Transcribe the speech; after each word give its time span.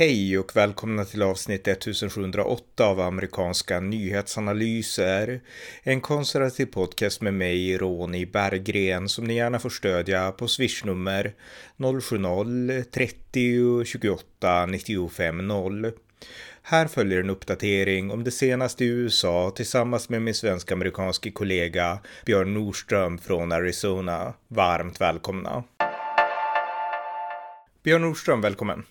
Hej 0.00 0.38
och 0.38 0.56
välkomna 0.56 1.04
till 1.04 1.22
avsnitt 1.22 1.68
1708 1.68 2.86
av 2.86 3.00
amerikanska 3.00 3.80
nyhetsanalyser. 3.80 5.40
En 5.82 6.00
konservativ 6.00 6.66
podcast 6.66 7.20
med 7.20 7.34
mig, 7.34 7.78
Ronny 7.78 8.26
Berggren, 8.26 9.08
som 9.08 9.24
ni 9.24 9.34
gärna 9.34 9.58
får 9.58 9.70
stödja 9.70 10.32
på 10.32 10.48
swishnummer 10.48 11.34
070-30 11.76 13.84
28 13.84 14.66
95 14.66 15.48
0. 15.48 15.92
Här 16.62 16.86
följer 16.86 17.20
en 17.20 17.30
uppdatering 17.30 18.10
om 18.10 18.24
det 18.24 18.30
senaste 18.30 18.84
i 18.84 18.88
USA 18.88 19.52
tillsammans 19.56 20.08
med 20.08 20.22
min 20.22 20.34
svensk-amerikanske 20.34 21.30
kollega 21.30 21.98
Björn 22.24 22.54
Nordström 22.54 23.18
från 23.18 23.52
Arizona. 23.52 24.34
Varmt 24.48 25.00
välkomna! 25.00 25.64
Björn 27.82 28.02
Nordström, 28.02 28.40
välkommen! 28.40 28.84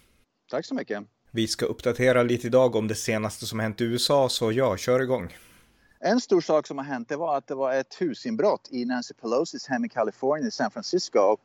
Tack 0.50 0.66
så 0.66 0.76
mycket. 0.76 1.04
Vi 1.32 1.48
ska 1.48 1.66
uppdatera 1.66 2.24
lite 2.24 2.48
idag 2.48 2.76
om 2.76 2.88
det 2.88 2.96
senaste 2.96 3.46
som 3.46 3.60
hänt 3.60 3.82
i 3.82 3.84
USA, 3.84 4.30
så 4.30 4.52
ja, 4.52 4.78
kör 4.78 5.00
igång. 5.00 5.38
En 6.00 6.20
stor 6.20 6.42
sak 6.42 6.68
som 6.68 6.78
har 6.78 6.86
hänt 6.86 7.10
det 7.10 7.16
var 7.16 7.38
att 7.38 7.48
det 7.48 7.56
var 7.56 7.74
ett 7.74 7.96
husinbrott 8.00 8.68
i 8.72 8.86
Nancy 8.86 9.14
Pelosis 9.14 9.68
hem 9.68 9.86
i 9.86 9.90
Kalifornien, 9.90 10.48
i 10.48 10.52
San 10.52 10.72
Francisco. 10.72 11.20
Och, 11.20 11.42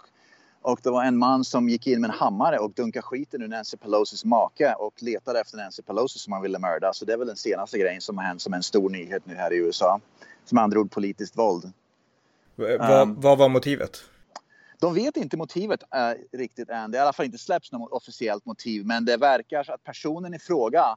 och 0.63 0.81
det 0.83 0.91
var 0.91 1.05
en 1.05 1.19
man 1.19 1.45
som 1.45 1.69
gick 1.69 1.87
in 1.87 2.01
med 2.01 2.11
en 2.11 2.17
hammare 2.17 2.59
och 2.59 2.73
dunkade 2.73 3.03
skiten 3.03 3.43
ur 3.43 3.49
Nancy 3.49 3.77
Pelosis 3.77 4.25
make 4.25 4.75
och 4.75 4.95
letade 5.03 5.41
efter 5.41 5.57
Nancy 5.57 5.83
Pelosi 5.83 6.19
som 6.19 6.33
han 6.33 6.43
ville 6.43 6.59
mörda. 6.59 6.93
Så 6.93 7.05
det 7.05 7.13
är 7.13 7.17
väl 7.17 7.27
den 7.27 7.37
senaste 7.37 7.79
grejen 7.79 8.01
som 8.01 8.19
har 8.19 8.25
hänt 8.25 8.43
som 8.43 8.55
en 8.55 8.63
stor 8.63 8.91
nyhet 8.91 9.27
nu 9.27 9.35
här 9.35 9.53
i 9.53 9.57
USA. 9.57 10.01
Som 10.45 10.59
andra 10.59 10.81
ord 10.81 10.91
politiskt 10.91 11.39
våld. 11.39 11.73
V 12.57 12.65
um, 12.65 13.21
vad 13.21 13.39
var 13.39 13.49
motivet? 13.49 14.05
De 14.81 14.95
vet 14.95 15.17
inte 15.17 15.37
motivet 15.37 15.83
äh, 15.95 16.39
riktigt 16.39 16.69
än. 16.69 16.91
Det 16.91 16.99
har 16.99 17.03
i 17.03 17.07
alla 17.07 17.13
fall 17.13 17.27
inte 17.27 17.39
släppts 17.39 17.73
något 17.73 17.93
officiellt 17.93 18.47
motiv, 18.47 18.87
men 18.87 19.05
det 19.05 19.17
verkar 19.17 19.71
att 19.71 19.85
personen 19.85 20.35
i 20.35 20.39
fråga 20.39 20.97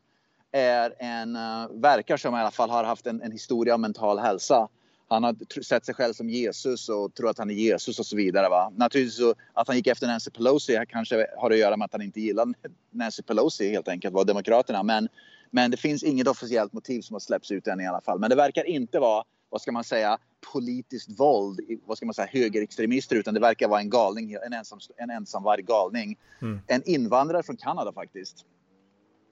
är 0.51 0.93
en, 0.99 1.35
äh, 1.35 1.67
verkar 1.71 2.17
som 2.17 2.35
i 2.35 2.37
alla 2.37 2.51
fall 2.51 2.69
har 2.69 2.83
haft 2.83 3.07
en, 3.07 3.21
en 3.21 3.31
historia 3.31 3.73
av 3.73 3.79
mental 3.79 4.19
hälsa. 4.19 4.67
Han 5.09 5.23
har 5.23 5.61
sett 5.63 5.85
sig 5.85 5.95
själv 5.95 6.13
som 6.13 6.29
Jesus 6.29 6.89
och 6.89 7.13
tror 7.13 7.29
att 7.29 7.37
han 7.37 7.49
är 7.49 7.53
Jesus 7.53 7.99
och 7.99 8.05
så 8.05 8.15
vidare. 8.15 8.49
Va? 8.49 8.71
Naturligtvis 8.75 9.17
så 9.17 9.35
att 9.53 9.67
han 9.67 9.77
gick 9.77 9.87
efter 9.87 10.07
Nancy 10.07 10.31
Pelosi 10.31 10.79
kanske 10.89 11.27
har 11.37 11.51
att 11.51 11.57
göra 11.57 11.77
med 11.77 11.85
att 11.85 11.91
han 11.91 12.01
inte 12.01 12.21
gillar 12.21 12.47
Nancy 12.91 13.23
Pelosi 13.23 13.69
helt 13.69 13.87
enkelt, 13.87 14.13
var 14.13 14.25
Demokraterna. 14.25 14.83
Men, 14.83 15.09
men 15.51 15.71
det 15.71 15.77
finns 15.77 16.03
inget 16.03 16.27
officiellt 16.27 16.73
motiv 16.73 17.01
som 17.01 17.13
har 17.13 17.19
släppts 17.19 17.51
ut 17.51 17.67
än 17.67 17.81
i 17.81 17.87
alla 17.87 18.01
fall. 18.01 18.19
Men 18.19 18.29
det 18.29 18.35
verkar 18.35 18.63
inte 18.63 18.99
vara 18.99 19.23
vad 19.49 19.61
ska 19.61 19.71
man 19.71 19.83
säga, 19.83 20.17
politiskt 20.53 21.19
våld, 21.19 21.59
vad 21.85 21.97
ska 21.97 22.05
man 22.05 22.13
säga, 22.13 22.29
högerextremister 22.31 23.15
utan 23.15 23.33
det 23.33 23.39
verkar 23.39 23.67
vara 23.67 23.79
en 23.79 23.89
galning, 23.89 24.33
en, 24.45 24.53
ensam, 24.53 24.79
en 24.97 25.09
ensamvarg 25.09 25.61
galning. 25.61 26.17
Mm. 26.41 26.59
En 26.67 26.83
invandrare 26.85 27.43
från 27.43 27.57
Kanada 27.57 27.93
faktiskt. 27.93 28.45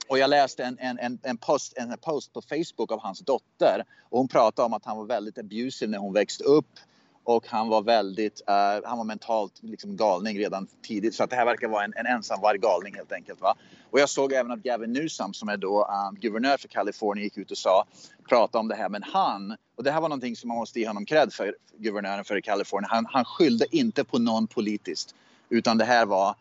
Och 0.07 0.17
jag 0.19 0.29
läste 0.29 0.63
en, 0.63 0.79
en, 0.79 1.19
en, 1.23 1.37
post, 1.37 1.73
en 1.77 1.97
post 1.97 2.33
på 2.33 2.41
Facebook 2.41 2.91
av 2.91 2.99
hans 2.99 3.19
dotter 3.19 3.83
och 4.09 4.17
hon 4.17 4.27
pratade 4.27 4.65
om 4.65 4.73
att 4.73 4.85
han 4.85 4.97
var 4.97 5.05
väldigt 5.05 5.37
abusive 5.37 5.91
när 5.91 5.97
hon 5.97 6.13
växte 6.13 6.43
upp 6.43 6.69
och 7.25 7.47
han 7.47 7.67
var 7.67 7.81
väldigt, 7.81 8.41
uh, 8.49 8.87
han 8.87 8.97
var 8.97 9.03
mentalt 9.03 9.53
liksom 9.61 9.95
galning 9.95 10.37
redan 10.37 10.67
tidigt. 10.81 11.15
Så 11.15 11.23
att 11.23 11.29
det 11.29 11.35
här 11.35 11.45
verkar 11.45 11.67
vara 11.67 11.83
en, 11.83 11.93
en 11.95 12.05
ensamvarg 12.05 12.57
galning 12.57 12.95
helt 12.95 13.11
enkelt. 13.11 13.41
Va? 13.41 13.55
Och 13.89 13.99
jag 13.99 14.09
såg 14.09 14.33
även 14.33 14.51
att 14.51 14.59
Gavin 14.59 14.93
Newsom 14.93 15.33
som 15.33 15.49
är 15.49 15.57
då 15.57 15.85
um, 15.85 16.15
guvernör 16.19 16.57
för 16.57 16.67
Kalifornien 16.67 17.23
gick 17.23 17.37
ut 17.37 17.51
och 17.51 17.57
sa, 17.57 17.85
pratade 18.29 18.59
om 18.59 18.67
det 18.67 18.75
här. 18.75 18.89
Men 18.89 19.03
han, 19.03 19.55
och 19.75 19.83
det 19.83 19.91
här 19.91 20.01
var 20.01 20.09
någonting 20.09 20.35
som 20.35 20.47
man 20.47 20.57
måste 20.57 20.79
ge 20.79 20.87
honom 20.87 21.05
cred 21.05 21.33
för, 21.33 21.55
guvernören 21.77 22.25
för 22.25 22.41
Kalifornien. 22.41 22.89
Han, 22.89 23.05
han 23.09 23.25
skyllde 23.25 23.75
inte 23.75 24.03
på 24.03 24.19
någon 24.19 24.47
politiskt. 24.47 25.15
Utan 25.49 25.77
det 25.77 25.85
här 25.85 26.05
var 26.05 26.35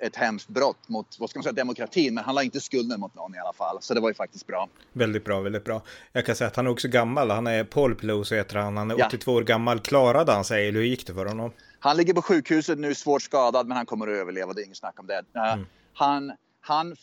ett 0.00 0.16
hemskt 0.16 0.48
brott 0.48 0.88
mot 0.88 1.16
vad 1.18 1.30
ska 1.30 1.38
man 1.38 1.42
säga, 1.42 1.52
demokratin. 1.52 2.14
Men 2.14 2.24
han 2.24 2.34
la 2.34 2.42
inte 2.42 2.60
skulden 2.60 3.00
mot 3.00 3.14
någon 3.14 3.34
i 3.34 3.38
alla 3.38 3.52
fall. 3.52 3.78
Så 3.80 3.94
det 3.94 4.00
var 4.00 4.08
ju 4.08 4.14
faktiskt 4.14 4.46
bra. 4.46 4.68
Väldigt 4.92 5.24
bra, 5.24 5.40
väldigt 5.40 5.64
bra. 5.64 5.82
Jag 6.12 6.26
kan 6.26 6.36
säga 6.36 6.48
att 6.48 6.56
han 6.56 6.66
är 6.66 6.70
också 6.70 6.88
gammal. 6.88 7.30
Han 7.30 7.46
är 7.46 7.64
Paul 7.64 7.94
Pelosi 7.94 8.36
heter 8.36 8.56
han. 8.56 8.76
Han 8.76 8.90
är 8.90 8.98
ja. 8.98 9.06
82 9.06 9.32
år 9.32 9.42
gammal. 9.42 9.80
Klarade 9.80 10.32
han 10.32 10.44
sig? 10.44 10.68
Eller 10.68 10.78
hur 10.78 10.86
gick 10.86 11.06
det 11.06 11.14
för 11.14 11.26
honom? 11.26 11.52
Han 11.78 11.96
ligger 11.96 12.14
på 12.14 12.22
sjukhuset 12.22 12.78
nu, 12.78 12.94
svårt 12.94 13.22
skadad, 13.22 13.66
men 13.66 13.76
han 13.76 13.86
kommer 13.86 14.08
att 14.08 14.16
överleva. 14.16 14.52
Det 14.52 14.62
är 14.62 14.64
inget 14.64 14.76
snack 14.76 15.00
om 15.00 15.06
det. 15.06 15.24
Mm. 15.34 15.66
Han, 15.94 16.32
han, 16.60 16.96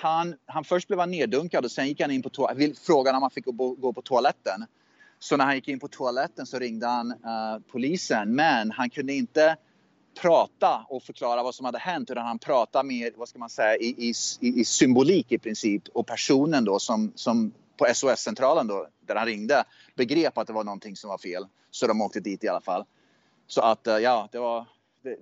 han, 0.00 0.34
han, 0.46 0.64
först 0.64 0.88
blev 0.88 1.00
han 1.00 1.10
neddunkad 1.10 1.64
och 1.64 1.70
sen 1.70 1.88
gick 1.88 2.00
han 2.00 2.10
in 2.10 2.22
på 2.22 2.30
toaletten. 2.30 2.74
Frågan 2.86 3.14
om 3.14 3.22
han 3.22 3.30
fick 3.30 3.44
gå, 3.44 3.74
gå 3.74 3.92
på 3.92 4.02
toaletten. 4.02 4.64
Så 5.18 5.36
när 5.36 5.44
han 5.44 5.54
gick 5.54 5.68
in 5.68 5.80
på 5.80 5.88
toaletten 5.88 6.46
så 6.46 6.58
ringde 6.58 6.86
han 6.86 7.10
uh, 7.10 7.62
polisen. 7.72 8.34
Men 8.34 8.70
han 8.70 8.90
kunde 8.90 9.12
inte 9.12 9.56
prata 10.20 10.86
och 10.88 11.02
förklara 11.02 11.42
vad 11.42 11.54
som 11.54 11.64
hade 11.66 11.78
hänt 11.78 12.10
utan 12.10 12.26
han 12.26 12.38
pratade 12.38 12.88
mer, 12.88 13.12
vad 13.16 13.28
ska 13.28 13.38
man 13.38 13.50
säga, 13.50 13.76
i, 13.76 14.10
i, 14.10 14.12
i 14.40 14.64
symbolik 14.64 15.32
i 15.32 15.38
princip. 15.38 15.82
Och 15.88 16.06
personen 16.06 16.64
då 16.64 16.78
som, 16.78 17.12
som 17.14 17.52
på 17.76 17.86
SOS-centralen 17.94 18.66
då, 18.66 18.86
där 19.06 19.16
han 19.16 19.26
ringde, 19.26 19.64
begrep 19.94 20.38
att 20.38 20.46
det 20.46 20.52
var 20.52 20.64
någonting 20.64 20.96
som 20.96 21.10
var 21.10 21.18
fel. 21.18 21.46
Så 21.70 21.86
de 21.86 22.02
åkte 22.02 22.20
dit 22.20 22.44
i 22.44 22.48
alla 22.48 22.60
fall. 22.60 22.84
Så 23.46 23.60
att 23.60 23.86
eh, 23.86 23.98
ja, 23.98 24.28
det 24.32 24.38
var... 24.38 24.66
Det, 25.02 25.16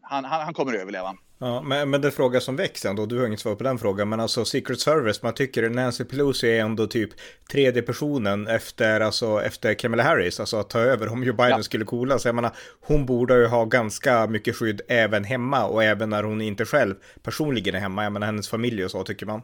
han, 0.00 0.24
han, 0.24 0.40
han 0.40 0.54
kommer 0.54 0.74
att 0.74 0.80
överleva. 0.80 1.16
Ja, 1.40 1.62
men, 1.62 1.90
men 1.90 2.00
den 2.00 2.12
fråga 2.12 2.40
som 2.40 2.56
väcks 2.56 2.84
ändå, 2.84 3.06
du 3.06 3.18
har 3.18 3.26
inget 3.26 3.40
svar 3.40 3.54
på 3.54 3.64
den 3.64 3.78
frågan, 3.78 4.08
men 4.08 4.20
alltså 4.20 4.44
Secret 4.44 4.80
Service, 4.80 5.22
man 5.22 5.34
tycker 5.34 5.70
Nancy 5.70 6.04
Pelosi 6.04 6.46
är 6.48 6.60
ändå 6.60 6.86
typ 6.86 7.10
tredje 7.52 7.82
personen 7.82 8.46
efter, 8.46 9.00
alltså, 9.00 9.42
efter 9.42 9.74
Kamala 9.74 10.02
Harris, 10.02 10.40
alltså 10.40 10.56
att 10.56 10.70
ta 10.70 10.78
över 10.78 11.08
om 11.08 11.24
Joe 11.24 11.34
Biden 11.34 11.50
ja. 11.50 11.62
skulle 11.62 11.84
coola. 11.84 12.18
Så 12.18 12.28
jag 12.28 12.34
menar, 12.34 12.56
hon 12.80 13.06
borde 13.06 13.34
ju 13.34 13.46
ha 13.46 13.64
ganska 13.64 14.26
mycket 14.26 14.56
skydd 14.56 14.80
även 14.88 15.24
hemma 15.24 15.66
och 15.66 15.84
även 15.84 16.10
när 16.10 16.22
hon 16.22 16.40
inte 16.40 16.64
själv 16.64 16.94
personligen 17.22 17.74
är 17.74 17.80
hemma, 17.80 18.02
jag 18.02 18.12
menar 18.12 18.26
hennes 18.26 18.48
familj 18.48 18.84
och 18.84 18.90
så 18.90 19.04
tycker 19.04 19.26
man. 19.26 19.42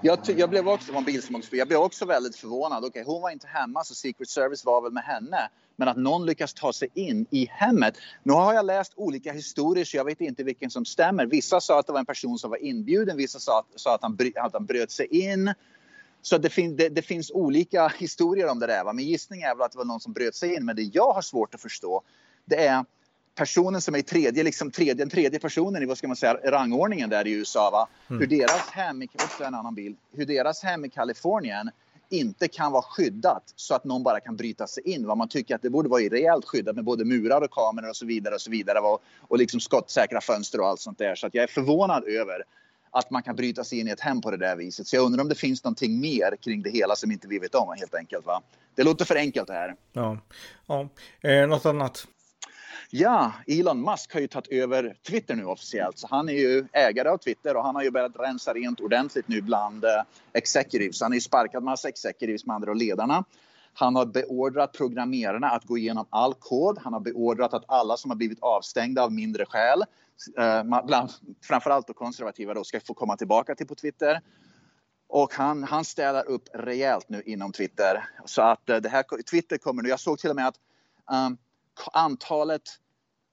Jag, 0.00 0.18
jag 0.36 0.50
blev 0.50 0.68
också, 0.68 0.92
jag 1.50 1.68
blev 1.68 1.80
också 1.80 2.04
väldigt 2.04 2.36
förvånad. 2.36 2.84
okay, 2.84 3.04
hon 3.04 3.22
var 3.22 3.30
inte 3.30 3.46
hemma 3.46 3.84
så 3.84 3.94
Secret 3.94 4.28
Service 4.28 4.64
var 4.64 4.82
väl 4.82 4.92
med 4.92 5.04
henne. 5.04 5.48
Men 5.76 5.88
att 5.88 5.96
någon 5.96 6.26
lyckas 6.26 6.54
ta 6.54 6.72
sig 6.72 6.88
in 6.94 7.26
i 7.30 7.46
hemmet. 7.50 7.94
Nu 8.22 8.32
har 8.32 8.54
jag 8.54 8.66
läst 8.66 8.92
olika 8.96 9.32
historier 9.32 9.84
så 9.84 9.96
jag 9.96 10.04
vet 10.04 10.20
inte 10.20 10.42
vilken 10.42 10.70
som 10.70 10.84
stämmer. 10.84 11.26
Vissa 11.26 11.60
sa 11.60 11.78
att 11.78 11.86
det 11.86 11.92
var 11.92 12.00
en 12.00 12.06
person 12.06 12.38
som 12.38 12.50
var 12.50 12.64
inbjuden, 12.64 13.16
vissa 13.16 13.38
sa 13.38 13.58
att, 13.58 13.80
sa 13.80 13.94
att, 13.94 14.02
han, 14.02 14.18
att 14.36 14.52
han 14.52 14.66
bröt 14.66 14.90
sig 14.90 15.06
in. 15.06 15.54
Så 16.22 16.38
det, 16.38 16.50
fin 16.50 16.76
det, 16.76 16.88
det, 16.88 17.02
finns 17.02 17.30
olika 17.30 17.88
historier 17.88 18.50
om 18.50 18.58
det 18.58 18.66
där. 18.66 18.84
Va? 18.84 18.92
Min 18.92 19.06
gissning 19.06 19.42
är 19.42 19.54
väl 19.54 19.62
att 19.62 19.72
det 19.72 19.78
var 19.78 19.84
någon 19.84 20.00
som 20.00 20.12
bröt 20.12 20.34
sig 20.34 20.54
in. 20.54 20.64
Men 20.64 20.76
det 20.76 20.82
jag 20.82 21.12
har 21.12 21.22
svårt 21.22 21.54
att 21.54 21.60
förstå 21.60 22.02
det 22.44 22.66
är 22.66 22.84
personen 23.34 23.80
som 23.80 23.94
är 23.94 23.98
i 23.98 24.02
tredje, 24.02 24.42
liksom 24.42 24.70
tredje, 24.70 24.94
den 24.94 25.08
tredje 25.08 25.38
personen 25.38 25.82
i 25.82 25.86
vad 25.86 25.98
ska 25.98 26.06
man 26.06 26.16
säga, 26.16 26.34
rangordningen 26.44 27.10
där 27.10 27.26
i 27.26 27.32
USA. 27.32 27.70
Va? 27.70 27.88
Mm. 28.10 28.20
Hur 28.20 28.26
deras 28.38 28.70
hem, 28.70 29.02
också 29.14 29.44
en 29.44 29.54
annan 29.54 29.74
bild, 29.74 29.96
hur 30.12 30.26
deras 30.26 30.62
hem 30.62 30.84
i 30.84 30.88
Kalifornien 30.88 31.70
inte 32.12 32.48
kan 32.48 32.72
vara 32.72 32.82
skyddat 32.82 33.52
så 33.56 33.74
att 33.74 33.84
någon 33.84 34.02
bara 34.02 34.20
kan 34.20 34.36
bryta 34.36 34.66
sig 34.66 34.82
in. 34.88 35.06
Vad 35.06 35.18
man 35.18 35.28
tycker 35.28 35.54
att 35.54 35.62
det 35.62 35.70
borde 35.70 35.88
vara 35.88 36.02
rejält 36.02 36.44
skyddat 36.44 36.74
med 36.76 36.84
både 36.84 37.04
murar 37.04 37.40
och 37.40 37.50
kameror 37.50 37.88
och 37.88 37.96
så 37.96 38.06
vidare 38.06 38.34
och 38.34 38.40
så 38.40 38.50
vidare 38.50 38.78
och, 38.78 39.02
och 39.20 39.38
liksom 39.38 39.60
skottsäkra 39.60 40.20
fönster 40.20 40.60
och 40.60 40.66
allt 40.66 40.80
sånt 40.80 40.98
där. 40.98 41.14
Så 41.14 41.26
att 41.26 41.34
jag 41.34 41.42
är 41.42 41.46
förvånad 41.46 42.04
över 42.04 42.44
att 42.90 43.10
man 43.10 43.22
kan 43.22 43.36
bryta 43.36 43.64
sig 43.64 43.80
in 43.80 43.88
i 43.88 43.90
ett 43.90 44.00
hem 44.00 44.20
på 44.20 44.30
det 44.30 44.36
där 44.36 44.56
viset. 44.56 44.86
Så 44.86 44.96
jag 44.96 45.04
undrar 45.04 45.22
om 45.22 45.28
det 45.28 45.34
finns 45.34 45.64
någonting 45.64 46.00
mer 46.00 46.36
kring 46.36 46.62
det 46.62 46.70
hela 46.70 46.96
som 46.96 47.12
inte 47.12 47.28
vi 47.28 47.38
vet 47.38 47.54
om 47.54 47.74
helt 47.78 47.94
enkelt. 47.94 48.26
Va? 48.26 48.42
Det 48.74 48.82
låter 48.82 49.04
för 49.04 49.16
enkelt 49.16 49.46
det 49.46 49.52
här. 49.52 49.74
Ja, 49.92 50.18
ja. 50.66 50.88
Eh, 51.20 51.48
något 51.48 51.66
annat? 51.66 52.06
Ja, 52.94 53.32
Elon 53.46 53.80
Musk 53.80 54.12
har 54.12 54.20
ju 54.20 54.28
tagit 54.28 54.52
över 54.52 54.96
Twitter 55.06 55.34
nu 55.36 55.44
officiellt. 55.44 55.98
Så 55.98 56.06
han 56.10 56.28
är 56.28 56.32
ju 56.32 56.64
ägare 56.72 57.08
av 57.08 57.18
Twitter 57.18 57.56
och 57.56 57.64
han 57.64 57.74
har 57.74 57.82
ju 57.82 57.90
börjat 57.90 58.16
rensa 58.18 58.52
rent 58.52 58.80
ordentligt 58.80 59.28
nu 59.28 59.40
bland 59.40 59.84
eh, 59.84 60.02
executives. 60.32 61.00
Han 61.00 61.10
har 61.10 61.14
ju 61.14 61.20
sparkat 61.20 61.62
massa 61.62 61.88
executives 61.88 62.46
med 62.46 62.56
andra 62.56 62.70
och 62.70 62.76
ledarna. 62.76 63.24
Han 63.74 63.96
har 63.96 64.06
beordrat 64.06 64.72
programmerarna 64.72 65.50
att 65.50 65.64
gå 65.64 65.78
igenom 65.78 66.06
all 66.10 66.34
kod. 66.34 66.78
Han 66.78 66.92
har 66.92 67.00
beordrat 67.00 67.54
att 67.54 67.64
alla 67.68 67.96
som 67.96 68.10
har 68.10 68.16
blivit 68.16 68.42
avstängda 68.42 69.02
av 69.02 69.12
mindre 69.12 69.46
skäl, 69.46 69.84
eh, 70.38 70.84
bland, 70.84 71.10
framförallt 71.42 71.86
då 71.86 71.92
konservativa, 71.92 72.54
då, 72.54 72.64
ska 72.64 72.80
få 72.80 72.94
komma 72.94 73.16
tillbaka 73.16 73.54
till 73.54 73.66
på 73.66 73.74
Twitter. 73.74 74.20
Och 75.08 75.34
han, 75.34 75.62
han 75.62 75.84
städar 75.84 76.28
upp 76.28 76.48
rejält 76.54 77.08
nu 77.08 77.22
inom 77.22 77.52
Twitter. 77.52 78.08
Så 78.24 78.42
att 78.42 78.68
eh, 78.68 78.76
det 78.76 78.88
här, 78.88 79.22
Twitter 79.30 79.58
kommer 79.58 79.82
nu, 79.82 79.88
jag 79.88 80.00
såg 80.00 80.18
till 80.18 80.30
och 80.30 80.36
med 80.36 80.48
att 80.48 80.56
um, 81.12 81.38
antalet 81.92 82.62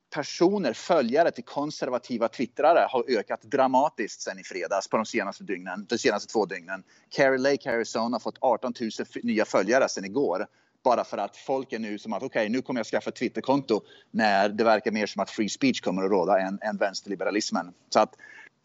personer, 0.10 0.74
följare 0.74 1.32
till 1.32 1.44
konservativa 1.44 2.28
twittrare 2.28 2.88
har 2.90 3.04
ökat 3.08 3.42
dramatiskt 3.42 4.22
sen 4.22 4.40
i 4.40 4.44
fredags 4.44 4.88
på 4.88 4.98
de 4.98 5.06
senaste 5.06 5.44
dygnen, 5.44 5.86
de 5.90 5.98
senaste 5.98 6.34
två 6.34 6.46
dygnen. 6.46 6.84
Carrie 7.10 7.38
Lake, 7.38 7.72
Arizona 7.72 8.16
har 8.16 8.20
fått 8.20 8.38
18 8.42 8.74
000 8.82 8.90
nya 9.24 9.46
följare 9.46 9.90
sen 9.90 10.06
igår. 10.06 10.48
Bara 10.84 11.04
för 11.04 11.18
att 11.18 11.38
folk 11.38 11.74
är 11.74 11.80
nu 11.80 11.98
som 11.98 12.14
att 12.14 12.24
okej, 12.24 12.40
okay, 12.40 12.50
nu 12.50 12.62
kommer 12.62 12.80
jag 12.80 12.88
skaffa 12.88 13.10
ett 13.10 13.16
Twitterkonto 13.16 13.82
när 14.12 14.50
det 14.50 14.64
verkar 14.64 14.92
mer 14.92 15.06
som 15.06 15.22
att 15.22 15.30
free 15.30 15.50
speech 15.50 15.82
kommer 15.82 16.04
att 16.04 16.12
råda 16.12 16.40
än, 16.40 16.60
än 16.62 16.78
vänsterliberalismen. 16.78 17.74
Så 17.90 18.00
att 18.00 18.16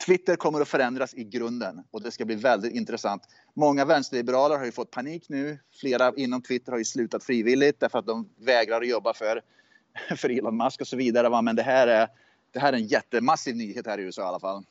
Twitter 0.06 0.36
kommer 0.36 0.60
att 0.60 0.68
förändras 0.68 1.14
i 1.14 1.24
grunden 1.24 1.82
och 1.90 2.02
det 2.02 2.10
ska 2.10 2.24
bli 2.24 2.34
väldigt 2.34 2.72
intressant. 2.72 3.22
Många 3.54 3.84
vänsterliberaler 3.84 4.58
har 4.58 4.64
ju 4.64 4.72
fått 4.72 4.90
panik 4.90 5.28
nu. 5.28 5.58
Flera 5.80 6.12
inom 6.16 6.42
Twitter 6.42 6.72
har 6.72 6.78
ju 6.78 6.84
slutat 6.84 7.24
frivilligt 7.24 7.80
därför 7.80 7.98
att 7.98 8.06
de 8.06 8.28
vägrar 8.36 8.80
att 8.80 8.88
jobba 8.88 9.14
för 9.14 9.40
för 10.16 10.38
Elon 10.38 10.56
Musk 10.56 10.80
och 10.80 10.86
så 10.86 10.96
vidare. 10.96 11.28
Va? 11.28 11.42
Men 11.42 11.56
det 11.56 11.62
här, 11.62 11.86
är, 11.86 12.08
det 12.52 12.60
här 12.60 12.72
är 12.72 12.76
en 12.76 12.86
jättemassiv 12.86 13.56
nyhet 13.56 13.86
här 13.86 13.98
i 13.98 14.02
USA 14.02 14.22
i 14.22 14.24
alla 14.24 14.40
fall. 14.40 14.64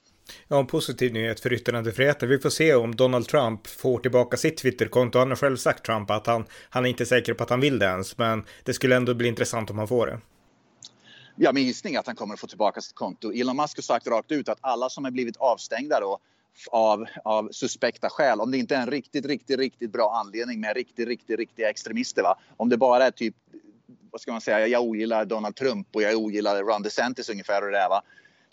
Ja, 0.48 0.60
en 0.60 0.68
positiv 0.68 1.14
nyhet 1.14 1.40
för 1.40 1.54
yttrandefriheten. 1.54 2.30
Vi 2.30 2.40
får 2.40 2.50
se 2.50 2.75
om 2.75 2.96
Donald 2.96 3.28
Trump 3.28 3.68
får 3.68 4.00
tillbaka 4.00 4.38
sitt 4.38 4.58
Twitterkonto. 4.58 5.20
Han 5.20 5.30
har 5.30 5.36
själv 5.36 5.58
sagt, 5.58 5.86
Trump, 5.86 6.12
att 6.12 6.28
han, 6.28 6.46
han 6.70 6.86
är 6.86 6.90
inte 6.90 7.06
säker 7.06 7.34
på 7.34 7.44
att 7.44 7.50
han 7.50 7.60
vill 7.60 7.80
det 7.80 7.86
ens, 7.86 8.18
men 8.18 8.46
det 8.64 8.74
skulle 8.74 8.96
ändå 8.96 9.14
bli 9.14 9.28
intressant 9.28 9.70
om 9.70 9.78
han 9.78 9.88
får 9.88 10.08
det. 10.08 10.20
Ja, 11.36 11.52
min 11.52 11.64
gissning 11.64 11.96
är 11.96 12.00
att 12.00 12.08
han 12.08 12.16
kommer 12.16 12.34
att 12.34 12.40
få 12.40 12.48
tillbaka 12.48 12.81
sitt 12.81 12.96
konto. 12.96 13.31
Elon 13.31 13.58
Musk 13.58 13.78
har 13.78 13.81
sagt 13.81 14.08
rakt 14.08 14.31
ut 14.31 14.50
att 14.50 14.58
alla 14.62 14.90
som 14.90 15.04
har 15.04 15.12
blivit 15.12 15.38
avstängda 15.38 16.00
då 16.00 16.19
av, 16.72 17.06
av 17.24 17.50
suspekta 17.52 18.10
skäl, 18.10 18.42
om 18.42 18.52
det 18.52 18.58
inte 18.58 18.76
är 18.76 18.81
en 18.81 18.92
riktigt, 18.92 19.26
riktigt, 19.26 19.60
riktigt 19.60 19.92
bra 19.92 20.24
anledning 20.26 20.60
med 20.60 20.76
riktigt, 20.76 21.08
riktigt, 21.08 21.40
riktiga 21.40 21.69
extremister. 21.69 22.24
Va? 22.24 22.40
Om 22.58 22.69
det 22.69 22.78
bara 22.78 23.06
är 23.06 23.12
typ, 23.12 23.36
vad 24.13 24.21
ska 24.21 24.31
man 24.31 24.42
säga, 24.42 24.68
jag 24.68 24.83
ogillar 24.83 25.25
Donald 25.25 25.56
Trump 25.56 25.88
och 25.95 26.01
jag 26.01 26.15
ogillar 26.15 26.63
Ron 26.63 26.83
DeSantis 26.83 27.30
ungefär 27.30 27.65
och 27.65 27.71
det 27.71 27.77
är, 27.77 27.89
va? 27.89 28.01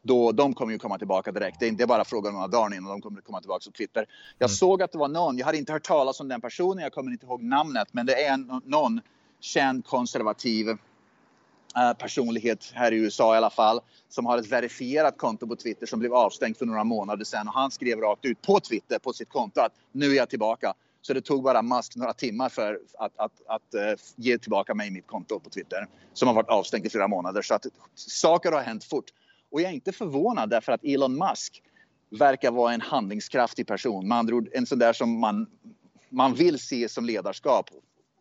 Då, 0.02 0.32
de 0.32 0.54
kommer 0.54 0.72
ju 0.72 0.78
komma 0.78 0.98
tillbaka 0.98 1.32
direkt. 1.32 1.60
Det 1.60 1.66
är 1.66 1.68
inte 1.68 1.86
bara 1.86 2.04
frågan 2.04 2.28
om 2.28 2.34
några 2.34 2.48
dagar 2.48 2.76
innan 2.76 2.90
de 2.90 3.00
kommer 3.00 3.20
komma 3.20 3.40
tillbaka 3.40 3.64
på 3.64 3.76
Twitter. 3.76 4.06
Jag 4.38 4.48
mm. 4.48 4.54
såg 4.54 4.82
att 4.82 4.92
det 4.92 4.98
var 4.98 5.08
någon, 5.08 5.38
jag 5.38 5.46
hade 5.46 5.58
inte 5.58 5.72
hört 5.72 5.82
talas 5.82 6.20
om 6.20 6.28
den 6.28 6.40
personen, 6.40 6.82
jag 6.82 6.92
kommer 6.92 7.12
inte 7.12 7.26
ihåg 7.26 7.42
namnet, 7.42 7.88
men 7.92 8.06
det 8.06 8.24
är 8.24 8.68
någon 8.68 9.00
känd 9.40 9.84
konservativ 9.84 10.68
uh, 10.68 10.76
personlighet 11.98 12.72
här 12.74 12.92
i 12.92 12.96
USA 12.96 13.34
i 13.34 13.36
alla 13.36 13.50
fall, 13.50 13.80
som 14.08 14.26
har 14.26 14.38
ett 14.38 14.52
verifierat 14.52 15.18
konto 15.18 15.46
på 15.46 15.56
Twitter 15.56 15.86
som 15.86 16.00
blev 16.00 16.14
avstängt 16.14 16.58
för 16.58 16.66
några 16.66 16.84
månader 16.84 17.24
sedan 17.24 17.48
och 17.48 17.54
han 17.54 17.70
skrev 17.70 17.98
rakt 17.98 18.24
ut 18.24 18.42
på 18.42 18.60
Twitter 18.60 18.98
på 18.98 19.12
sitt 19.12 19.28
konto 19.28 19.60
att 19.60 19.72
nu 19.92 20.12
är 20.12 20.16
jag 20.16 20.30
tillbaka. 20.30 20.74
Så 21.02 21.12
det 21.12 21.20
tog 21.20 21.42
bara 21.42 21.62
Musk 21.62 21.96
några 21.96 22.12
timmar 22.12 22.48
för 22.48 22.80
att, 22.98 23.12
att, 23.16 23.32
att 23.46 23.74
uh, 23.74 23.80
ge 24.16 24.38
tillbaka 24.38 24.74
mig 24.74 24.90
mitt 24.90 25.06
konto 25.06 25.40
på 25.40 25.50
Twitter 25.50 25.86
som 26.12 26.28
har 26.28 26.34
varit 26.34 26.48
avstängt 26.48 26.86
i 26.86 26.90
flera 26.90 27.08
månader. 27.08 27.42
Så 27.42 27.54
att 27.54 27.66
saker 27.94 28.52
har 28.52 28.60
hänt 28.60 28.84
fort. 28.84 29.04
Och 29.50 29.60
jag 29.60 29.70
är 29.70 29.74
inte 29.74 29.92
förvånad 29.92 30.50
därför 30.50 30.72
att 30.72 30.84
Elon 30.84 31.18
Musk 31.18 31.62
verkar 32.10 32.50
vara 32.50 32.74
en 32.74 32.80
handlingskraftig 32.80 33.66
person. 33.66 34.08
Med 34.08 34.18
andra 34.18 34.34
ord 34.34 34.48
en 34.52 34.66
sån 34.66 34.78
där 34.78 34.92
som 34.92 35.20
man, 35.20 35.46
man 36.08 36.34
vill 36.34 36.58
se 36.58 36.88
som 36.88 37.04
ledarskap. 37.04 37.70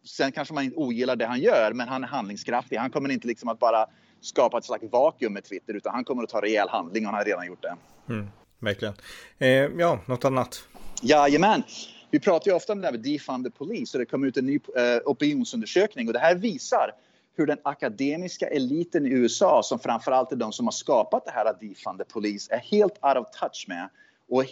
Sen 0.05 0.31
kanske 0.31 0.53
man 0.53 0.63
inte 0.63 0.77
ogillar 0.77 1.15
det 1.15 1.25
han 1.25 1.39
gör, 1.39 1.73
men 1.73 1.87
han 1.87 2.03
är 2.03 2.07
handlingskraftig. 2.07 2.77
Han 2.77 2.91
kommer 2.91 3.09
inte 3.09 3.27
liksom 3.27 3.49
att 3.49 3.59
bara 3.59 3.85
skapa 4.21 4.57
ett 4.57 4.65
slags 4.65 4.83
vakuum 4.91 5.33
med 5.33 5.43
Twitter, 5.43 5.73
utan 5.73 5.93
han 5.93 6.03
kommer 6.03 6.23
att 6.23 6.29
ta 6.29 6.41
rejäl 6.41 6.69
handling 6.69 7.05
och 7.05 7.11
han 7.11 7.17
har 7.17 7.25
redan 7.25 7.47
gjort 7.47 7.61
det. 7.61 7.75
Mm, 8.13 8.27
verkligen. 8.59 8.93
Eh, 9.37 9.49
ja, 9.49 9.99
något 10.05 10.25
annat? 10.25 10.63
Jajamän. 11.01 11.63
Vi 12.11 12.19
pratar 12.19 12.51
ju 12.51 12.57
ofta 12.57 12.73
om 12.73 12.81
det 12.81 12.87
här 12.87 12.91
med 12.91 13.01
defund 13.01 13.45
the 13.45 13.51
police 13.51 13.97
och 13.97 13.99
det 13.99 14.05
kom 14.05 14.23
ut 14.23 14.37
en 14.37 14.45
ny 14.45 14.55
eh, 14.55 14.97
opinionsundersökning 15.05 16.07
och 16.07 16.13
det 16.13 16.19
här 16.19 16.35
visar 16.35 16.91
hur 17.35 17.47
den 17.47 17.57
akademiska 17.63 18.47
eliten 18.47 19.05
i 19.05 19.09
USA, 19.09 19.63
som 19.63 19.79
framförallt 19.79 20.31
är 20.31 20.35
de 20.35 20.51
som 20.51 20.67
har 20.67 20.71
skapat 20.71 21.25
det 21.25 21.31
här 21.31 21.55
defund 21.59 21.99
the 21.99 22.05
police, 22.05 22.53
är 22.53 22.57
helt 22.57 22.93
out 23.03 23.17
of 23.17 23.39
touch 23.39 23.65
med 23.67 23.89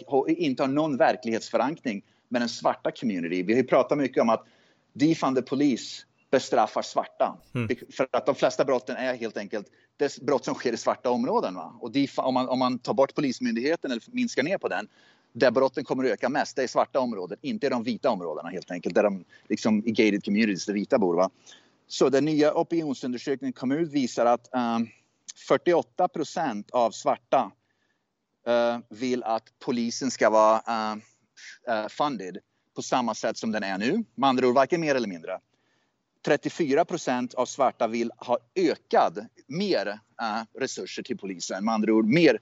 och, 0.06 0.28
inte 0.28 0.62
har 0.62 0.68
någon 0.68 0.96
verklighetsförankring 0.96 2.02
med 2.28 2.42
den 2.42 2.48
svarta 2.48 2.90
community. 2.90 3.42
Vi 3.42 3.54
har 3.54 3.62
pratat 3.62 3.98
mycket 3.98 4.22
om 4.22 4.28
att 4.28 4.44
defund 4.92 5.36
the 5.36 5.42
police 5.42 6.02
bestraffar 6.30 6.82
svarta. 6.82 7.38
Mm. 7.54 7.76
För 7.90 8.08
att 8.12 8.26
de 8.26 8.34
flesta 8.34 8.64
brotten 8.64 8.96
är 8.96 9.14
helt 9.14 9.36
enkelt 9.36 9.66
brott 10.20 10.44
som 10.44 10.54
sker 10.54 10.72
i 10.72 10.76
svarta 10.76 11.10
områden. 11.10 11.54
Va? 11.54 11.74
Och 11.80 11.92
om, 12.16 12.34
man, 12.34 12.48
om 12.48 12.58
man 12.58 12.78
tar 12.78 12.94
bort 12.94 13.14
Polismyndigheten 13.14 13.90
eller 13.90 14.02
minskar 14.06 14.42
ner 14.42 14.58
på 14.58 14.68
den, 14.68 14.88
där 15.32 15.50
brotten 15.50 15.84
kommer 15.84 16.04
att 16.04 16.10
öka 16.10 16.28
mest, 16.28 16.56
det 16.56 16.62
är 16.62 16.66
svarta 16.66 17.00
områden, 17.00 17.38
inte 17.40 17.66
i 17.66 17.70
de 17.70 17.82
vita 17.82 18.10
områdena 18.10 18.48
helt 18.48 18.70
enkelt, 18.70 18.94
där 18.94 19.02
de 19.02 19.24
liksom 19.48 19.82
i 19.86 19.90
gated 19.90 20.24
communities, 20.24 20.66
där 20.66 20.74
vita 20.74 20.98
bor. 20.98 21.14
Va? 21.14 21.30
Så 21.86 22.08
den 22.08 22.24
nya 22.24 22.54
opinionsundersökningen 22.54 23.52
kom 23.52 23.72
ut 23.72 23.92
visar 23.92 24.26
att 24.26 24.54
ehm, 24.54 24.76
um, 24.76 24.88
48 25.48 26.08
procent 26.08 26.70
av 26.70 26.90
svarta 26.90 27.50
uh, 28.48 28.78
vill 28.88 29.22
att 29.22 29.44
polisen 29.58 30.10
ska 30.10 30.30
vara 30.30 30.56
uh, 30.56 30.98
uh, 31.68 31.88
funded 31.88 32.38
på 32.76 32.82
samma 32.82 33.14
sätt 33.14 33.36
som 33.36 33.52
den 33.52 33.62
är 33.62 33.78
nu. 33.78 34.04
Med 34.14 34.28
andra 34.28 34.48
ord, 34.48 34.54
varken 34.54 34.80
mer 34.80 34.94
eller 34.94 35.08
mindre. 35.08 35.40
34 36.24 36.84
procent 36.84 37.34
av 37.34 37.46
svarta 37.46 37.86
vill 37.86 38.10
ha 38.16 38.38
ökad, 38.54 39.26
mer 39.46 39.86
uh, 39.88 40.60
resurser 40.60 41.02
till 41.02 41.18
polisen. 41.18 41.64
Med 41.64 41.74
andra 41.74 41.92
ord, 41.92 42.06
mer, 42.06 42.38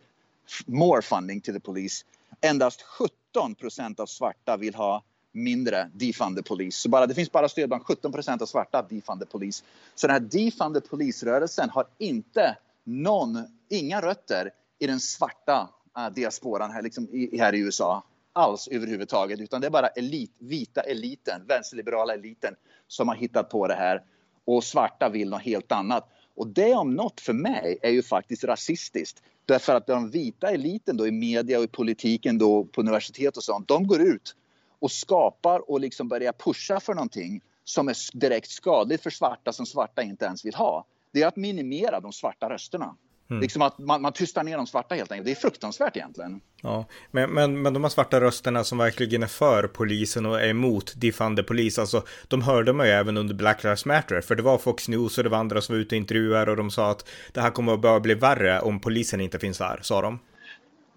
more 0.67 1.03
funding 1.03 1.41
till 1.41 1.55
the 1.55 1.61
police. 1.61 2.05
Endast 2.41 2.83
17 2.83 3.55
procent 3.55 4.01
av 4.01 4.07
svarta 4.07 4.57
vill 4.57 4.75
ha 4.75 5.05
mindre 5.33 5.91
defund 5.95 6.37
the 6.37 6.43
police. 6.43 6.81
Så 6.81 6.89
bara, 6.89 7.07
det 7.07 7.15
finns 7.15 7.33
bara 7.33 7.49
stöd 7.49 7.69
bland 7.69 7.83
17 7.83 8.13
procent 8.13 8.43
av 8.43 8.47
svarta 8.47 8.83
defund 8.83 9.21
the 9.21 9.27
police. 9.27 9.65
Så 9.95 10.07
den 10.07 10.15
här 10.15 10.21
defund 10.21 10.75
the 10.75 10.81
police-rörelsen 10.81 11.71
har 11.71 11.87
inte 11.99 12.57
någon, 12.85 13.39
inga 13.69 14.03
rötter 14.03 14.51
i 14.79 14.87
den 14.87 15.01
svarta 15.01 15.69
uh, 15.99 16.15
diasporan 16.15 16.71
här, 16.71 16.83
liksom 16.83 17.09
i, 17.13 17.39
här 17.39 17.55
i 17.55 17.59
USA 17.59 18.03
alls 18.33 18.69
överhuvudtaget 18.69 19.41
utan 19.41 19.61
det 19.61 19.67
är 19.67 19.71
bara 19.71 19.89
elit, 19.89 20.33
vita 20.39 20.81
eliten, 20.81 21.43
vänsterliberala 21.49 22.15
eliten 22.15 22.55
som 22.89 23.09
har 23.09 23.15
hittat 23.15 23.51
på 23.51 23.67
det 23.67 23.75
här 23.75 24.03
och 24.45 24.65
svarta 24.65 25.09
vill 25.09 25.31
något 25.31 25.43
helt 25.43 25.73
annat. 25.73 26.09
Och 26.35 26.47
det 26.47 26.75
om 26.75 26.95
något 26.95 27.21
för 27.21 27.33
mig 27.33 27.79
är 27.83 27.91
ju 27.91 28.03
faktiskt 28.03 28.45
rasistiskt. 28.45 29.23
Därför 29.47 29.75
att 29.75 29.87
den 29.87 30.11
vita 30.11 30.51
eliten 30.51 30.97
då 30.97 31.07
i 31.07 31.13
media 31.13 31.59
och 31.59 31.65
i 31.65 31.69
politiken 31.69 32.39
då 32.39 32.65
på 32.65 32.81
universitet 32.81 33.37
och 33.37 33.45
sånt, 33.45 33.69
de 33.69 33.87
går 33.87 34.01
ut 34.01 34.37
och 34.79 34.91
skapar 34.91 35.71
och 35.71 35.81
liksom 35.81 36.09
börjar 36.09 36.33
pusha 36.33 36.81
för 36.81 36.95
någonting 36.95 37.41
som 37.65 37.89
är 37.89 38.19
direkt 38.19 38.51
skadligt 38.51 39.03
för 39.03 39.11
svarta 39.11 39.53
som 39.53 39.67
svarta 39.67 40.03
inte 40.03 40.25
ens 40.25 40.45
vill 40.45 40.55
ha. 40.55 40.87
Det 41.13 41.23
är 41.23 41.27
att 41.27 41.37
minimera 41.37 42.01
de 42.01 42.13
svarta 42.13 42.51
rösterna. 42.51 42.97
Mm. 43.31 43.43
Liksom 43.43 43.63
att 43.63 43.79
man, 43.79 44.03
man 44.03 44.13
tystar 44.13 44.43
ner 44.43 44.57
de 44.57 44.67
svarta 44.67 44.95
helt 44.95 45.13
enkelt. 45.13 45.27
Det 45.27 45.33
är 45.33 45.35
fruktansvärt 45.35 45.97
egentligen. 45.97 46.41
Ja, 46.63 46.85
men, 47.11 47.31
men, 47.31 47.63
men 47.63 47.73
de 47.73 47.85
här 47.85 47.91
svarta 47.91 48.21
rösterna 48.21 48.65
som 48.65 48.79
verkligen 48.79 49.23
är 49.23 49.27
för 49.27 49.67
polisen 49.67 50.27
och 50.27 50.41
är 50.41 50.49
emot 50.49 50.93
defund 50.97 51.47
polis, 51.47 51.79
alltså 51.79 52.03
de 52.29 52.43
hörde 52.43 52.73
man 52.73 52.87
ju 52.87 52.93
även 52.93 53.17
under 53.17 53.35
Black 53.35 53.65
Lives 53.65 53.85
Matter, 53.85 54.21
för 54.21 54.35
det 54.35 54.43
var 54.43 54.59
Fox 54.59 54.89
News 54.89 55.19
och 55.19 55.25
det 55.25 55.31
var 55.31 55.39
andra 55.39 55.61
som 55.61 55.75
var 55.75 55.81
ute 55.81 55.95
och 55.95 55.97
intervjuade 55.97 56.51
och 56.51 56.57
de 56.57 56.71
sa 56.71 56.91
att 56.91 57.09
det 57.33 57.41
här 57.41 57.51
kommer 57.51 57.75
att 57.75 57.81
börja 57.81 58.01
bli 58.01 58.15
värre 58.15 58.61
om 58.61 58.81
polisen 58.81 59.21
inte 59.21 59.39
finns 59.39 59.59
där, 59.59 59.79
sa 59.83 60.03
de. 60.03 60.19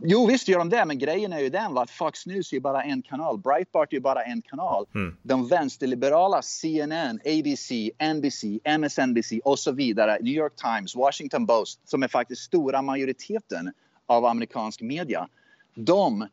Jo 0.02 0.26
visst 0.26 0.48
gör 0.48 0.60
de 0.60 0.70
det, 0.70 0.86
men 0.86 0.98
grejen 0.98 1.34
är 1.34 1.40
ju 1.40 1.50
den 1.50 1.78
att 1.78 1.90
Fox 1.90 2.26
News 2.26 2.54
är 2.54 2.60
bara 2.60 2.84
en 2.84 3.02
kanal. 3.02 3.38
Breitbart 3.38 3.94
är 3.94 4.00
bara 4.00 4.24
en 4.24 4.42
kanal. 4.42 4.86
Mm. 4.96 5.16
De 5.22 5.48
vänsterliberala 5.48 6.42
CNN, 6.42 7.20
ABC, 7.26 7.72
NBC, 8.16 8.44
MSNBC 8.64 9.40
och 9.44 9.60
så 9.60 9.72
vidare, 9.72 10.18
New 10.22 10.34
York 10.34 10.56
Times, 10.56 10.96
Washington 10.96 11.48
Post, 11.48 11.90
som 11.90 12.04
är 12.04 12.08
faktiskt 12.08 12.42
stora 12.42 12.82
majoriteten 12.82 13.74
av 14.06 14.26
amerikansk 14.26 14.82
media. 14.82 15.28
De, 15.76 16.28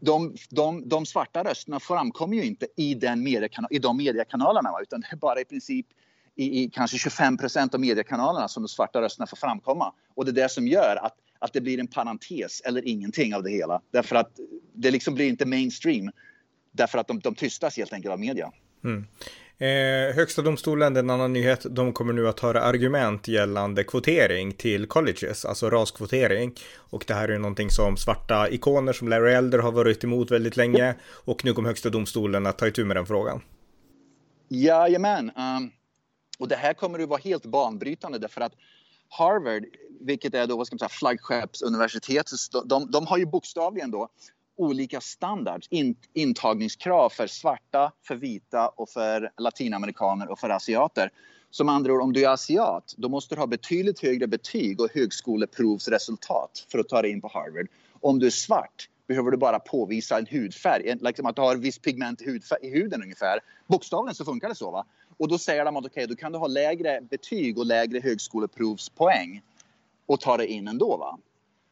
de, 0.00 0.34
de, 0.50 0.88
de 0.88 1.06
svarta 1.06 1.44
rösterna 1.44 1.80
framkommer 1.80 2.36
ju 2.36 2.44
inte 2.44 2.66
i, 2.76 2.94
den 2.94 3.22
mediekanal, 3.22 3.68
i 3.72 3.78
de 3.78 3.96
mediekanalerna, 3.96 4.70
utan 4.82 5.00
det 5.00 5.08
är 5.12 5.16
bara 5.16 5.40
i 5.40 5.44
princip 5.44 5.86
i, 6.34 6.62
i 6.62 6.70
kanske 6.70 6.98
25 6.98 7.36
procent 7.36 7.74
av 7.74 7.80
mediekanalerna 7.80 8.48
som 8.48 8.62
de 8.62 8.68
svarta 8.68 9.02
rösterna 9.02 9.26
får 9.26 9.36
framkomma. 9.36 9.92
Och 10.14 10.24
det 10.24 10.30
är 10.30 10.42
det 10.42 10.48
som 10.48 10.68
gör 10.68 10.96
att 11.02 11.14
att 11.38 11.52
det 11.52 11.60
blir 11.60 11.80
en 11.80 11.86
parentes 11.86 12.60
eller 12.60 12.88
ingenting 12.88 13.34
av 13.34 13.42
det 13.42 13.50
hela. 13.50 13.80
Därför 13.90 14.16
att 14.16 14.30
det 14.74 14.90
liksom 14.90 15.14
blir 15.14 15.28
inte 15.28 15.46
mainstream. 15.46 16.10
Därför 16.72 16.98
att 16.98 17.08
de, 17.08 17.20
de 17.20 17.34
tystas 17.34 17.76
helt 17.76 17.92
enkelt 17.92 18.12
av 18.12 18.20
media. 18.20 18.52
Mm. 18.84 19.06
Eh, 19.60 20.14
högsta 20.14 20.42
domstolen, 20.42 20.96
en 20.96 21.10
annan 21.10 21.32
nyhet, 21.32 21.66
de 21.70 21.92
kommer 21.92 22.12
nu 22.12 22.28
att 22.28 22.40
höra 22.40 22.62
argument 22.62 23.28
gällande 23.28 23.84
kvotering 23.84 24.52
till 24.52 24.86
colleges, 24.86 25.44
alltså 25.44 25.70
raskvotering. 25.70 26.54
Och 26.76 27.04
det 27.06 27.14
här 27.14 27.28
är 27.28 27.38
någonting 27.38 27.70
som 27.70 27.96
svarta 27.96 28.48
ikoner 28.50 28.92
som 28.92 29.08
Larry 29.08 29.32
Elder 29.32 29.58
har 29.58 29.72
varit 29.72 30.04
emot 30.04 30.30
väldigt 30.30 30.56
länge. 30.56 30.94
Och 31.24 31.44
nu 31.44 31.52
kommer 31.52 31.68
högsta 31.68 31.90
domstolen 31.90 32.46
att 32.46 32.58
ta 32.58 32.66
itu 32.66 32.84
med 32.84 32.96
den 32.96 33.06
frågan. 33.06 33.40
Jajamän. 34.48 35.30
Um, 35.36 35.70
och 36.38 36.48
det 36.48 36.56
här 36.56 36.74
kommer 36.74 36.98
att 36.98 37.08
vara 37.08 37.20
helt 37.24 37.46
banbrytande 37.46 38.18
därför 38.18 38.40
att 38.40 38.52
Harvard, 39.08 39.64
vilket 40.00 40.34
är 40.34 40.46
då 40.46 40.56
vad 40.56 40.66
ska 40.66 40.74
man 40.74 40.78
säga, 40.78 40.88
flaggskeppsuniversitetet, 40.88 42.38
de, 42.64 42.90
de 42.90 43.06
har 43.06 43.18
ju 43.18 43.26
bokstavligen 43.26 43.90
då 43.90 44.08
olika 44.56 45.00
standards, 45.00 45.68
in, 45.70 45.96
intagningskrav 46.12 47.10
för 47.10 47.26
svarta, 47.26 47.92
för 48.02 48.14
vita 48.14 48.68
och 48.68 48.88
för 48.88 49.30
latinamerikaner 49.38 50.28
och 50.28 50.38
för 50.38 50.50
asiater. 50.50 51.10
Som 51.50 51.68
andra 51.68 51.92
ord, 51.92 52.02
om 52.02 52.12
du 52.12 52.24
är 52.24 52.28
asiat, 52.28 52.94
då 52.96 53.08
måste 53.08 53.34
du 53.34 53.40
ha 53.40 53.46
betydligt 53.46 54.00
högre 54.00 54.26
betyg 54.26 54.80
och 54.80 54.88
högskoleprovsresultat 54.94 56.66
för 56.70 56.78
att 56.78 56.88
ta 56.88 57.02
dig 57.02 57.10
in 57.10 57.20
på 57.20 57.28
Harvard. 57.28 57.66
Om 58.00 58.18
du 58.18 58.26
är 58.26 58.30
svart 58.30 58.88
behöver 59.06 59.30
du 59.30 59.36
bara 59.36 59.58
påvisa 59.58 60.18
en 60.18 60.26
hudfärg, 60.26 60.96
liksom 61.00 61.26
att 61.26 61.36
du 61.36 61.42
har 61.42 61.56
viss 61.56 61.78
pigment 61.78 62.22
i, 62.22 62.40
i 62.62 62.70
huden 62.70 63.02
ungefär. 63.02 63.40
Bokstavligen 63.66 64.14
så 64.14 64.24
funkar 64.24 64.48
det 64.48 64.54
så. 64.54 64.70
Va? 64.70 64.86
Och 65.18 65.28
då 65.28 65.38
säger 65.38 65.64
de 65.64 65.76
att 65.76 65.86
okej, 65.86 66.04
okay, 66.04 66.06
då 66.06 66.20
kan 66.20 66.32
du 66.32 66.38
ha 66.38 66.46
lägre 66.46 67.00
betyg 67.00 67.58
och 67.58 67.66
lägre 67.66 68.00
högskoleprovspoäng 68.00 69.42
och 70.06 70.20
ta 70.20 70.36
dig 70.36 70.46
in 70.46 70.68
ändå. 70.68 70.96
Va? 70.96 71.18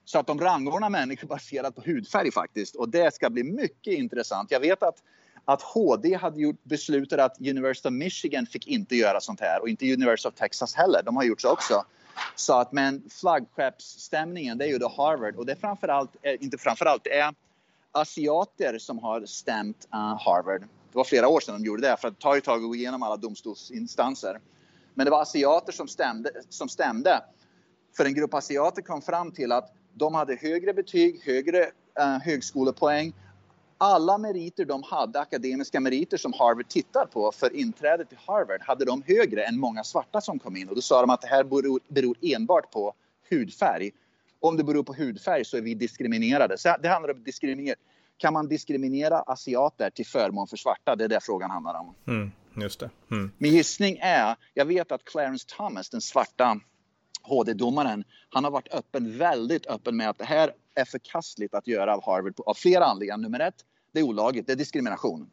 Så 0.04 0.18
att 0.18 0.26
de 0.26 0.40
rangordnar 0.40 0.90
människor 0.90 1.28
baserat 1.28 1.74
på 1.74 1.80
hudfärg 1.80 2.32
faktiskt. 2.32 2.74
Och 2.74 2.88
det 2.88 3.14
ska 3.14 3.30
bli 3.30 3.42
mycket 3.42 3.94
intressant. 3.94 4.50
Jag 4.50 4.60
vet 4.60 4.82
att, 4.82 5.02
att 5.44 5.62
HD 5.62 6.14
hade 6.14 6.40
gjort 6.40 6.64
beslutat 6.64 7.20
att 7.20 7.40
University 7.40 7.88
of 7.88 7.92
Michigan 7.92 8.46
fick 8.46 8.66
inte 8.66 8.96
göra 8.96 9.20
sånt 9.20 9.40
här 9.40 9.62
och 9.62 9.68
inte 9.68 9.92
University 9.92 10.28
of 10.28 10.34
Texas 10.34 10.74
heller. 10.74 11.02
De 11.02 11.16
har 11.16 11.24
gjort 11.24 11.40
så 11.40 11.52
också. 11.52 11.84
Så 12.34 12.60
att 12.60 12.72
men 12.72 13.02
flaggskeppsstämningen 13.10 14.58
det 14.58 14.64
är 14.64 14.68
ju 14.68 14.78
då 14.78 14.88
Harvard 14.96 15.36
och 15.36 15.46
det 15.46 15.52
är 15.52 15.56
framförallt, 15.56 16.16
eh, 16.22 16.34
inte 16.40 16.58
framförallt, 16.58 17.04
det 17.04 17.18
är 17.18 17.34
asiater 17.96 18.78
som 18.78 18.98
har 18.98 19.26
stämt 19.26 19.88
uh, 19.94 19.98
Harvard. 19.98 20.60
Det 20.60 20.98
var 20.98 21.04
flera 21.04 21.28
år 21.28 21.40
sedan 21.40 21.62
de 21.62 21.66
gjorde 21.66 21.82
det 21.82 21.96
för 21.96 22.10
det 22.10 22.20
tar 22.20 22.34
ju 22.34 22.38
ett 22.38 22.44
tag 22.44 22.62
att 22.62 22.68
gå 22.68 22.74
igenom 22.74 23.02
alla 23.02 23.16
domstolsinstanser. 23.16 24.40
Men 24.94 25.04
det 25.04 25.10
var 25.10 25.22
asiater 25.22 25.72
som 25.72 25.88
stämde, 25.88 26.30
som 26.48 26.68
stämde. 26.68 27.24
För 27.96 28.04
en 28.04 28.14
grupp 28.14 28.34
asiater 28.34 28.82
kom 28.82 29.02
fram 29.02 29.32
till 29.32 29.52
att 29.52 29.74
de 29.94 30.14
hade 30.14 30.36
högre 30.36 30.74
betyg, 30.74 31.22
högre 31.24 31.60
uh, 32.00 32.18
högskolepoäng. 32.22 33.12
Alla 33.78 34.18
meriter 34.18 34.64
de 34.64 34.82
hade, 34.82 35.20
akademiska 35.20 35.80
meriter 35.80 36.16
som 36.16 36.32
Harvard 36.32 36.68
tittar 36.68 37.06
på 37.06 37.32
för 37.32 37.56
inträde 37.56 38.04
till 38.04 38.18
Harvard, 38.26 38.62
hade 38.62 38.84
de 38.84 39.02
högre 39.06 39.44
än 39.44 39.58
många 39.58 39.84
svarta 39.84 40.20
som 40.20 40.38
kom 40.38 40.56
in. 40.56 40.68
Och 40.68 40.74
då 40.74 40.80
sa 40.80 41.00
de 41.00 41.10
att 41.10 41.20
det 41.20 41.28
här 41.28 41.44
beror, 41.44 41.80
beror 41.88 42.16
enbart 42.22 42.70
på 42.70 42.94
hudfärg. 43.30 43.90
Om 44.48 44.56
det 44.56 44.64
beror 44.64 44.82
på 44.82 44.94
hudfärg 44.94 45.44
så 45.44 45.56
är 45.56 45.60
vi 45.60 45.74
diskriminerade. 45.74 46.58
Så 46.58 46.76
det 46.82 46.88
handlar 46.88 47.14
om 47.14 47.24
diskriminering. 47.24 47.80
Kan 48.18 48.32
man 48.32 48.48
diskriminera 48.48 49.18
asiater 49.20 49.90
till 49.90 50.06
förmån 50.06 50.46
för 50.46 50.56
svarta? 50.56 50.96
Det 50.96 51.04
är 51.04 51.08
det 51.08 51.20
frågan 51.22 51.50
handlar 51.50 51.74
om. 51.74 51.94
Mm, 52.06 52.32
just 52.54 52.80
det. 52.80 52.90
Mm. 53.10 53.30
Min 53.38 53.52
gissning 53.52 53.98
är, 54.00 54.36
jag 54.54 54.64
vet 54.64 54.92
att 54.92 55.04
Clarence 55.04 55.46
Thomas, 55.56 55.90
den 55.90 56.00
svarta 56.00 56.60
HD-domaren, 57.22 58.04
han 58.28 58.44
har 58.44 58.50
varit 58.50 58.74
öppen, 58.74 59.18
väldigt 59.18 59.66
öppen 59.66 59.96
med 59.96 60.08
att 60.08 60.18
det 60.18 60.24
här 60.24 60.52
är 60.74 60.84
förkastligt 60.84 61.54
att 61.54 61.66
göra 61.66 61.94
av 61.94 62.04
Harvard 62.04 62.34
av 62.46 62.54
flera 62.54 62.84
anledningar. 62.84 63.16
Nummer 63.16 63.40
ett, 63.40 63.64
det 63.92 64.00
är 64.00 64.04
olagligt, 64.04 64.46
det 64.46 64.52
är 64.52 64.56
diskrimination. 64.56 65.30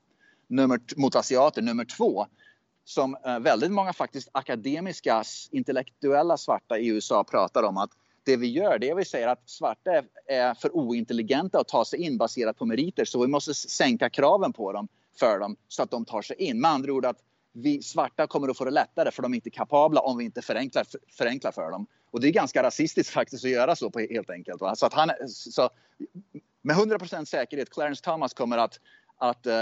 Nummer, 0.47 0.79
mot 0.95 1.15
asiater. 1.15 1.61
Nummer 1.61 1.85
två, 1.85 2.27
som 2.85 3.17
eh, 3.25 3.39
väldigt 3.39 3.71
många 3.71 3.93
faktiskt 3.93 4.29
akademiska, 4.31 5.23
intellektuella 5.51 6.37
svarta 6.37 6.77
i 6.77 6.87
USA 6.87 7.23
pratar 7.23 7.63
om 7.63 7.77
att 7.77 7.91
det 8.23 8.37
vi 8.37 8.47
gör 8.47 8.79
det 8.79 8.89
är 8.89 8.91
att 8.91 8.99
vi 8.99 9.05
säger 9.05 9.27
att 9.27 9.49
svarta 9.49 9.91
är 10.27 10.53
för 10.53 10.75
ointelligenta 10.75 11.59
att 11.59 11.67
ta 11.67 11.85
sig 11.85 11.99
in 11.99 12.17
baserat 12.17 12.57
på 12.57 12.65
meriter 12.65 13.05
så 13.05 13.21
vi 13.21 13.27
måste 13.27 13.53
sänka 13.53 14.09
kraven 14.09 14.53
på 14.53 14.71
dem 14.71 14.87
för 15.19 15.39
dem 15.39 15.55
så 15.67 15.83
att 15.83 15.91
de 15.91 16.05
tar 16.05 16.21
sig 16.21 16.35
in. 16.35 16.61
Med 16.61 16.71
andra 16.71 16.93
ord 16.93 17.05
att 17.05 17.19
vi 17.53 17.81
svarta 17.81 18.27
kommer 18.27 18.49
att 18.49 18.57
få 18.57 18.65
det 18.65 18.71
lättare 18.71 19.11
för 19.11 19.21
de 19.21 19.33
är 19.33 19.35
inte 19.35 19.49
kapabla 19.49 20.01
om 20.01 20.17
vi 20.17 20.25
inte 20.25 20.41
förenklar, 20.41 20.85
förenklar 21.17 21.51
för 21.51 21.71
dem. 21.71 21.87
Och 22.11 22.21
det 22.21 22.27
är 22.27 22.31
ganska 22.31 22.63
rasistiskt 22.63 23.13
faktiskt 23.13 23.45
att 23.45 23.51
göra 23.51 23.75
så 23.75 23.89
på 23.89 23.99
helt 23.99 24.29
enkelt. 24.29 24.61
Va? 24.61 24.75
Så 24.75 24.85
att 24.85 24.93
han, 24.93 25.11
så 25.27 25.69
med 26.61 26.75
100% 26.75 27.25
säkerhet, 27.25 27.69
Clarence 27.69 28.03
Thomas 28.03 28.33
kommer 28.33 28.57
att 28.57 28.79
att 29.17 29.47
uh, 29.47 29.53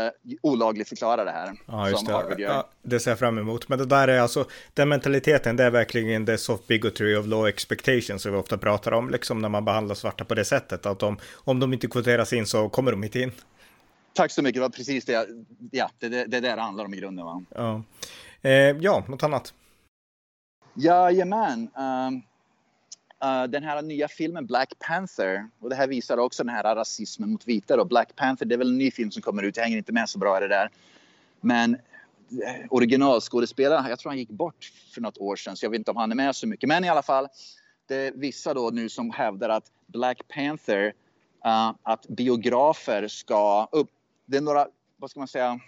olagligt 0.42 0.90
förklara 0.90 1.24
det 1.24 1.32
här. 1.32 1.52
Ja, 1.68 1.90
just 1.90 2.06
det. 2.06 2.36
Ja, 2.38 2.70
det 2.82 3.00
ser 3.00 3.12
jag 3.12 3.20
fram 3.20 3.38
emot. 3.38 3.70
Men 3.70 3.80
det 3.80 3.86
där 3.86 4.08
är 4.08 4.20
alltså, 4.20 4.46
den 4.74 4.90
mentaliteten, 4.90 5.56
det 5.56 5.64
är 5.64 5.72
verkligen 5.72 6.26
the 6.26 6.38
soft 6.38 6.68
bigotry 6.68 7.16
of 7.16 7.26
low 7.26 7.48
expectations 7.48 8.22
som 8.22 8.32
vi 8.32 8.38
ofta 8.38 8.58
pratar 8.58 8.92
om, 8.92 9.10
liksom 9.10 9.42
när 9.42 9.50
man 9.50 9.66
behandlar 9.66 9.96
svarta 9.96 10.26
på 10.26 10.36
det 10.36 10.46
sättet, 10.46 10.86
att 10.86 11.00
de, 11.00 11.18
om 11.34 11.60
de 11.60 11.74
inte 11.74 11.88
kvoteras 11.88 12.34
in 12.34 12.46
så 12.46 12.70
kommer 12.70 12.92
de 12.92 13.04
inte 13.04 13.20
in. 13.20 13.32
Tack 14.14 14.32
så 14.32 14.42
mycket, 14.42 14.56
det 14.56 14.62
var 14.62 14.70
precis 14.70 15.06
det, 15.06 15.28
ja, 15.72 15.90
det, 16.00 16.10
det, 16.10 16.26
det 16.26 16.38
är 16.38 16.42
det 16.42 16.56
det 16.56 16.62
handlar 16.62 16.86
om 16.86 16.94
i 16.94 16.98
grunden. 16.98 17.26
Va? 17.26 17.44
Ja, 17.50 17.84
eh, 18.42 18.52
ja 18.52 19.04
något 19.08 19.24
annat? 19.24 19.54
Jajamän. 20.74 21.60
Um, 21.60 22.22
uh, 23.24 23.44
den 23.44 23.64
här 23.64 23.82
nya 23.82 24.08
filmen 24.08 24.46
Black 24.46 24.74
Panther, 24.80 25.50
och 25.60 25.70
det 25.70 25.76
här 25.76 25.88
visar 25.88 26.18
också 26.18 26.44
den 26.44 26.56
här 26.56 26.76
rasismen 26.76 27.32
mot 27.32 27.48
vita. 27.48 27.78
Då. 27.78 27.86
Black 27.86 28.16
Panther, 28.16 28.46
det 28.46 28.56
är 28.56 28.58
väl 28.58 28.70
en 28.70 28.78
ny 28.78 28.92
film 28.92 29.12
som 29.12 29.22
kommer 29.22 29.44
ut, 29.44 29.58
jag 29.58 29.64
hänger 29.64 29.78
inte 29.78 29.94
med 29.94 30.10
så 30.10 30.20
bra 30.20 30.38
i 30.38 30.42
det 30.42 30.48
där. 30.48 30.70
Men 31.42 31.74
eh, 31.74 32.66
originalskådespelaren, 32.70 33.90
jag 33.90 34.00
tror 34.00 34.10
han 34.10 34.18
gick 34.18 34.30
bort 34.30 34.72
för 34.94 35.02
något 35.02 35.18
år 35.18 35.36
sedan, 35.36 35.56
så 35.56 35.66
jag 35.66 35.70
vet 35.70 35.78
inte 35.78 35.92
om 35.92 35.98
han 35.98 36.12
är 36.12 36.16
med 36.16 36.36
så 36.36 36.48
mycket. 36.48 36.68
Men 36.68 36.84
i 36.84 36.90
alla 36.90 37.04
fall, 37.04 37.28
det 37.88 37.96
är 37.96 38.12
vissa 38.12 38.54
då 38.54 38.70
nu 38.70 38.90
som 38.90 39.12
hävdar 39.12 39.50
att 39.50 39.72
Black 39.88 40.28
Panther, 40.28 40.86
uh, 41.46 41.72
att 41.84 42.08
biografer 42.08 43.08
ska 43.08 43.68
upp, 43.72 43.90
det 44.26 44.38
är 44.38 44.42
några, 44.42 44.68
vad 44.98 45.10
ska 45.12 45.20
man 45.20 45.28
säga, 45.28 45.60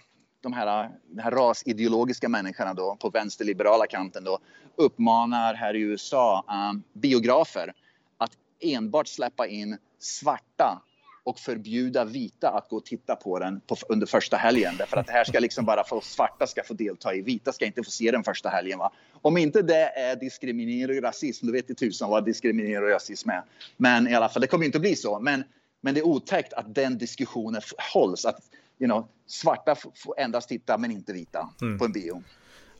de 0.44 0.52
här, 0.52 0.90
de 1.08 1.22
här 1.22 1.30
rasideologiska 1.30 2.28
människorna 2.28 2.74
då 2.74 2.96
på 3.00 3.10
vänsterliberala 3.10 3.86
kanten 3.86 4.24
då 4.24 4.38
uppmanar 4.76 5.54
här 5.54 5.76
i 5.76 5.80
USA 5.80 6.44
um, 6.70 6.82
biografer 6.92 7.72
att 8.18 8.32
enbart 8.60 9.08
släppa 9.08 9.46
in 9.46 9.78
svarta 9.98 10.82
och 11.24 11.38
förbjuda 11.38 12.04
vita 12.04 12.50
att 12.50 12.68
gå 12.68 12.76
och 12.76 12.84
titta 12.84 13.16
på 13.16 13.38
den 13.38 13.60
på, 13.60 13.76
under 13.88 14.06
första 14.06 14.36
helgen. 14.36 14.74
Därför 14.78 14.96
att 14.96 15.06
det 15.06 15.12
här 15.12 15.24
ska 15.24 15.38
liksom 15.38 15.64
bara 15.64 15.84
få 15.84 16.00
svarta 16.00 16.46
ska 16.46 16.62
få 16.62 16.74
delta 16.74 17.14
i, 17.14 17.22
vita 17.22 17.52
ska 17.52 17.66
inte 17.66 17.82
få 17.82 17.90
se 17.90 18.10
den 18.10 18.24
första 18.24 18.48
helgen. 18.48 18.78
Va? 18.78 18.92
Om 19.12 19.36
inte 19.36 19.62
det 19.62 19.84
är 19.84 20.16
diskriminering 20.16 20.98
och 20.98 21.02
rasism, 21.02 21.46
då 21.46 21.52
vet 21.52 21.68
det 21.68 21.74
tusan 21.74 22.10
vad 22.10 22.24
diskriminering 22.24 22.84
och 22.84 22.90
rasism 22.90 23.30
är. 23.30 23.42
Men 23.76 24.08
i 24.08 24.14
alla 24.14 24.28
fall, 24.28 24.40
det 24.40 24.46
kommer 24.46 24.66
inte 24.66 24.78
att 24.78 24.82
bli 24.82 24.96
så. 24.96 25.20
Men, 25.20 25.44
men 25.80 25.94
det 25.94 26.00
är 26.00 26.06
otäckt 26.06 26.52
att 26.52 26.74
den 26.74 26.98
diskussionen 26.98 27.62
hålls. 27.92 28.24
Att 28.24 28.40
you 28.84 28.88
know, 28.88 29.08
svarta 29.26 29.74
får 29.74 30.20
endast 30.20 30.48
titta 30.48 30.78
men 30.78 30.90
inte 30.90 31.12
vita 31.12 31.48
mm. 31.62 31.78
på 31.78 31.84
en 31.84 31.92
bio. 31.92 32.22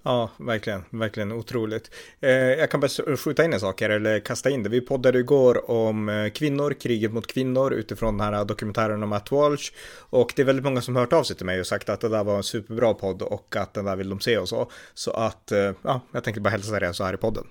Ja, 0.02 0.30
verkligen, 0.36 0.84
verkligen 0.90 1.32
otroligt. 1.32 1.90
Eh, 2.20 2.30
jag 2.30 2.70
kan 2.70 2.80
bara 2.80 3.16
skjuta 3.16 3.44
in 3.44 3.52
en 3.52 3.60
sak 3.60 3.80
här, 3.80 3.90
eller 3.90 4.20
kasta 4.20 4.50
in 4.50 4.62
det. 4.62 4.68
Vi 4.68 4.80
poddade 4.80 5.18
igår 5.18 5.70
om 5.70 6.08
eh, 6.08 6.30
kvinnor, 6.30 6.72
kriget 6.72 7.12
mot 7.12 7.26
kvinnor 7.26 7.72
utifrån 7.72 8.18
den 8.18 8.34
här 8.34 8.44
dokumentären 8.44 9.02
om 9.02 9.08
Matt 9.08 9.30
Walsh. 9.30 9.72
Och 10.10 10.32
det 10.36 10.42
är 10.42 10.46
väldigt 10.46 10.64
många 10.64 10.80
som 10.80 10.96
hört 10.96 11.12
av 11.12 11.22
sig 11.22 11.36
till 11.36 11.46
mig 11.46 11.60
och 11.60 11.66
sagt 11.66 11.88
att 11.88 12.00
det 12.00 12.08
där 12.08 12.24
var 12.24 12.36
en 12.36 12.42
superbra 12.42 12.94
podd 12.94 13.22
och 13.22 13.56
att 13.56 13.74
den 13.74 13.84
där 13.84 13.96
vill 13.96 14.08
de 14.08 14.20
se 14.20 14.38
och 14.38 14.48
så. 14.48 14.70
Så 14.94 15.10
att, 15.10 15.52
eh, 15.52 15.72
ja, 15.82 16.00
jag 16.12 16.24
tänkte 16.24 16.40
bara 16.40 16.50
hälsa 16.50 16.80
det 16.80 16.94
så 16.94 17.04
här 17.04 17.14
i 17.14 17.16
podden. 17.16 17.44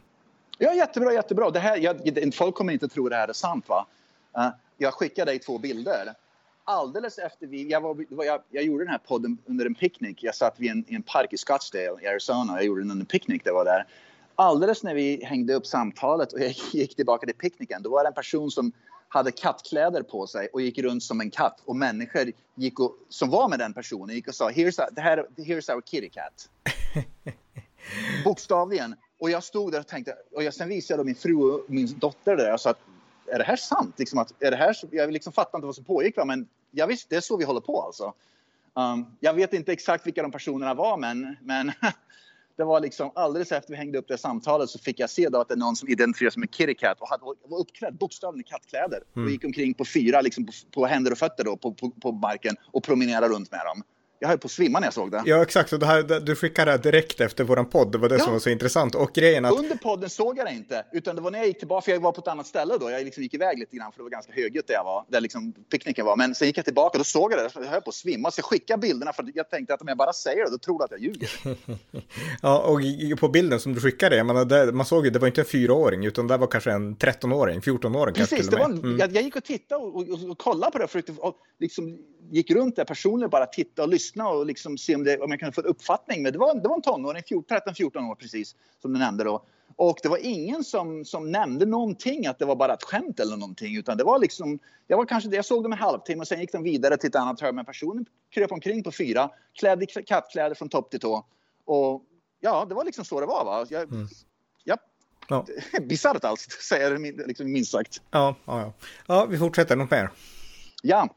Ja, 0.57 0.73
jättebra, 0.73 1.13
jättebra. 1.13 1.49
Det 1.49 1.59
här, 1.59 1.77
jag, 1.77 2.33
folk 2.33 2.55
kommer 2.55 2.73
inte 2.73 2.87
tro 2.87 3.09
det 3.09 3.15
här 3.15 3.27
är 3.27 3.33
sant, 3.33 3.69
va? 3.69 3.87
Uh, 4.37 4.49
jag 4.77 4.93
skickar 4.93 5.25
dig 5.25 5.39
två 5.39 5.57
bilder 5.57 6.13
alldeles 6.63 7.17
efter 7.17 7.47
vi, 7.47 7.69
jag, 7.69 7.81
var, 7.81 8.05
jag, 8.09 8.41
jag, 8.49 8.63
gjorde 8.63 8.83
den 8.83 8.91
här 8.91 8.97
podden 8.97 9.37
under 9.45 9.65
en 9.65 9.75
picknick. 9.75 10.23
Jag 10.23 10.35
satt 10.35 10.59
vid 10.59 10.71
en, 10.71 10.85
i 10.87 10.95
en 10.95 11.03
park 11.03 11.33
i 11.33 11.37
Scottsdale 11.37 12.01
i 12.01 12.07
Arizona. 12.07 12.53
Jag 12.53 12.65
gjorde 12.65 12.81
den 12.81 12.91
under 12.91 13.03
en 13.03 13.05
picknick, 13.05 13.43
det 13.43 13.51
var 13.51 13.65
där. 13.65 13.87
Alldeles 14.35 14.83
när 14.83 14.95
vi 14.95 15.25
hängde 15.25 15.53
upp 15.53 15.65
samtalet 15.65 16.33
och 16.33 16.39
jag 16.39 16.53
gick 16.73 16.95
tillbaka 16.95 17.25
till 17.25 17.35
picknicken, 17.35 17.83
då 17.83 17.89
var 17.89 18.03
det 18.03 18.07
en 18.07 18.13
person 18.13 18.51
som 18.51 18.71
hade 19.07 19.31
kattkläder 19.31 20.03
på 20.03 20.27
sig 20.27 20.47
och 20.53 20.61
gick 20.61 20.77
runt 20.77 21.03
som 21.03 21.21
en 21.21 21.31
katt 21.31 21.61
och 21.65 21.75
människor 21.75 22.31
gick 22.55 22.79
och, 22.79 22.95
som 23.09 23.29
var 23.29 23.49
med 23.49 23.59
den 23.59 23.73
personen 23.73 24.15
gick 24.15 24.27
och 24.27 24.35
sa 24.35 24.49
here's, 24.49 24.81
a, 24.81 24.89
det 24.91 25.01
här, 25.01 25.27
here's 25.37 25.73
our 25.73 25.81
kitty 25.81 26.09
cat. 26.09 26.49
Bokstavligen. 28.23 28.95
Och 29.19 29.29
jag 29.29 29.43
stod 29.43 29.71
där 29.71 29.79
och 29.79 29.87
tänkte, 29.87 30.15
och 30.31 30.43
jag, 30.43 30.53
sen 30.53 30.69
visade 30.69 30.99
jag 30.99 31.05
min 31.05 31.15
fru 31.15 31.35
och 31.35 31.65
min 31.67 31.99
dotter 31.99 32.35
där 32.35 32.53
och 32.53 32.59
sa 32.59 32.69
att 32.69 32.79
är 33.27 33.37
det 33.37 33.43
här 33.43 33.55
sant? 33.55 33.95
Liksom 33.97 34.19
att, 34.19 34.43
är 34.43 34.51
det 34.51 34.57
här, 34.57 34.77
jag 34.91 35.11
liksom 35.11 35.33
fattar 35.33 35.57
inte 35.57 35.65
vad 35.65 35.75
som 35.75 35.83
pågick, 35.83 36.17
va? 36.17 36.25
men 36.25 36.47
ja, 36.71 36.85
visst, 36.85 37.09
det 37.09 37.15
är 37.15 37.21
så 37.21 37.37
vi 37.37 37.45
håller 37.45 37.61
på 37.61 37.81
alltså. 37.81 38.13
Um, 38.73 39.05
jag 39.19 39.33
vet 39.33 39.53
inte 39.53 39.71
exakt 39.71 40.07
vilka 40.07 40.21
de 40.21 40.31
personerna 40.31 40.73
var, 40.73 40.97
men, 40.97 41.35
men 41.41 41.71
det 42.57 42.63
var 42.63 42.79
liksom 42.79 43.11
alldeles 43.15 43.51
efter 43.51 43.71
vi 43.71 43.77
hängde 43.77 43.97
upp 43.97 44.07
det 44.07 44.17
samtalet 44.17 44.69
så 44.69 44.79
fick 44.79 44.99
jag 44.99 45.09
se 45.09 45.29
då 45.29 45.41
att 45.41 45.47
det 45.47 45.53
är 45.53 45.57
någon 45.57 45.75
som 45.75 45.89
identifierades 45.89 46.33
som 46.33 46.43
en 46.43 46.49
kitty 46.49 46.73
cat 46.73 47.01
och 47.01 47.09
hade, 47.09 47.23
var 47.23 47.59
uppklädd 47.59 47.97
bokstavligen 47.97 48.47
i 48.47 48.49
kattkläder 48.49 49.01
mm. 49.15 49.25
och 49.25 49.31
gick 49.31 49.45
omkring 49.45 49.73
på 49.73 49.85
fyra 49.85 50.21
liksom 50.21 50.45
på, 50.45 50.51
på 50.71 50.85
händer 50.85 51.11
och 51.11 51.17
fötter 51.17 51.43
då 51.43 51.57
på, 51.57 51.73
på, 51.73 51.89
på 51.89 52.11
marken 52.11 52.55
och 52.71 52.83
promenerade 52.83 53.27
runt 53.27 53.51
med 53.51 53.61
dem 53.65 53.83
jag 54.23 54.29
höll 54.29 54.37
på 54.37 54.45
att 54.45 54.51
svimma 54.51 54.79
när 54.79 54.87
jag 54.87 54.93
såg 54.93 55.11
det. 55.11 55.23
Ja, 55.25 55.41
exakt. 55.41 55.73
Och 55.73 55.79
det 55.79 55.85
här, 55.85 56.19
du 56.19 56.35
skickade 56.35 56.71
det 56.71 56.77
direkt 56.77 57.21
efter 57.21 57.43
våran 57.43 57.65
podd. 57.65 57.91
Det 57.91 57.97
var 57.97 58.09
det 58.09 58.15
ja. 58.15 58.23
som 58.23 58.33
var 58.33 58.39
så 58.39 58.49
intressant. 58.49 58.95
Och 58.95 59.13
grejen 59.13 59.45
att... 59.45 59.59
Under 59.59 59.75
podden 59.75 60.09
såg 60.09 60.37
jag 60.37 60.45
det 60.47 60.51
inte, 60.51 60.85
utan 60.91 61.15
det 61.15 61.21
var 61.21 61.31
när 61.31 61.39
jag 61.39 61.47
gick 61.47 61.59
tillbaka, 61.59 61.85
för 61.85 61.91
jag 61.91 61.99
var 61.99 62.11
på 62.11 62.21
ett 62.21 62.27
annat 62.27 62.47
ställe 62.47 62.77
då. 62.79 62.89
Jag 62.91 63.03
liksom 63.03 63.23
gick 63.23 63.33
iväg 63.33 63.59
lite 63.59 63.75
grann, 63.75 63.91
för 63.91 63.99
det 63.99 64.03
var 64.03 64.09
ganska 64.09 64.33
högljutt 64.33 64.67
där 64.67 64.73
jag 64.73 64.83
var, 64.83 65.05
där 65.07 65.21
liksom 65.21 65.53
picknicken 65.71 66.05
var. 66.05 66.15
Men 66.15 66.35
sen 66.35 66.47
gick 66.47 66.57
jag 66.57 66.65
tillbaka, 66.65 66.97
då 66.97 67.03
såg 67.03 67.33
jag 67.33 67.39
det. 67.39 67.49
Jag 67.53 67.65
höll 67.65 67.81
på 67.81 67.89
att 67.89 67.95
svimma. 67.95 68.31
Så 68.31 68.39
jag 68.39 68.45
skickade 68.45 68.81
bilderna, 68.81 69.13
för 69.13 69.25
jag 69.35 69.49
tänkte 69.49 69.73
att 69.73 69.81
om 69.81 69.87
jag 69.87 69.97
bara 69.97 70.13
säger 70.13 70.45
det, 70.45 70.51
då 70.51 70.57
tror 70.57 70.79
du 70.79 70.85
att 70.85 70.91
jag 70.91 70.99
ljuger. 70.99 71.29
ja, 72.41 72.59
och 72.59 72.79
på 73.19 73.27
bilden 73.27 73.59
som 73.59 73.73
du 73.73 73.81
skickade, 73.81 74.15
jag 74.15 74.25
menar, 74.25 74.45
det, 74.45 74.71
man 74.71 74.85
såg 74.85 75.05
ju, 75.05 75.11
det 75.11 75.19
var 75.19 75.27
inte 75.27 75.41
en 75.41 75.45
fyraåring, 75.45 76.05
utan 76.05 76.27
det 76.27 76.37
var 76.37 76.47
kanske 76.47 76.71
en 76.71 76.95
13-åring, 76.95 77.59
14-åring 77.59 78.15
Precis, 78.15 78.47
det 78.47 78.55
var 78.55 78.65
en, 78.65 78.79
mm. 78.79 78.99
jag, 78.99 79.15
jag, 79.15 79.23
gick 79.23 79.35
och 79.35 79.43
tittade 79.43 79.83
och, 79.83 80.09
och, 80.09 80.29
och 80.29 80.37
kollade 80.37 80.71
på 80.71 80.77
det, 80.77 80.87
för 80.87 80.99
att 80.99 81.35
liksom 81.59 81.97
gick 82.31 82.51
runt 82.51 82.75
där 82.75 82.85
personligen 82.85 83.29
bara 83.29 83.45
titta 83.45 83.83
och 83.83 83.89
lyssna 83.89 84.29
och 84.29 84.45
liksom 84.45 84.77
se 84.77 84.95
om, 84.95 85.03
det, 85.03 85.19
om 85.19 85.31
jag 85.31 85.39
kunde 85.39 85.53
få 85.53 85.61
en 85.61 85.67
uppfattning. 85.67 86.23
Men 86.23 86.33
det 86.33 86.39
var, 86.39 86.55
det 86.55 86.67
var 86.67 86.75
en 86.75 86.81
tonåring, 86.81 87.21
13-14 87.21 88.11
år 88.11 88.15
precis, 88.15 88.55
som 88.81 88.93
du 88.93 88.99
nämnde 88.99 89.23
då. 89.23 89.45
Och 89.75 89.97
det 90.03 90.09
var 90.09 90.17
ingen 90.21 90.63
som, 90.63 91.05
som 91.05 91.31
nämnde 91.31 91.65
någonting, 91.65 92.27
att 92.27 92.39
det 92.39 92.45
var 92.45 92.55
bara 92.55 92.73
ett 92.73 92.83
skämt 92.83 93.19
eller 93.19 93.37
någonting. 93.37 93.77
Utan 93.77 93.97
det 93.97 94.03
var 94.03 94.19
liksom, 94.19 94.59
jag, 94.87 94.97
var 94.97 95.05
kanske, 95.05 95.29
jag 95.29 95.45
såg 95.45 95.63
dem 95.63 95.71
en 95.71 95.79
halvtimme 95.79 96.21
och 96.21 96.27
sen 96.27 96.39
gick 96.39 96.51
de 96.51 96.63
vidare 96.63 96.97
till 96.97 97.09
ett 97.09 97.15
annat 97.15 97.41
hörn. 97.41 97.55
Men 97.55 97.65
personen 97.65 98.05
kröp 98.29 98.51
omkring 98.51 98.83
på 98.83 98.91
fyra, 98.91 99.29
klädd 99.53 99.83
i 99.83 99.85
kattkläder 99.85 100.55
från 100.55 100.69
topp 100.69 100.91
till 100.91 100.99
tå. 100.99 101.25
Och 101.65 102.03
ja, 102.39 102.65
det 102.69 102.75
var 102.75 102.85
liksom 102.85 103.05
så 103.05 103.19
det 103.19 103.25
var. 103.25 103.45
Va? 103.45 103.65
Jag, 103.69 103.83
mm. 103.93 104.07
ja, 104.63 104.77
ja. 105.27 105.45
Bisarrt 105.81 106.23
allt, 106.23 106.39
säger 106.39 106.91
jag 106.91 107.27
liksom, 107.27 107.51
minst 107.51 107.71
sagt. 107.71 108.01
Ja, 108.11 108.35
ja, 108.45 108.61
ja. 108.61 108.73
ja, 109.07 109.25
vi 109.25 109.37
fortsätter. 109.37 109.75
Något 109.75 109.91
mer? 109.91 110.09
Ja, 110.81 111.09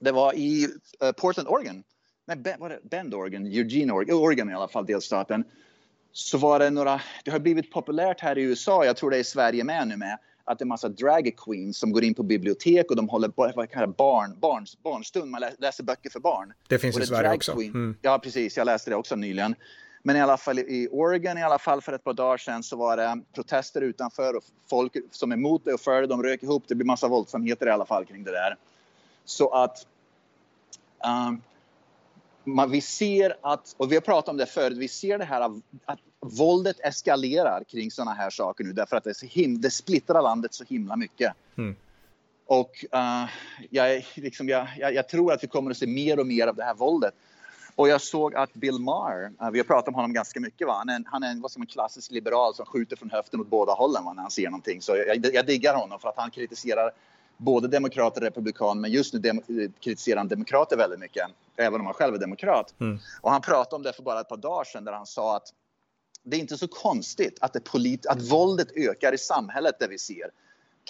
det 0.00 0.12
var 0.12 0.34
i 0.34 0.68
uh, 1.04 1.12
Portland, 1.12 1.48
Oregon. 1.48 1.82
Nej, 2.26 2.36
ben, 2.36 2.60
var 2.60 2.68
det 2.68 2.80
Bend, 2.82 3.14
Oregon, 3.14 3.46
Eugene, 3.46 3.92
Oregon, 3.92 4.16
Oregon 4.16 4.50
i 4.50 4.54
alla 4.54 4.68
fall, 4.68 4.86
delstaten. 4.86 5.44
så 6.12 6.38
var 6.38 6.58
det 6.58 6.70
några, 6.70 7.00
det 7.24 7.30
har 7.30 7.38
blivit 7.38 7.72
populärt 7.72 8.20
här 8.20 8.38
i 8.38 8.42
USA, 8.42 8.84
jag 8.84 8.96
tror 8.96 9.10
det 9.10 9.16
är 9.16 9.20
i 9.20 9.24
Sverige 9.24 9.64
med 9.64 9.88
nu 9.88 9.96
med, 9.96 10.18
att 10.44 10.58
det 10.58 10.62
är 10.62 10.66
massa 10.66 10.88
drag 10.88 11.32
queens 11.36 11.78
som 11.78 11.92
går 11.92 12.04
in 12.04 12.14
på 12.14 12.22
bibliotek 12.22 12.90
och 12.90 12.96
de 12.96 13.08
håller 13.08 13.32
vad 13.36 13.70
kallar 13.70 13.86
barn, 13.86 14.40
barns, 14.40 14.82
barnstund, 14.82 15.30
man 15.30 15.42
läser 15.58 15.84
böcker 15.84 16.10
för 16.10 16.20
barn. 16.20 16.52
Det 16.68 16.78
finns 16.78 16.98
i 16.98 17.06
Sverige 17.06 17.34
också. 17.34 17.52
Mm. 17.52 17.96
Ja, 18.02 18.18
precis, 18.18 18.56
jag 18.56 18.64
läste 18.64 18.90
det 18.90 18.96
också 18.96 19.16
nyligen. 19.16 19.54
Men 20.02 20.16
i 20.16 20.20
alla 20.20 20.36
fall 20.36 20.58
i 20.58 20.88
Oregon 20.90 21.38
i 21.38 21.42
alla 21.42 21.58
fall 21.58 21.82
för 21.82 21.92
ett 21.92 22.04
par 22.04 22.12
dagar 22.12 22.36
sedan 22.36 22.62
så 22.62 22.76
var 22.76 22.96
det 22.96 23.20
protester 23.34 23.80
utanför 23.80 24.36
och 24.36 24.42
folk 24.70 24.92
som 25.10 25.32
är 25.32 25.36
emot 25.36 25.64
det 25.64 25.74
och 25.74 25.80
för 25.80 26.00
det, 26.00 26.06
de 26.06 26.22
rök 26.22 26.42
ihop. 26.42 26.64
Det 26.68 26.74
blir 26.74 26.86
massa 26.86 27.08
våldsamheter 27.08 27.66
i 27.66 27.70
alla 27.70 27.86
fall 27.86 28.04
kring 28.04 28.24
det 28.24 28.30
där. 28.30 28.56
Så 29.26 29.48
att 29.48 29.86
um, 31.28 31.42
man, 32.44 32.70
vi 32.70 32.80
ser 32.80 33.36
att, 33.40 33.74
och 33.76 33.92
vi 33.92 33.96
har 33.96 34.00
pratat 34.00 34.28
om 34.28 34.36
det 34.36 34.46
förut, 34.46 34.78
vi 34.78 34.88
ser 34.88 35.18
det 35.18 35.24
här 35.24 35.40
att, 35.40 35.52
att 35.84 35.98
våldet 36.20 36.80
eskalerar 36.80 37.64
kring 37.64 37.90
sådana 37.90 38.12
här 38.12 38.30
saker 38.30 38.64
nu 38.64 38.72
därför 38.72 38.96
att 38.96 39.04
det, 39.04 39.22
him, 39.22 39.60
det 39.60 39.70
splittrar 39.70 40.22
landet 40.22 40.54
så 40.54 40.64
himla 40.64 40.96
mycket. 40.96 41.32
Mm. 41.58 41.76
Och 42.46 42.84
uh, 42.94 43.30
jag, 43.70 44.06
liksom, 44.14 44.48
jag, 44.48 44.68
jag, 44.78 44.94
jag, 44.94 45.08
tror 45.08 45.32
att 45.32 45.42
vi 45.42 45.48
kommer 45.48 45.70
att 45.70 45.76
se 45.76 45.86
mer 45.86 46.18
och 46.18 46.26
mer 46.26 46.46
av 46.46 46.56
det 46.56 46.64
här 46.64 46.74
våldet. 46.74 47.14
Och 47.74 47.88
jag 47.88 48.00
såg 48.00 48.34
att 48.34 48.54
Bill 48.54 48.78
Maher, 48.78 49.24
uh, 49.42 49.50
vi 49.50 49.58
har 49.58 49.64
pratat 49.64 49.88
om 49.88 49.94
honom 49.94 50.12
ganska 50.12 50.40
mycket, 50.40 50.66
va? 50.66 50.74
han 50.78 50.88
är 50.88 50.96
en, 50.96 51.04
han 51.08 51.22
är 51.22 51.30
en, 51.30 51.40
vad 51.40 51.50
ska 51.50 51.60
man, 51.60 51.66
klassisk 51.66 52.10
liberal 52.10 52.54
som 52.54 52.66
skjuter 52.66 52.96
från 52.96 53.10
höften 53.10 53.40
åt 53.40 53.48
båda 53.48 53.72
hållen 53.72 54.04
va? 54.04 54.12
när 54.12 54.22
han 54.22 54.30
ser 54.30 54.50
någonting. 54.50 54.82
Så 54.82 54.96
jag, 54.96 55.34
jag 55.34 55.46
diggar 55.46 55.74
honom 55.74 55.98
för 55.98 56.08
att 56.08 56.16
han 56.16 56.30
kritiserar 56.30 56.90
både 57.36 57.68
demokrater 57.68 58.20
och 58.20 58.24
republikaner, 58.24 58.80
men 58.80 58.90
just 58.90 59.14
nu 59.14 59.42
kritiserar 59.80 60.16
han 60.16 60.28
demokrater 60.28 60.76
väldigt 60.76 61.00
mycket, 61.00 61.26
även 61.56 61.80
om 61.80 61.86
han 61.86 61.94
själv 61.94 62.14
är 62.14 62.18
demokrat. 62.18 62.74
Mm. 62.80 62.98
Och 63.20 63.30
han 63.30 63.40
pratade 63.40 63.76
om 63.76 63.82
det 63.82 63.92
för 63.92 64.02
bara 64.02 64.20
ett 64.20 64.28
par 64.28 64.36
dagar 64.36 64.64
sedan 64.64 64.84
där 64.84 64.92
han 64.92 65.06
sa 65.06 65.36
att 65.36 65.52
det 66.22 66.36
är 66.36 66.40
inte 66.40 66.58
så 66.58 66.68
konstigt 66.68 67.38
att, 67.40 67.52
det 67.52 68.06
att 68.08 68.22
våldet 68.22 68.76
ökar 68.76 69.14
i 69.14 69.18
samhället 69.18 69.78
där 69.78 69.88
vi 69.88 69.98
ser 69.98 70.30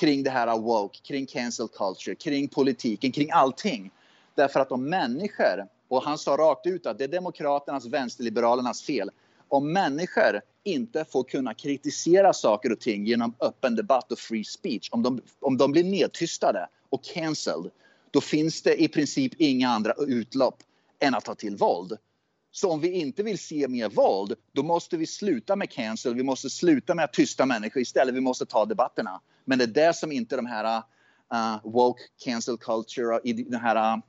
kring 0.00 0.23
det 0.23 0.31
här 0.31 0.59
woke, 0.59 0.99
kring 1.03 1.26
cancel 1.26 1.69
culture, 1.69 2.15
kring 2.15 2.49
politiken, 2.49 3.12
kring 3.12 3.31
allting. 3.31 3.91
Därför 4.35 4.61
att 4.61 4.73
om 4.73 4.88
människor, 4.88 5.67
och 5.88 6.03
han 6.03 6.19
sa 6.19 6.37
rakt 6.37 6.67
ut 6.67 6.87
att 6.87 6.99
det 6.99 7.05
är 7.05 7.09
demokraternas, 7.09 7.87
vänsterliberalernas 7.87 8.83
fel, 8.83 9.11
om 9.49 9.73
människor 9.73 10.41
inte 10.66 11.04
får 11.04 11.25
kunna 11.25 11.54
kritisera 11.54 12.32
saker 12.32 12.73
och 12.73 12.80
ting 12.80 13.06
genom 13.06 13.35
öppen 13.40 13.76
debatt 13.76 14.12
och 14.12 14.18
free 14.18 14.44
speech, 14.44 14.88
om 14.92 15.02
de, 15.02 15.20
om 15.40 15.56
de 15.56 15.73
blir 15.73 15.85
nedtystade 15.85 16.68
och 16.88 17.04
cancelled, 17.04 17.70
då 18.11 18.20
finns 18.20 18.62
det 18.62 18.82
i 18.82 18.88
princip 18.88 19.32
inga 19.38 19.68
andra 19.68 19.92
utlopp 19.99 20.62
än 21.00 21.14
att 21.14 21.25
ta 21.25 21.35
till 21.35 21.56
våld. 21.56 21.99
Så 22.50 22.70
om 22.70 22.80
vi 22.80 22.90
inte 22.90 23.23
vill 23.23 23.38
se 23.38 23.68
mer 23.68 23.88
våld, 23.88 24.35
då 24.52 24.62
måste 24.62 24.96
vi 24.96 25.06
sluta 25.06 25.56
med 25.56 25.70
cancel, 25.70 26.14
vi 26.14 26.23
måste 26.23 26.50
sluta 26.50 26.94
med 26.94 27.04
att 27.04 27.12
tysta 27.12 27.46
människor 27.46 27.82
istället, 27.82 28.14
vi 28.14 28.20
måste 28.20 28.46
ta 28.46 28.64
debatterna. 28.64 29.20
Men 29.44 29.58
det 29.58 29.64
är 29.64 29.68
det 29.68 29.94
som 29.96 30.12
inte 30.12 30.37
de 30.37 30.46
här 30.46 30.82
uh, 31.32 31.61
woke 31.64 32.02
cancel 32.25 32.58
culture, 32.58 33.20
den 33.25 33.61
här 33.61 33.96
uh, 33.96 34.02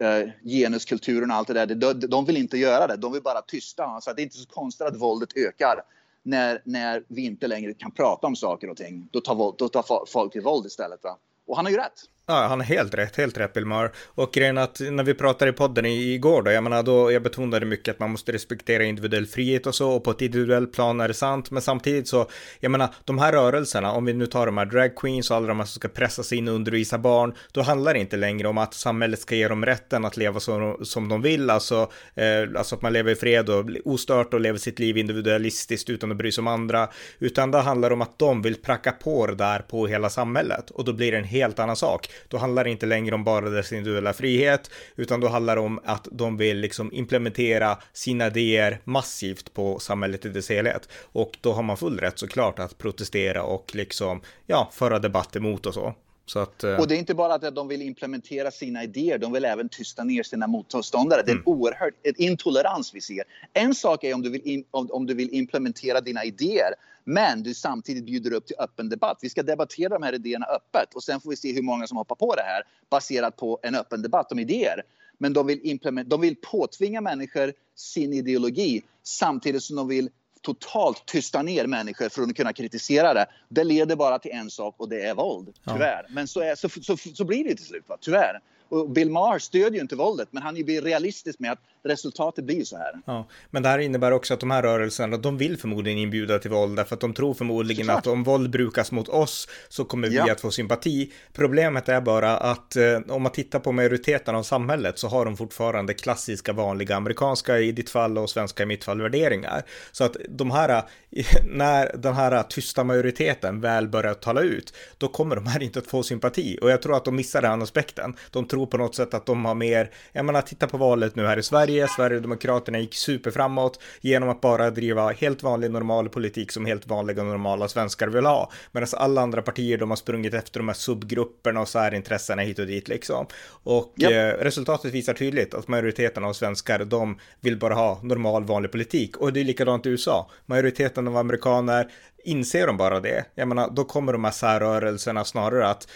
Eh, 0.00 0.28
genuskulturen 0.44 1.30
och 1.30 1.36
allt 1.36 1.48
det 1.48 1.54
där, 1.54 1.66
de, 1.66 1.92
de 1.92 2.24
vill 2.24 2.36
inte 2.36 2.58
göra 2.58 2.86
det, 2.86 2.96
de 2.96 3.12
vill 3.12 3.22
bara 3.22 3.42
tysta. 3.42 4.00
Så 4.00 4.12
det 4.12 4.22
är 4.22 4.24
inte 4.24 4.36
så 4.36 4.48
konstigt 4.48 4.86
att 4.86 4.96
våldet 4.96 5.36
ökar 5.36 5.82
när, 6.22 6.62
när 6.64 7.04
vi 7.08 7.24
inte 7.24 7.46
längre 7.46 7.74
kan 7.74 7.90
prata 7.90 8.26
om 8.26 8.36
saker 8.36 8.70
och 8.70 8.76
ting. 8.76 9.08
Då 9.10 9.20
tar, 9.20 9.54
då 9.58 9.68
tar 9.68 10.06
folk 10.06 10.32
till 10.32 10.40
våld 10.40 10.66
istället. 10.66 11.04
Va? 11.04 11.18
Och 11.46 11.56
han 11.56 11.64
har 11.64 11.72
ju 11.72 11.78
rätt. 11.78 12.00
Ja, 12.30 12.46
han 12.46 12.60
har 12.60 12.66
helt 12.66 12.94
rätt, 12.94 13.16
helt 13.16 13.38
rätt 13.38 13.52
Bill 13.52 13.66
Maher. 13.66 13.90
Och 14.14 14.32
grejen 14.32 14.58
att 14.58 14.80
när 14.80 15.04
vi 15.04 15.14
pratade 15.14 15.50
i 15.50 15.52
podden 15.54 15.86
igår 15.86 16.42
då, 16.42 16.50
jag 16.50 16.62
menar 16.62 16.82
då, 16.82 17.12
jag 17.12 17.22
betonade 17.22 17.66
mycket 17.66 17.94
att 17.94 17.98
man 17.98 18.10
måste 18.10 18.32
respektera 18.32 18.84
individuell 18.84 19.26
frihet 19.26 19.66
och 19.66 19.74
så, 19.74 19.90
och 19.90 20.04
på 20.04 20.10
ett 20.10 20.22
individuellt 20.22 20.72
plan 20.72 21.00
är 21.00 21.08
det 21.08 21.14
sant, 21.14 21.50
men 21.50 21.62
samtidigt 21.62 22.08
så, 22.08 22.26
jag 22.60 22.70
menar, 22.70 22.88
de 23.04 23.18
här 23.18 23.32
rörelserna, 23.32 23.92
om 23.92 24.04
vi 24.04 24.12
nu 24.12 24.26
tar 24.26 24.46
de 24.46 24.58
här 24.58 24.64
drag 24.64 24.96
queens 24.96 25.30
och 25.30 25.36
alla 25.36 25.46
de 25.46 25.58
här 25.58 25.66
som 25.66 25.80
ska 25.80 25.88
pressas 25.88 26.32
in 26.32 26.48
och 26.48 26.54
undervisa 26.54 26.98
barn, 26.98 27.34
då 27.52 27.62
handlar 27.62 27.94
det 27.94 28.00
inte 28.00 28.16
längre 28.16 28.48
om 28.48 28.58
att 28.58 28.74
samhället 28.74 29.20
ska 29.20 29.34
ge 29.34 29.48
dem 29.48 29.66
rätten 29.66 30.04
att 30.04 30.16
leva 30.16 30.40
som, 30.40 30.76
som 30.82 31.08
de 31.08 31.22
vill, 31.22 31.50
alltså, 31.50 31.90
eh, 32.14 32.58
alltså 32.58 32.74
att 32.74 32.82
man 32.82 32.92
lever 32.92 33.12
i 33.12 33.14
fred 33.14 33.50
och 33.50 33.64
ostört 33.84 34.34
och 34.34 34.40
lever 34.40 34.58
sitt 34.58 34.78
liv 34.78 34.98
individualistiskt 34.98 35.90
utan 35.90 36.10
att 36.10 36.16
bry 36.16 36.32
sig 36.32 36.42
om 36.42 36.46
andra, 36.46 36.88
utan 37.18 37.50
det 37.50 37.58
handlar 37.58 37.90
om 37.90 38.02
att 38.02 38.18
de 38.18 38.42
vill 38.42 38.54
pracka 38.54 38.92
på 38.92 39.26
det 39.26 39.34
där 39.34 39.58
på 39.58 39.86
hela 39.86 40.10
samhället, 40.10 40.70
och 40.70 40.84
då 40.84 40.92
blir 40.92 41.12
det 41.12 41.18
en 41.18 41.24
helt 41.24 41.58
annan 41.58 41.76
sak. 41.76 42.08
Då 42.28 42.36
handlar 42.36 42.64
det 42.64 42.70
inte 42.70 42.86
längre 42.86 43.14
om 43.14 43.24
bara 43.24 43.50
dess 43.50 43.72
individuella 43.72 44.12
frihet, 44.12 44.70
utan 44.96 45.20
då 45.20 45.28
handlar 45.28 45.56
det 45.56 45.62
om 45.62 45.80
att 45.84 46.08
de 46.12 46.36
vill 46.36 46.58
liksom 46.58 46.92
implementera 46.92 47.78
sina 47.92 48.26
idéer 48.26 48.80
massivt 48.84 49.54
på 49.54 49.78
samhället 49.78 50.24
i 50.24 50.28
dess 50.28 50.48
helhet. 50.48 50.88
Och 51.12 51.38
då 51.40 51.52
har 51.52 51.62
man 51.62 51.76
full 51.76 51.98
rätt 51.98 52.18
såklart 52.18 52.58
att 52.58 52.78
protestera 52.78 53.42
och 53.42 53.74
liksom, 53.74 54.20
ja, 54.46 54.70
föra 54.72 54.98
debatt 54.98 55.36
emot 55.36 55.66
och 55.66 55.74
så. 55.74 55.94
Att, 56.36 56.64
uh... 56.64 56.80
Och 56.80 56.88
det 56.88 56.94
är 56.94 56.98
inte 56.98 57.14
bara 57.14 57.34
att 57.34 57.54
de 57.54 57.68
vill 57.68 57.82
implementera 57.82 58.50
sina 58.50 58.84
idéer, 58.84 59.18
de 59.18 59.32
vill 59.32 59.44
även 59.44 59.68
tysta 59.68 60.04
ner 60.04 60.22
sina 60.22 60.46
motståndare. 60.46 61.22
Det 61.22 61.30
är 61.30 61.34
en 61.34 61.42
mm. 61.42 61.60
oerhört 61.60 61.94
en 62.02 62.14
intolerans 62.16 62.94
vi 62.94 63.00
ser. 63.00 63.22
En 63.52 63.74
sak 63.74 64.04
är 64.04 64.14
om 64.14 64.22
du, 64.22 64.30
vill 64.30 64.46
in, 64.46 64.64
om, 64.70 64.88
om, 64.90 65.06
du 65.06 65.14
vill 65.14 65.34
implementera 65.34 66.00
dina 66.00 66.24
idéer, 66.24 66.74
men 67.04 67.42
du 67.42 67.54
samtidigt 67.54 68.04
bjuder 68.04 68.32
upp 68.32 68.46
till 68.46 68.56
öppen 68.58 68.88
debatt. 68.88 69.18
Vi 69.22 69.28
ska 69.28 69.42
debattera 69.42 69.88
de 69.88 70.02
här 70.02 70.14
idéerna 70.14 70.46
öppet 70.46 70.94
och 70.94 71.02
sen 71.02 71.20
får 71.20 71.30
vi 71.30 71.36
se 71.36 71.52
hur 71.52 71.62
många 71.62 71.86
som 71.86 71.96
hoppar 71.96 72.14
på 72.14 72.34
det 72.34 72.42
här 72.42 72.62
baserat 72.90 73.36
på 73.36 73.58
en 73.62 73.74
öppen 73.74 74.02
debatt 74.02 74.32
om 74.32 74.38
idéer. 74.38 74.82
Men 75.18 75.32
de 75.32 75.46
vill, 75.46 75.60
implement, 75.62 76.10
de 76.10 76.20
vill 76.20 76.36
påtvinga 76.36 77.00
människor 77.00 77.52
sin 77.74 78.12
ideologi 78.12 78.82
samtidigt 79.02 79.62
som 79.62 79.76
de 79.76 79.88
vill 79.88 80.10
totalt 80.42 81.06
tysta 81.06 81.42
ner 81.42 81.66
människor 81.66 82.08
för 82.08 82.22
att 82.22 82.36
kunna 82.36 82.52
kritisera 82.52 83.14
det. 83.14 83.26
Det 83.48 83.64
leder 83.64 83.96
bara 83.96 84.18
till 84.18 84.30
en 84.30 84.50
sak 84.50 84.74
och 84.78 84.88
det 84.88 85.02
är 85.02 85.14
våld, 85.14 85.54
tyvärr. 85.64 86.04
Ja. 86.08 86.14
Men 86.14 86.28
så, 86.28 86.40
är, 86.40 86.54
så, 86.54 86.68
så, 86.68 86.96
så, 86.96 87.24
blir 87.24 87.44
det 87.44 87.54
till 87.54 87.66
slut, 87.66 87.84
va? 87.88 87.96
tyvärr. 88.00 88.40
Och 88.70 88.90
Bill 88.90 89.10
Maher 89.10 89.38
stödjer 89.38 89.70
ju 89.70 89.80
inte 89.80 89.96
våldet, 89.96 90.28
men 90.30 90.42
han 90.42 90.54
blir 90.54 90.82
realistisk 90.82 91.38
med 91.38 91.52
att 91.52 91.58
resultatet 91.82 92.44
blir 92.44 92.64
så 92.64 92.76
här. 92.76 92.92
Ja, 93.06 93.28
men 93.50 93.62
det 93.62 93.68
här 93.68 93.78
innebär 93.78 94.12
också 94.12 94.34
att 94.34 94.40
de 94.40 94.50
här 94.50 94.62
rörelserna, 94.62 95.16
de 95.16 95.38
vill 95.38 95.56
förmodligen 95.56 95.98
inbjuda 95.98 96.38
till 96.38 96.50
våld, 96.50 96.76
därför 96.76 96.94
att 96.94 97.00
de 97.00 97.14
tror 97.14 97.34
förmodligen 97.34 97.86
Såklart. 97.86 97.98
att 97.98 98.06
om 98.06 98.24
våld 98.24 98.50
brukas 98.50 98.92
mot 98.92 99.08
oss 99.08 99.48
så 99.68 99.84
kommer 99.84 100.08
vi 100.08 100.16
ja. 100.16 100.32
att 100.32 100.40
få 100.40 100.50
sympati. 100.50 101.12
Problemet 101.32 101.88
är 101.88 102.00
bara 102.00 102.36
att 102.36 102.76
eh, 102.76 102.98
om 103.08 103.22
man 103.22 103.32
tittar 103.32 103.58
på 103.58 103.72
majoriteten 103.72 104.34
av 104.34 104.42
samhället 104.42 104.98
så 104.98 105.08
har 105.08 105.24
de 105.24 105.36
fortfarande 105.36 105.94
klassiska 105.94 106.52
vanliga 106.52 106.96
amerikanska 106.96 107.58
i 107.58 107.72
ditt 107.72 107.90
fall 107.90 108.18
och 108.18 108.30
svenska 108.30 108.62
i 108.62 108.66
mitt 108.66 108.84
fall 108.84 109.02
värderingar. 109.02 109.62
Så 109.92 110.04
att 110.04 110.16
de 110.28 110.50
här, 110.50 110.82
när 111.44 111.96
den 111.96 112.14
här 112.14 112.42
tysta 112.42 112.84
majoriteten 112.84 113.60
väl 113.60 113.88
börjar 113.88 114.14
tala 114.14 114.40
ut, 114.40 114.74
då 114.98 115.08
kommer 115.08 115.36
de 115.36 115.46
här 115.46 115.62
inte 115.62 115.78
att 115.78 115.86
få 115.86 116.02
sympati. 116.02 116.58
Och 116.62 116.70
jag 116.70 116.82
tror 116.82 116.96
att 116.96 117.04
de 117.04 117.16
missar 117.16 117.42
den 117.42 117.62
aspekten. 117.62 118.16
De 118.30 118.46
tror 118.46 118.59
på 118.66 118.76
något 118.76 118.94
sätt 118.94 119.14
att 119.14 119.26
de 119.26 119.44
har 119.44 119.54
mer, 119.54 119.90
jag 120.12 120.24
menar 120.24 120.42
titta 120.42 120.66
på 120.66 120.76
valet 120.76 121.16
nu 121.16 121.26
här 121.26 121.36
i 121.36 121.42
Sverige, 121.42 121.60
Sverige. 121.60 121.88
Sverigedemokraterna 121.88 122.78
gick 122.78 122.94
superframåt 122.94 123.80
genom 124.00 124.28
att 124.28 124.40
bara 124.40 124.70
driva 124.70 125.12
helt 125.12 125.42
vanlig 125.42 125.70
normal 125.70 126.08
politik 126.08 126.52
som 126.52 126.66
helt 126.66 126.86
vanliga 126.86 127.22
normala 127.22 127.68
svenskar 127.68 128.08
vill 128.08 128.26
ha. 128.26 128.50
Medan 128.72 128.88
alla 128.92 129.20
andra 129.20 129.42
partier 129.42 129.78
de 129.78 129.90
har 129.90 129.96
sprungit 129.96 130.34
efter 130.34 130.60
de 130.60 130.68
här 130.68 130.74
subgrupperna 130.74 131.60
och 131.60 131.68
särintressena 131.68 132.42
hit 132.42 132.58
och 132.58 132.66
dit 132.66 132.88
liksom. 132.88 133.26
Och 133.64 133.94
yep. 133.96 134.12
eh, 134.12 134.44
resultatet 134.44 134.94
visar 134.94 135.14
tydligt 135.14 135.54
att 135.54 135.68
majoriteten 135.68 136.24
av 136.24 136.32
svenskar 136.32 136.84
de 136.84 137.18
vill 137.40 137.58
bara 137.58 137.74
ha 137.74 138.00
normal 138.02 138.44
vanlig 138.44 138.72
politik. 138.72 139.16
Och 139.16 139.32
det 139.32 139.40
är 139.40 139.44
likadant 139.44 139.86
i 139.86 139.88
USA. 139.88 140.30
Majoriteten 140.46 141.08
av 141.08 141.16
amerikaner 141.16 141.90
Inser 142.24 142.66
de 142.66 142.76
bara 142.76 143.00
det, 143.00 143.24
jag 143.34 143.48
menar, 143.48 143.70
då 143.70 143.84
kommer 143.84 144.12
de 144.12 144.24
här 144.24 144.30
särrörelserna 144.30 145.24
snarare 145.24 145.68
att 145.68 145.88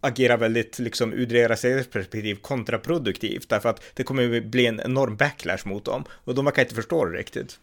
agera 0.00 0.36
väldigt, 0.36 0.78
liksom, 0.78 1.12
ur 1.12 1.26
deras 1.26 1.64
eget 1.64 1.90
perspektiv 1.90 2.34
kontraproduktivt, 2.34 3.48
därför 3.48 3.68
att 3.68 3.82
det 3.94 4.02
kommer 4.02 4.40
bli 4.40 4.66
en 4.66 4.80
enorm 4.80 5.16
backlash 5.16 5.64
mot 5.64 5.84
dem 5.84 6.04
och 6.24 6.34
de 6.34 6.50
kan 6.50 6.64
inte 6.64 6.74
förstå 6.74 7.04
det 7.04 7.18
riktigt. 7.18 7.58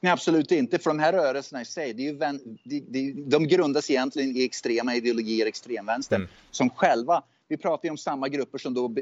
Nej, 0.00 0.12
absolut 0.12 0.52
inte. 0.52 0.78
För 0.78 0.90
de 0.90 0.98
här 0.98 1.12
rörelserna 1.12 1.62
i 1.62 1.64
sig, 1.64 1.92
det 1.92 2.02
är 2.02 2.12
ju 2.12 2.16
vän, 2.16 2.40
de, 2.64 2.80
de, 2.88 3.12
de 3.12 3.46
grundas 3.46 3.90
egentligen 3.90 4.36
i 4.36 4.44
extrema 4.44 4.94
ideologier, 4.94 5.46
extremvänster, 5.46 6.16
mm. 6.16 6.28
som 6.50 6.70
själva, 6.70 7.22
vi 7.48 7.56
pratar 7.56 7.86
ju 7.86 7.90
om 7.90 7.98
samma 7.98 8.28
grupper 8.28 8.58
som 8.58 8.74
då 8.74 8.94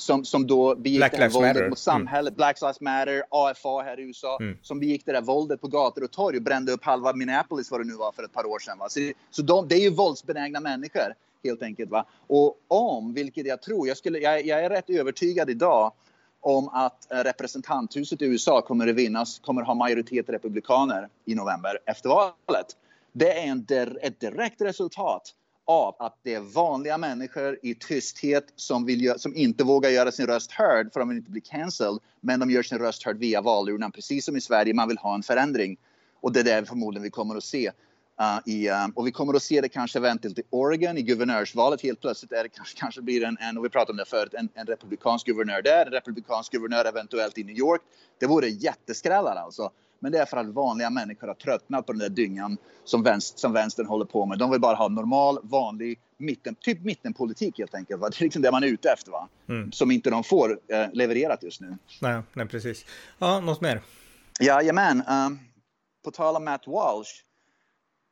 som, 0.00 0.24
som 0.24 0.46
då 0.46 0.74
begick 0.74 0.98
Black 0.98 1.12
det 1.12 1.18
här 1.18 1.28
våldet 1.28 1.54
Matter. 1.54 1.68
mot 1.68 1.78
samhället. 1.78 2.30
Mm. 2.30 2.36
Black 2.36 2.60
Lives 2.60 2.80
Matter, 2.80 3.22
AFA 3.30 3.82
här 3.82 4.00
i 4.00 4.02
USA, 4.02 4.38
mm. 4.40 4.58
som 4.62 4.80
begick 4.80 5.06
det 5.06 5.12
där 5.12 5.20
våldet 5.20 5.60
på 5.60 5.68
gator 5.68 6.04
och 6.04 6.10
torg 6.10 6.36
och 6.36 6.42
brände 6.42 6.72
upp 6.72 6.84
halva 6.84 7.12
Minneapolis 7.12 7.70
vad 7.70 7.80
det 7.80 7.84
nu 7.84 7.94
var 7.94 8.12
för 8.12 8.22
ett 8.22 8.32
par 8.32 8.46
år 8.46 8.58
sedan. 8.58 8.78
Va? 8.78 8.88
Så, 8.88 9.00
så 9.30 9.42
de, 9.42 9.68
det 9.68 9.74
är 9.74 9.80
ju 9.80 9.90
våldsbenägna 9.90 10.60
människor 10.60 11.14
helt 11.44 11.62
enkelt. 11.62 11.90
Va? 11.90 12.04
Och 12.26 12.56
om, 12.68 13.14
vilket 13.14 13.46
jag 13.46 13.62
tror, 13.62 13.88
jag, 13.88 13.96
skulle, 13.96 14.18
jag, 14.18 14.46
jag 14.46 14.64
är 14.64 14.70
rätt 14.70 14.90
övertygad 14.90 15.50
idag 15.50 15.92
om 16.40 16.68
att 16.68 17.12
eh, 17.12 17.16
representanthuset 17.16 18.22
i 18.22 18.24
USA 18.24 18.60
kommer 18.60 18.88
att 18.88 18.94
vinnas, 18.94 19.38
kommer 19.38 19.60
att 19.60 19.66
ha 19.66 19.74
majoritet 19.74 20.28
republikaner 20.28 21.08
i 21.24 21.34
november 21.34 21.78
efter 21.86 22.08
valet. 22.08 22.76
Det 23.12 23.38
är 23.38 23.46
en, 23.46 23.66
ett 24.02 24.20
direkt 24.20 24.60
resultat 24.60 25.34
av 25.68 25.94
att 25.98 26.18
det 26.22 26.34
är 26.34 26.40
vanliga 26.40 26.98
människor 26.98 27.58
i 27.62 27.74
tysthet 27.74 28.52
som, 28.56 28.84
vill, 28.86 29.14
som 29.16 29.36
inte 29.36 29.64
vågar 29.64 29.90
göra 29.90 30.12
sin 30.12 30.26
röst 30.26 30.52
hörd 30.52 30.92
för 30.92 31.00
de 31.00 31.08
vill 31.08 31.18
inte 31.18 31.30
bli 31.30 31.40
cancelled. 31.40 31.98
Men 32.20 32.40
de 32.40 32.50
gör 32.50 32.62
sin 32.62 32.78
röst 32.78 33.02
hörd 33.02 33.18
via 33.18 33.40
valurnan, 33.40 33.92
precis 33.92 34.24
som 34.24 34.36
i 34.36 34.40
Sverige. 34.40 34.74
Man 34.74 34.88
vill 34.88 34.98
ha 34.98 35.14
en 35.14 35.22
förändring. 35.22 35.76
Och 36.20 36.32
det 36.32 36.40
är 36.40 36.44
det 36.44 36.66
förmodligen 36.66 37.02
vi 37.02 37.10
kommer 37.10 37.36
att 37.36 37.44
se. 37.44 37.70
Uh, 38.20 38.54
i, 38.54 38.70
uh, 38.70 38.86
och 38.94 39.06
vi 39.06 39.12
kommer 39.12 39.34
att 39.34 39.42
se 39.42 39.60
det 39.60 39.68
kanske 39.68 39.98
eventuellt 39.98 40.38
i 40.38 40.42
Oregon 40.50 40.98
i 40.98 41.02
guvernörsvalet. 41.02 41.82
Helt 41.82 42.00
plötsligt 42.00 42.32
är 42.32 42.42
det 42.42 42.48
kanske, 42.48 42.78
kanske 42.78 43.02
blir 43.02 43.24
en, 43.24 43.36
en 43.40 43.58
och 43.58 43.64
vi 43.64 43.68
pratade 43.68 43.90
om 43.90 43.96
det 43.96 44.04
förut, 44.04 44.34
en, 44.34 44.48
en 44.54 44.66
republikansk 44.66 45.26
guvernör 45.26 45.62
där, 45.62 45.86
en 45.86 45.92
republikansk 45.92 46.52
guvernör 46.52 46.84
eventuellt 46.84 47.38
i 47.38 47.44
New 47.44 47.56
York. 47.56 47.82
Det 48.20 48.26
vore 48.26 48.48
jätteskrällar 48.48 49.36
alltså. 49.36 49.70
Men 49.98 50.12
det 50.12 50.18
är 50.18 50.26
för 50.26 50.36
att 50.36 50.46
vanliga 50.46 50.90
människor 50.90 51.26
har 51.26 51.34
tröttnat 51.34 51.86
på 51.86 51.92
den 51.92 51.98
där 51.98 52.08
dyngan 52.08 52.56
som, 52.84 53.02
vänster, 53.02 53.40
som 53.40 53.52
vänstern 53.52 53.86
håller 53.86 54.04
på 54.04 54.26
med. 54.26 54.38
De 54.38 54.50
vill 54.50 54.60
bara 54.60 54.76
ha 54.76 54.88
normal, 54.88 55.38
vanlig, 55.42 55.98
mitten, 56.16 56.54
typ 56.54 56.84
mittenpolitik 56.84 57.58
helt 57.58 57.74
enkelt. 57.74 58.00
Va? 58.00 58.08
Det 58.08 58.20
är 58.20 58.24
liksom 58.24 58.42
det 58.42 58.50
man 58.50 58.62
är 58.62 58.66
ute 58.66 58.90
efter 58.90 59.10
va? 59.10 59.28
Mm. 59.48 59.72
Som 59.72 59.90
inte 59.90 60.10
de 60.10 60.24
får 60.24 60.58
eh, 60.68 60.86
levererat 60.92 61.42
just 61.42 61.60
nu. 61.60 61.76
Nej, 62.00 62.22
nej, 62.32 62.46
precis. 62.46 62.84
Ja, 63.18 63.40
något 63.40 63.60
mer? 63.60 63.82
Jajamän. 64.40 65.02
Um, 65.08 65.38
på 66.04 66.10
tal 66.10 66.36
om 66.36 66.44
Matt 66.44 66.66
Walsh. 66.66 67.10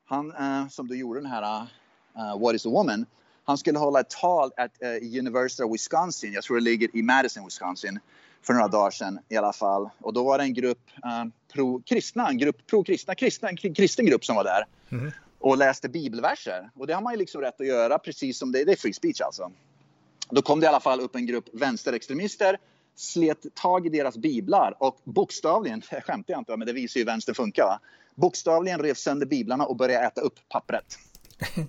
Han 0.04 0.32
uh, 0.32 0.68
som 0.68 0.88
du 0.88 0.98
gjorde 0.98 1.20
den 1.20 1.30
här 1.30 1.60
uh, 2.16 2.40
What 2.40 2.54
is 2.54 2.66
a 2.66 2.68
woman. 2.68 3.06
Han 3.44 3.58
skulle 3.58 3.78
hålla 3.78 4.00
ett 4.00 4.10
tal 4.10 4.50
at 4.56 4.70
uh, 4.82 5.18
University 5.18 5.62
of 5.62 5.74
Wisconsin. 5.74 6.32
Jag 6.32 6.44
tror 6.44 6.56
det 6.56 6.62
ligger 6.62 6.96
i 6.96 7.02
Madison, 7.02 7.44
Wisconsin 7.44 8.00
för 8.46 8.54
några 8.54 8.68
dagar 8.68 8.90
sedan 8.90 9.18
i 9.28 9.36
alla 9.36 9.52
fall. 9.52 9.90
Och 10.00 10.12
då 10.12 10.24
var 10.24 10.38
det 10.38 10.44
en 10.44 10.54
grupp 10.54 10.90
uh, 11.04 11.30
pro-kristna, 11.52 12.28
en 12.28 12.38
grupp 12.38 12.66
pro-kristna, 12.66 13.14
kristna, 13.14 13.48
en 13.48 13.56
kristen 13.56 14.06
grupp 14.06 14.24
som 14.24 14.36
var 14.36 14.44
där. 14.44 14.66
Mm. 14.92 15.12
Och 15.38 15.58
läste 15.58 15.88
bibelverser. 15.88 16.70
Och 16.74 16.86
det 16.86 16.94
har 16.94 17.02
man 17.02 17.12
ju 17.12 17.18
liksom 17.18 17.40
rätt 17.40 17.60
att 17.60 17.66
göra 17.66 17.98
precis 17.98 18.38
som 18.38 18.52
det, 18.52 18.64
det 18.64 18.72
är 18.72 18.76
free 18.76 18.92
speech 18.92 19.20
alltså. 19.20 19.52
Då 20.30 20.42
kom 20.42 20.60
det 20.60 20.64
i 20.64 20.68
alla 20.68 20.80
fall 20.80 21.00
upp 21.00 21.16
en 21.16 21.26
grupp 21.26 21.44
vänsterextremister 21.52 22.58
slet 22.96 23.54
tag 23.54 23.86
i 23.86 23.88
deras 23.88 24.16
biblar 24.16 24.74
och 24.78 25.00
bokstavligen, 25.04 25.82
det 25.90 26.00
skämtar 26.06 26.34
jag 26.34 26.40
inte 26.40 26.56
men 26.56 26.66
det 26.66 26.72
visar 26.72 26.98
ju 26.98 27.04
hur 27.04 27.06
vänster 27.06 27.34
funkar. 27.34 27.64
Va? 27.64 27.80
Bokstavligen 28.14 28.80
rev 28.80 28.94
sönder 28.94 29.26
biblarna 29.26 29.66
och 29.66 29.76
började 29.76 30.06
äta 30.06 30.20
upp 30.20 30.34
pappret. 30.48 30.98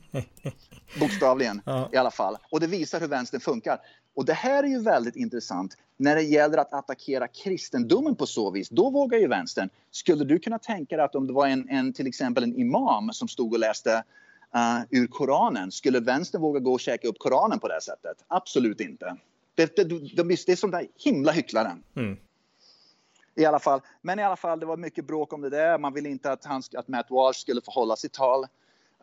Bokstavligen 0.99 1.61
ja. 1.65 1.89
i 1.93 1.97
alla 1.97 2.11
fall. 2.11 2.37
Och 2.49 2.59
det 2.59 2.67
visar 2.67 2.99
hur 2.99 3.07
vänstern 3.07 3.41
funkar. 3.41 3.79
Och 4.17 4.25
det 4.25 4.33
här 4.33 4.63
är 4.63 4.67
ju 4.67 4.81
väldigt 4.81 5.15
intressant 5.15 5.77
när 5.97 6.15
det 6.15 6.21
gäller 6.21 6.57
att 6.57 6.73
attackera 6.73 7.27
kristendomen 7.27 8.15
på 8.15 8.25
så 8.25 8.51
vis. 8.51 8.69
Då 8.69 8.89
vågar 8.89 9.17
ju 9.17 9.27
vänstern. 9.27 9.69
Skulle 9.91 10.25
du 10.25 10.39
kunna 10.39 10.59
tänka 10.59 10.97
dig 10.97 11.05
att 11.05 11.15
om 11.15 11.27
det 11.27 11.33
var 11.33 11.47
en, 11.47 11.69
en 11.69 11.93
till 11.93 12.07
exempel 12.07 12.43
en 12.43 12.55
imam 12.55 13.13
som 13.13 13.27
stod 13.27 13.53
och 13.53 13.59
läste 13.59 14.03
uh, 14.55 14.81
ur 14.89 15.07
Koranen, 15.07 15.71
skulle 15.71 15.99
vänstern 15.99 16.41
våga 16.41 16.59
gå 16.59 16.73
och 16.73 16.79
käka 16.79 17.07
upp 17.07 17.19
Koranen 17.19 17.59
på 17.59 17.67
det 17.67 17.81
sättet? 17.81 18.17
Absolut 18.27 18.79
inte. 18.79 19.17
Det, 19.55 19.75
det, 19.75 19.83
det, 19.83 20.23
det 20.23 20.51
är 20.51 20.55
som 20.55 20.71
den 20.71 20.87
himla 20.95 21.31
hycklaren. 21.31 21.83
Mm. 21.95 22.17
I 23.35 23.45
alla 23.45 23.59
fall. 23.59 23.81
Men 24.01 24.19
i 24.19 24.23
alla 24.23 24.35
fall, 24.35 24.59
det 24.59 24.65
var 24.65 24.77
mycket 24.77 25.07
bråk 25.07 25.33
om 25.33 25.41
det 25.41 25.49
där. 25.49 25.77
Man 25.77 25.93
ville 25.93 26.09
inte 26.09 26.31
att, 26.31 26.45
han, 26.45 26.61
att 26.77 26.87
Matt 26.87 27.11
Walsh 27.11 27.39
skulle 27.39 27.61
få 27.61 27.71
hålla 27.71 27.95
sitt 27.95 28.13
tal. 28.13 28.43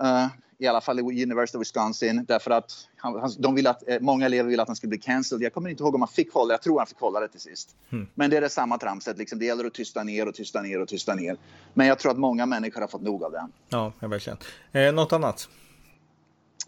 Uh, 0.02 0.26
I 0.58 0.66
alla 0.66 0.80
fall 0.80 0.98
i 0.98 1.02
University 1.22 1.58
of 1.58 1.60
Wisconsin. 1.60 2.24
Därför 2.28 2.50
att 2.50 2.88
han, 2.96 3.32
de 3.38 3.54
ville 3.54 3.70
att, 3.70 3.88
eh, 3.88 4.00
många 4.00 4.26
elever 4.26 4.50
ville 4.50 4.62
att 4.62 4.68
han 4.68 4.76
skulle 4.76 4.88
bli 4.88 4.98
cancelled. 4.98 5.42
Jag 5.42 5.52
kommer 5.52 5.70
inte 5.70 5.82
ihåg 5.82 5.94
om 5.94 6.02
han 6.02 6.08
fick 6.08 6.32
hålla 6.32 6.54
Jag 6.54 6.62
tror 6.62 6.78
han 6.78 6.86
fick 6.86 7.00
hålla 7.00 7.20
det 7.20 7.28
till 7.28 7.40
sist. 7.40 7.76
Mm. 7.92 8.06
Men 8.14 8.30
det 8.30 8.36
är 8.36 8.40
det 8.40 8.48
samma 8.48 8.78
tramset. 8.78 9.18
Liksom. 9.18 9.38
Det 9.38 9.44
gäller 9.44 9.64
att 9.64 9.74
tysta 9.74 10.02
ner 10.02 10.28
och 10.28 10.34
tysta 10.34 10.62
ner 10.62 10.80
och 10.80 10.88
tysta 10.88 11.14
ner. 11.14 11.36
Men 11.74 11.86
jag 11.86 11.98
tror 11.98 12.12
att 12.12 12.18
många 12.18 12.46
människor 12.46 12.80
har 12.80 12.88
fått 12.88 13.02
nog 13.02 13.24
av 13.24 13.32
det. 13.32 13.48
Ja, 13.68 13.92
verkligen. 14.00 14.38
Eh, 14.72 14.92
något 14.92 15.12
annat? 15.12 15.48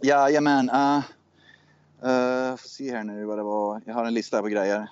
Ja, 0.01 0.31
jajamän. 0.31 0.71
Uh, 0.71 0.99
uh, 2.11 2.57
får 2.57 2.69
se 2.69 2.91
här 2.91 3.05
nu 3.05 3.25
vad 3.25 3.39
det 3.39 3.43
var. 3.43 3.83
Jag 3.85 3.95
har 3.95 4.05
en 4.05 4.15
lista 4.15 4.43
på 4.43 4.49
grejer. 4.49 4.89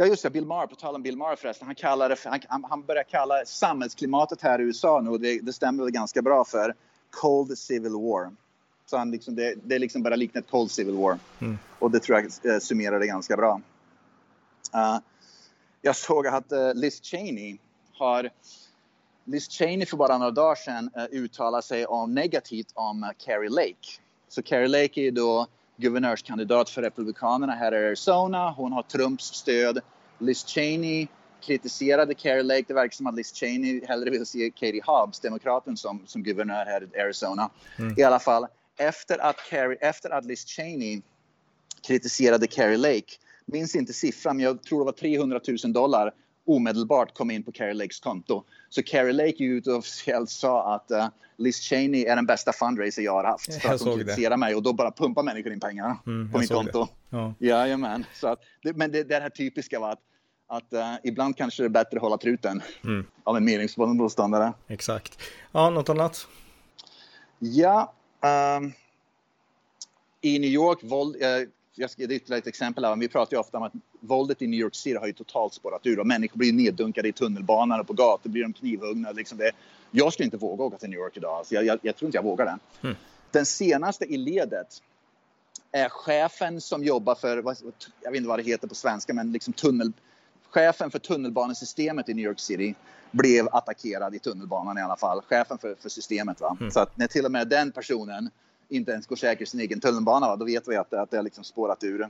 Ja 0.00 0.06
just 0.06 0.22
det, 0.22 0.30
Bill 0.30 0.46
Maher, 0.46 0.66
på 0.66 0.74
tal 0.74 0.94
om 0.94 1.02
Bill 1.02 1.16
Maher 1.16 1.36
förresten. 1.36 1.66
Han, 1.66 1.74
kallar 1.74 2.08
det, 2.08 2.16
han, 2.48 2.64
han 2.64 2.82
börjar 2.82 3.02
kalla 3.02 3.44
samhällsklimatet 3.44 4.42
här 4.42 4.60
i 4.60 4.62
USA 4.62 5.00
nu 5.00 5.10
och 5.10 5.20
det, 5.20 5.40
det 5.40 5.52
stämmer 5.52 5.84
väl 5.84 5.92
ganska 5.92 6.22
bra 6.22 6.44
för 6.44 6.74
Cold 7.10 7.58
Civil 7.58 7.92
War. 7.92 8.30
Så 8.86 8.96
han 8.96 9.10
liksom, 9.10 9.34
det, 9.34 9.54
det 9.64 9.74
är 9.74 9.78
liksom 9.78 10.02
bara 10.02 10.16
liknat 10.16 10.50
Cold 10.50 10.70
Civil 10.70 10.94
War. 10.94 11.18
Mm. 11.38 11.58
Och 11.78 11.90
det 11.90 12.00
tror 12.00 12.18
jag 12.18 12.54
eh, 12.54 12.58
summerar 12.58 13.00
det 13.00 13.06
ganska 13.06 13.36
bra. 13.36 13.60
Uh, 14.74 14.98
jag 15.82 15.96
såg 15.96 16.26
att 16.26 16.52
uh, 16.52 16.74
Liz 16.74 17.02
Cheney 17.02 17.58
har 17.92 18.30
Liz 19.24 19.48
Cheney 19.48 19.86
för 19.86 19.96
bara 19.96 20.18
några 20.18 20.30
dagar 20.30 20.54
sedan 20.54 20.90
uh, 20.96 21.04
uttalade 21.10 21.62
sig 21.62 21.86
om 21.86 22.14
negativt 22.14 22.72
om 22.74 23.02
uh, 23.02 23.10
Carrie 23.18 23.50
Lake. 23.50 24.00
Så 24.28 24.42
Carrie 24.42 24.68
Lake 24.68 25.00
är 25.00 25.10
då 25.10 25.46
guvernörskandidat 25.78 26.70
för 26.70 26.82
Republikanerna 26.82 27.52
här 27.52 27.74
i 27.74 27.86
Arizona. 27.86 28.50
Hon 28.50 28.72
har 28.72 28.82
Trumps 28.82 29.24
stöd. 29.24 29.78
Liz 30.18 30.46
Cheney 30.46 31.06
kritiserade 31.40 32.14
Carrie 32.14 32.42
Lake. 32.42 32.64
Det 32.68 32.74
verkar 32.74 32.94
som 32.94 33.06
att 33.06 33.14
Liz 33.14 33.34
Cheney 33.34 33.86
hellre 33.86 34.10
vill 34.10 34.26
se 34.26 34.50
Katie 34.50 34.82
Hobbs, 34.84 35.20
demokraten, 35.20 35.76
som, 35.76 36.02
som 36.06 36.22
guvernör 36.22 36.64
här 36.64 36.88
i 36.96 37.00
Arizona. 37.00 37.50
Mm. 37.78 37.94
I 37.98 38.02
alla 38.02 38.18
fall, 38.18 38.46
efter 38.78 39.18
att, 39.18 39.36
Carrie, 39.50 39.78
efter 39.80 40.10
att 40.10 40.24
Liz 40.24 40.44
Cheney 40.44 41.02
kritiserade 41.86 42.46
Carrie 42.46 42.76
Lake, 42.76 43.12
minns 43.46 43.76
inte 43.76 43.92
siffran, 43.92 44.36
men 44.36 44.44
jag 44.44 44.62
tror 44.62 44.78
det 44.78 44.84
var 44.84 44.92
300 44.92 45.40
000 45.64 45.72
dollar 45.72 46.12
omedelbart 46.48 47.14
kom 47.14 47.30
in 47.30 47.42
på 47.42 47.52
Carrie 47.52 47.74
Lakes 47.74 48.00
konto. 48.00 48.44
Så 48.68 48.82
Carrie 48.82 49.12
Lake 49.12 49.28
gick 49.28 49.40
ut 49.40 49.66
och 49.66 49.74
officiellt 49.74 50.30
sa 50.30 50.74
att 50.74 50.90
uh, 50.90 51.06
Liz 51.36 51.60
Cheney 51.60 52.04
är 52.04 52.16
den 52.16 52.26
bästa 52.26 52.52
fundraiser 52.52 53.02
jag 53.02 53.12
har 53.12 53.24
haft. 53.24 53.62
För 53.62 53.74
att 53.74 53.82
hon 53.82 53.98
kritiserar 53.98 54.36
mig 54.36 54.54
och 54.54 54.62
då 54.62 54.72
bara 54.72 54.90
pumpar 54.90 55.22
människor 55.22 55.52
in 55.52 55.60
pengar 55.60 55.96
mm, 56.06 56.32
på 56.32 56.38
mitt 56.38 56.52
konto. 56.52 56.88
Det. 57.10 57.16
Ja. 57.16 57.34
Jajamän. 57.38 58.04
Så 58.14 58.28
att, 58.28 58.42
men 58.62 58.92
det, 58.92 59.04
det 59.04 59.20
här 59.20 59.30
typiska 59.30 59.80
var 59.80 59.90
att, 59.90 60.00
att 60.46 60.72
uh, 60.72 60.94
ibland 61.04 61.36
kanske 61.36 61.62
det 61.62 61.66
är 61.66 61.68
bättre 61.68 61.96
att 61.96 62.02
hålla 62.02 62.18
truten 62.18 62.62
mm. 62.84 63.06
av 63.24 63.36
en 63.36 63.44
meningsmotståndare. 63.44 64.52
Exakt. 64.68 65.18
Ja, 65.52 65.70
något 65.70 65.88
annat? 65.88 66.26
Ja. 67.38 67.94
Um, 68.58 68.72
I 70.20 70.38
New 70.38 70.50
York, 70.50 70.78
våld, 70.82 71.16
uh, 71.16 71.48
jag 71.74 71.90
ska 71.90 72.02
ge 72.02 72.08
ytterligare 72.08 72.38
ett 72.38 72.46
exempel 72.46 72.84
här. 72.84 72.96
Vi 72.96 73.08
pratar 73.08 73.36
ju 73.36 73.40
ofta 73.40 73.58
om 73.58 73.62
att 73.62 73.72
våldet 74.00 74.42
i 74.42 74.46
New 74.46 74.60
York 74.60 74.74
City 74.74 74.96
har 74.96 75.06
ju 75.06 75.12
totalt 75.12 75.54
spårat 75.54 75.86
ur 75.86 75.98
och 75.98 76.06
människor 76.06 76.38
blir 76.38 76.52
neddunkade 76.52 77.08
i 77.08 77.12
tunnelbanan 77.12 77.80
och 77.80 77.86
på 77.86 77.92
gator 77.92 78.30
blir 78.30 78.42
de 78.42 78.52
knivhuggna. 78.52 79.12
Liksom 79.12 79.38
det. 79.38 79.50
Jag 79.90 80.12
skulle 80.12 80.24
inte 80.24 80.36
våga 80.36 80.64
åka 80.64 80.76
till 80.76 80.90
New 80.90 80.98
York 80.98 81.16
idag. 81.16 81.38
Alltså 81.38 81.54
jag, 81.54 81.64
jag, 81.64 81.78
jag 81.82 81.96
tror 81.96 82.06
inte 82.08 82.18
jag 82.18 82.22
vågar 82.22 82.44
det. 82.44 82.58
Mm. 82.82 82.96
Den 83.30 83.46
senaste 83.46 84.04
i 84.04 84.16
ledet 84.16 84.82
är 85.72 85.88
chefen 85.88 86.60
som 86.60 86.84
jobbar 86.84 87.14
för, 87.14 87.36
jag 88.00 88.10
vet 88.10 88.16
inte 88.16 88.28
vad 88.28 88.38
det 88.38 88.42
heter 88.42 88.68
på 88.68 88.74
svenska, 88.74 89.14
men 89.14 89.32
liksom 89.32 89.52
tunnel, 89.52 89.92
chefen 90.50 90.90
för 90.90 90.98
tunnelbanesystemet 90.98 92.08
i 92.08 92.14
New 92.14 92.24
York 92.24 92.40
City 92.40 92.74
blev 93.10 93.48
attackerad 93.52 94.14
i 94.14 94.18
tunnelbanan 94.18 94.78
i 94.78 94.80
alla 94.80 94.96
fall. 94.96 95.20
Chefen 95.20 95.58
för, 95.58 95.74
för 95.74 95.88
systemet. 95.88 96.40
Va? 96.40 96.56
Mm. 96.60 96.70
Så 96.70 96.80
att 96.80 96.96
när 96.96 97.06
till 97.06 97.24
och 97.24 97.32
med 97.32 97.48
den 97.48 97.72
personen 97.72 98.30
inte 98.68 98.92
ens 98.92 99.06
går 99.06 99.16
säker 99.16 99.46
sin 99.46 99.60
egen 99.60 99.80
tunnelbana, 99.80 100.26
va? 100.26 100.36
då 100.36 100.44
vet 100.44 100.68
vi 100.68 100.76
att, 100.76 100.92
att 100.92 101.10
det 101.10 101.16
har 101.16 101.24
liksom 101.24 101.44
spårat 101.44 101.84
ur. 101.84 102.08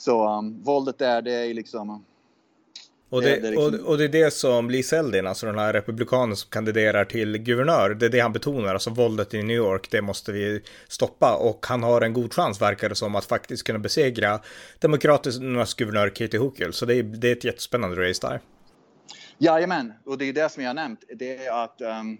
Så 0.00 0.38
um, 0.38 0.62
våldet 0.62 0.98
där, 0.98 1.22
det 1.22 1.32
är 1.32 1.54
liksom... 1.54 2.04
Och 3.10 3.22
det, 3.22 3.28
det, 3.28 3.40
det 3.40 3.50
liksom... 3.50 3.74
och, 3.74 3.88
och, 3.88 3.98
det 3.98 4.04
är 4.04 4.08
det 4.08 4.30
som 4.30 4.70
Lee 4.70 4.82
Zeldin, 4.82 5.26
alltså 5.26 5.46
den 5.46 5.58
här 5.58 5.72
republikanen 5.72 6.36
som 6.36 6.50
kandiderar 6.50 7.04
till 7.04 7.38
guvernör, 7.38 7.90
det 7.90 8.06
är 8.06 8.10
det 8.10 8.20
han 8.20 8.32
betonar, 8.32 8.74
alltså 8.74 8.90
våldet 8.90 9.34
i 9.34 9.42
New 9.42 9.56
York, 9.56 9.90
det 9.90 10.02
måste 10.02 10.32
vi 10.32 10.62
stoppa. 10.88 11.36
Och 11.36 11.66
han 11.66 11.82
har 11.82 12.00
en 12.00 12.12
god 12.12 12.34
chans, 12.34 12.62
verkar 12.62 12.88
det 12.88 12.94
som, 12.94 13.14
att 13.14 13.24
faktiskt 13.24 13.66
kunna 13.66 13.78
besegra 13.78 14.40
demokraternas 14.78 15.74
guvernör 15.74 16.08
Katie 16.08 16.40
Hochul, 16.40 16.72
så 16.72 16.86
det 16.86 16.94
är, 16.94 17.02
det 17.02 17.28
är 17.28 17.32
ett 17.32 17.44
jättespännande 17.44 18.08
race 18.08 18.28
där. 18.28 18.40
Jajamän, 19.38 19.92
och 20.04 20.18
det 20.18 20.24
är 20.24 20.32
det 20.32 20.48
som 20.48 20.62
jag 20.62 20.68
har 20.68 20.74
nämnt, 20.74 21.04
det 21.14 21.46
är 21.46 21.64
att 21.64 21.80
um 21.80 22.18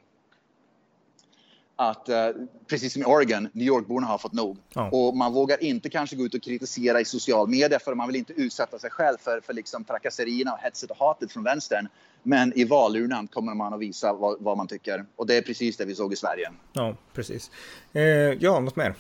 att 1.81 2.09
eh, 2.09 2.29
precis 2.67 2.93
som 2.93 3.03
i 3.03 3.05
Oregon, 3.05 3.49
New 3.53 3.67
York-borna 3.67 4.07
har 4.07 4.19
fått 4.19 4.33
nog. 4.33 4.59
Ja. 4.75 4.91
Och 4.91 5.17
man 5.17 5.33
vågar 5.33 5.63
inte 5.63 5.91
kanske 5.91 6.17
gå 6.17 6.25
ut 6.25 6.35
och 6.35 6.43
kritisera 6.43 7.01
i 7.01 7.05
social 7.05 7.49
media 7.49 7.79
för 7.79 7.95
man 7.95 8.07
vill 8.07 8.17
inte 8.17 8.33
utsätta 8.33 8.79
sig 8.79 8.91
själv 8.91 9.17
för, 9.21 9.41
för 9.41 9.53
liksom 9.53 9.85
trakasserierna 9.85 10.53
och 10.53 10.59
hetset 10.59 10.91
och 10.91 10.97
hatet 10.97 11.33
från 11.33 11.45
vänstern. 11.45 11.89
Men 12.23 12.59
i 12.59 12.65
valurnan 12.65 13.27
kommer 13.27 13.55
man 13.55 13.75
att 13.75 13.81
visa 13.81 14.13
vad, 14.13 14.37
vad, 14.41 14.57
man 14.57 14.67
tycker. 14.67 15.05
Och 15.17 15.27
det 15.27 15.35
är 15.37 15.43
precis 15.43 15.77
det 15.77 15.85
vi 15.85 15.95
såg 15.95 16.13
i 16.13 16.17
Sverige. 16.17 16.51
Ja, 16.73 16.97
precis. 17.13 17.51
Eh, 17.93 18.03
ja, 18.03 18.61
något 18.61 18.77
mer? 18.77 18.95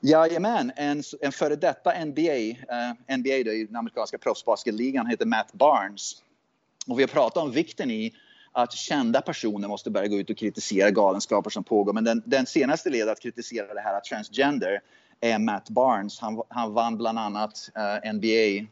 Jajamän, 0.00 0.72
en, 0.76 1.02
en 1.20 1.32
före 1.32 1.56
detta 1.56 2.04
NBA, 2.04 2.32
eh, 2.32 3.16
NBA 3.16 3.24
det 3.24 3.50
är 3.50 3.66
den 3.66 3.76
amerikanska 3.76 4.18
proffsbasketligan, 4.18 5.06
heter 5.06 5.26
Matt 5.26 5.52
Barnes. 5.52 6.12
Och 6.86 6.98
vi 6.98 7.02
har 7.02 7.08
pratat 7.08 7.42
om 7.42 7.52
vikten 7.52 7.90
i 7.90 8.14
att 8.52 8.72
kända 8.72 9.20
personer 9.20 9.68
måste 9.68 9.90
börja 9.90 10.08
gå 10.08 10.16
ut 10.16 10.30
och 10.30 10.36
kritisera 10.36 10.90
galenskaper 10.90 11.50
som 11.50 11.64
pågår. 11.64 11.92
Men 11.92 12.04
den, 12.04 12.22
den 12.26 12.46
senaste 12.46 12.90
ledet 12.90 13.12
att 13.12 13.20
kritisera 13.20 13.74
det 13.74 13.80
här 13.80 13.94
att 13.94 14.04
transgender 14.04 14.80
är 15.20 15.38
Matt 15.38 15.70
Barnes. 15.70 16.20
Han, 16.20 16.42
han 16.48 16.72
vann 16.72 16.96
bland 16.96 17.18
annat 17.18 17.70
eh, 17.76 18.10
uh, 18.10 18.14
NBA, 18.14 18.66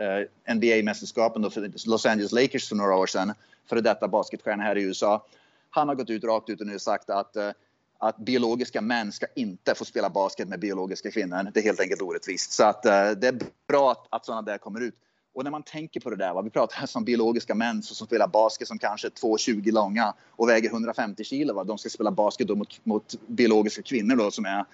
uh, 0.00 0.26
eh, 0.46 0.54
NBA-mästerskapen 0.54 1.50
för 1.50 1.88
Los 1.88 2.06
Angeles 2.06 2.32
Lakers 2.32 2.68
för 2.68 2.76
några 2.76 2.96
år 2.96 3.06
sedan. 3.06 3.32
Före 3.68 3.80
detta 3.80 4.08
basketstjärna 4.08 4.62
här 4.62 4.76
i 4.76 4.82
USA. 4.82 5.26
Han 5.70 5.88
har 5.88 5.94
gått 5.94 6.10
ut 6.10 6.24
rakt 6.24 6.48
ut 6.48 6.60
och 6.60 6.66
nu 6.66 6.78
sagt 6.78 7.10
att 7.10 7.36
uh, 7.36 7.50
att 7.98 8.16
biologiska 8.16 8.80
män 8.80 9.12
ska 9.12 9.26
inte 9.34 9.74
få 9.74 9.84
spela 9.84 10.10
basket 10.10 10.48
med 10.48 10.60
biologiska 10.60 11.10
kvinnor. 11.10 11.50
Det 11.54 11.60
är 11.60 11.64
helt 11.64 11.80
enkelt 11.80 12.02
orättvist. 12.02 12.52
Så 12.52 12.64
att, 12.64 12.86
uh, 12.86 12.90
det 13.20 13.28
är 13.28 13.38
bra 13.68 13.92
att, 13.92 14.06
att 14.10 14.26
sådana 14.26 14.42
där 14.42 14.58
kommer 14.58 14.80
ut. 14.80 14.94
Och 15.36 15.44
när 15.44 15.50
man 15.50 15.62
tänker 15.62 16.00
på 16.00 16.10
det 16.10 16.16
där, 16.16 16.34
va? 16.34 16.42
vi 16.42 16.50
pratar 16.50 16.76
här 16.76 16.86
som 16.86 17.04
biologiska 17.04 17.54
män 17.54 17.82
som 17.82 18.06
spelar 18.06 18.28
basket 18.28 18.68
som 18.68 18.78
kanske 18.78 19.08
är 19.08 19.10
2,20 19.10 19.72
långa 19.72 20.14
och 20.30 20.48
väger 20.48 20.70
150 20.70 21.24
kilo. 21.24 21.54
Va? 21.54 21.64
De 21.64 21.78
ska 21.78 21.88
spela 21.88 22.10
basket 22.10 22.48
mot, 22.48 22.84
mot 22.84 23.14
biologiska 23.26 23.82
kvinnor 23.82 24.16
då, 24.16 24.30
som 24.30 24.44
är 24.44 24.64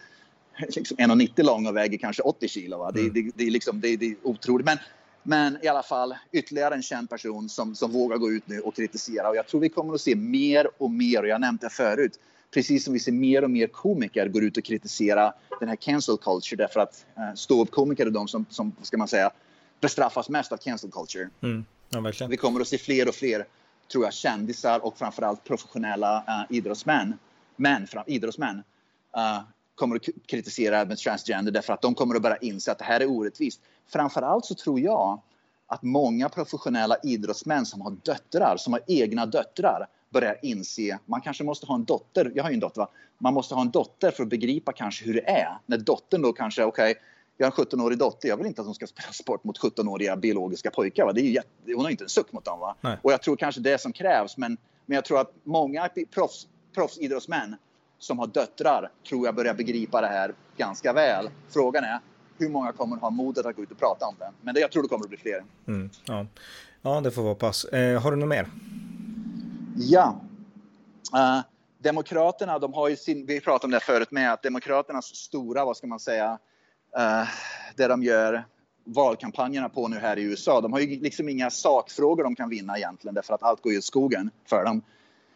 liksom 0.76 0.96
1,90 0.96 1.42
långa 1.42 1.68
och 1.68 1.76
väger 1.76 1.98
kanske 1.98 2.22
80 2.22 2.48
kilo. 2.48 2.78
Va? 2.78 2.88
Mm. 2.88 3.12
Det, 3.12 3.22
det, 3.22 3.30
det, 3.34 3.44
är 3.44 3.50
liksom, 3.50 3.80
det, 3.80 3.96
det 3.96 4.06
är 4.06 4.16
otroligt. 4.22 4.66
Men, 4.66 4.78
men 5.22 5.58
i 5.62 5.68
alla 5.68 5.82
fall 5.82 6.14
ytterligare 6.32 6.74
en 6.74 6.82
känd 6.82 7.10
person 7.10 7.48
som, 7.48 7.74
som 7.74 7.92
vågar 7.92 8.16
gå 8.16 8.30
ut 8.30 8.48
nu 8.48 8.60
och 8.60 8.76
kritisera. 8.76 9.28
Och 9.28 9.36
jag 9.36 9.46
tror 9.46 9.60
vi 9.60 9.68
kommer 9.68 9.94
att 9.94 10.00
se 10.00 10.16
mer 10.16 10.68
och 10.78 10.90
mer, 10.90 11.22
och 11.22 11.28
jag 11.28 11.40
nämnde 11.40 11.66
det 11.66 11.70
förut, 11.70 12.18
precis 12.54 12.84
som 12.84 12.92
vi 12.92 13.00
ser 13.00 13.12
mer 13.12 13.44
och 13.44 13.50
mer 13.50 13.66
komiker 13.66 14.28
går 14.28 14.44
ut 14.44 14.56
och 14.56 14.64
kritisera 14.64 15.34
den 15.60 15.68
här 15.68 15.76
cancel 15.76 16.16
culture 16.16 16.62
därför 16.62 16.80
att 16.80 17.06
uh, 17.18 17.34
ståuppkomiker 17.34 18.06
är 18.06 18.10
de 18.10 18.28
som, 18.28 18.46
som, 18.48 18.72
ska 18.82 18.96
man 18.96 19.08
säga, 19.08 19.30
bestraffas 19.82 20.28
mest 20.28 20.52
av 20.52 20.56
cancel 20.56 20.90
culture. 20.90 21.28
Mm. 21.42 21.64
Ja, 21.88 22.26
vi 22.28 22.36
kommer 22.36 22.60
att 22.60 22.68
se 22.68 22.78
fler 22.78 23.08
och 23.08 23.14
fler, 23.14 23.46
tror 23.92 24.04
jag, 24.04 24.12
kändisar 24.12 24.84
och 24.84 24.98
framförallt 24.98 25.44
professionella 25.44 26.18
uh, 26.18 26.56
idrottsmän, 26.56 27.18
män, 27.56 27.86
fram, 27.86 28.04
idrottsmän, 28.06 28.56
uh, 29.16 29.40
kommer 29.74 29.96
att 29.96 30.02
kritisera 30.26 30.84
med 30.84 30.98
transgender 30.98 31.52
därför 31.52 31.72
att 31.72 31.82
de 31.82 31.94
kommer 31.94 32.14
att 32.14 32.22
börja 32.22 32.36
inse 32.36 32.72
att 32.72 32.78
det 32.78 32.84
här 32.84 33.00
är 33.00 33.06
orättvist. 33.06 33.60
Framförallt 33.88 34.44
så 34.44 34.54
tror 34.54 34.80
jag 34.80 35.20
att 35.66 35.82
många 35.82 36.28
professionella 36.28 36.96
idrottsmän 37.02 37.66
som 37.66 37.80
har 37.80 37.90
döttrar, 37.90 38.56
som 38.56 38.72
har 38.72 38.82
egna 38.86 39.26
döttrar, 39.26 39.86
börjar 40.10 40.38
inse, 40.42 40.98
man 41.06 41.20
kanske 41.20 41.44
måste 41.44 41.66
ha 41.66 41.74
en 41.74 41.84
dotter, 41.84 42.32
jag 42.34 42.42
har 42.42 42.50
ju 42.50 42.54
en 42.54 42.60
dotter 42.60 42.80
va? 42.80 42.88
Man 43.18 43.34
måste 43.34 43.54
ha 43.54 43.62
en 43.62 43.70
dotter 43.70 44.10
för 44.10 44.22
att 44.22 44.28
begripa 44.28 44.72
kanske 44.72 45.04
hur 45.04 45.14
det 45.14 45.30
är. 45.30 45.58
När 45.66 45.78
dottern 45.78 46.22
då 46.22 46.32
kanske, 46.32 46.64
okej, 46.64 46.90
okay, 46.90 47.02
jag 47.36 47.46
har 47.46 47.64
en 47.64 47.66
17-årig 47.66 47.98
dotter, 47.98 48.28
jag 48.28 48.36
vill 48.36 48.46
inte 48.46 48.60
att 48.60 48.66
hon 48.66 48.74
ska 48.74 48.86
spela 48.86 49.12
sport 49.12 49.44
mot 49.44 49.58
17-åriga 49.60 50.16
biologiska 50.16 50.70
pojkar. 50.70 51.04
Va? 51.04 51.12
Det 51.12 51.20
är 51.20 51.30
jätte, 51.30 51.48
hon 51.66 51.84
har 51.84 51.90
inte 51.90 52.04
en 52.04 52.08
suck 52.08 52.32
mot 52.32 52.44
dem. 52.44 52.60
Va? 52.60 52.76
Nej. 52.80 52.98
Och 53.02 53.12
jag 53.12 53.22
tror 53.22 53.36
kanske 53.36 53.60
det 53.60 53.80
som 53.80 53.92
krävs, 53.92 54.36
men, 54.36 54.56
men 54.86 54.94
jag 54.94 55.04
tror 55.04 55.20
att 55.20 55.32
många 55.44 55.88
proffs, 56.14 56.48
proffsidrottsmän 56.74 57.56
som 57.98 58.18
har 58.18 58.26
döttrar 58.26 58.90
tror 59.08 59.26
jag 59.26 59.34
börjar 59.34 59.54
begripa 59.54 60.00
det 60.00 60.06
här 60.06 60.34
ganska 60.56 60.92
väl. 60.92 61.30
Frågan 61.48 61.84
är 61.84 62.00
hur 62.38 62.48
många 62.48 62.72
kommer 62.72 62.96
ha 62.96 63.10
modet 63.10 63.46
att 63.46 63.56
gå 63.56 63.62
ut 63.62 63.70
och 63.70 63.78
prata 63.78 64.06
om 64.06 64.14
det. 64.18 64.30
Men 64.40 64.54
det, 64.54 64.60
jag 64.60 64.72
tror 64.72 64.82
det 64.82 64.88
kommer 64.88 65.04
att 65.04 65.08
bli 65.08 65.18
fler. 65.18 65.44
Mm, 65.66 65.90
ja. 66.04 66.26
ja, 66.82 67.00
det 67.00 67.10
får 67.10 67.22
vara 67.22 67.34
pass. 67.34 67.64
Eh, 67.64 68.02
har 68.02 68.10
du 68.10 68.16
något 68.16 68.28
mer? 68.28 68.48
Ja. 69.76 70.20
Uh, 71.14 71.40
Demokraterna, 71.78 72.58
de 72.58 72.72
har 72.72 72.88
ju 72.88 72.96
sin, 72.96 73.26
vi 73.26 73.40
pratade 73.40 73.64
om 73.64 73.70
det 73.70 73.80
förut 73.80 74.10
med, 74.10 74.32
att 74.32 74.42
Demokraternas 74.42 75.06
stora, 75.06 75.64
vad 75.64 75.76
ska 75.76 75.86
man 75.86 76.00
säga, 76.00 76.38
eh, 76.96 77.28
det 77.76 77.86
de 77.86 78.02
gör 78.02 78.44
valkampanjerna 78.84 79.68
på 79.68 79.88
nu 79.88 79.96
här 79.96 80.18
i 80.18 80.22
USA, 80.22 80.60
de 80.60 80.72
har 80.72 80.80
ju 80.80 81.00
liksom 81.00 81.28
inga 81.28 81.50
sakfrågor 81.50 82.24
de 82.24 82.36
kan 82.36 82.48
vinna 82.48 82.76
egentligen 82.76 83.14
därför 83.14 83.34
att 83.34 83.42
allt 83.42 83.62
går 83.62 83.72
ju 83.72 83.78
i 83.78 83.82
skogen 83.82 84.30
för 84.48 84.64
dem. 84.64 84.82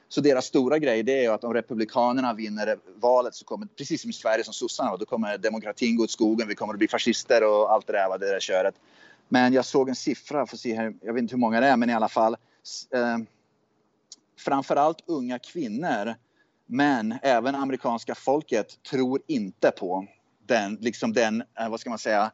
Så 0.08 0.20
deras 0.20 0.44
stora 0.44 0.78
grej 0.78 1.02
det 1.02 1.18
är 1.18 1.22
ju 1.22 1.28
att 1.28 1.44
om 1.44 1.54
Republikanerna 1.54 2.34
vinner 2.34 2.78
valet 2.94 3.34
så 3.34 3.44
kommer, 3.44 3.66
precis 3.66 4.00
som 4.00 4.10
i 4.10 4.12
Sverige 4.12 4.44
som 4.44 4.54
sossarna, 4.54 4.96
då 4.96 5.04
kommer 5.04 5.38
demokratin 5.38 5.96
gå 5.96 6.04
åt 6.04 6.10
skogen, 6.10 6.48
vi 6.48 6.54
kommer 6.54 6.74
att 6.74 6.78
bli 6.78 6.88
fascister 6.88 7.44
och 7.44 7.72
allt 7.72 7.86
det 7.86 7.92
där, 7.92 8.18
det 8.18 8.32
där 8.32 8.40
köret. 8.40 8.74
Men 9.28 9.52
jag 9.52 9.64
såg 9.64 9.88
en 9.88 9.94
siffra, 9.94 10.46
får 10.46 10.56
se 10.56 10.74
här, 10.74 10.94
jag 11.02 11.12
vet 11.12 11.22
inte 11.22 11.34
hur 11.34 11.40
många 11.40 11.60
det 11.60 11.66
är, 11.66 11.76
men 11.76 11.90
i 11.90 11.94
alla 11.94 12.08
fall. 12.08 12.36
Eh, 12.94 13.18
framförallt 14.38 14.98
unga 15.06 15.38
kvinnor, 15.38 16.14
men 16.66 17.18
även 17.22 17.54
amerikanska 17.54 18.14
folket 18.14 18.82
tror 18.82 19.20
inte 19.26 19.70
på 19.70 20.06
den, 20.46 20.74
liksom 20.80 21.12
den, 21.12 21.42
eh, 21.60 21.68
vad 21.68 21.80
ska 21.80 21.90
man 21.90 21.98
säga, 21.98 22.32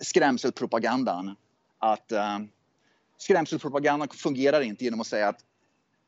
skrämselpropagandan. 0.00 1.36
Att 1.78 2.12
eh, 2.12 2.38
skrämselpropagandan 3.18 4.08
fungerar 4.08 4.60
inte 4.60 4.84
genom 4.84 5.00
att 5.00 5.06
säga 5.06 5.28
att 5.28 5.40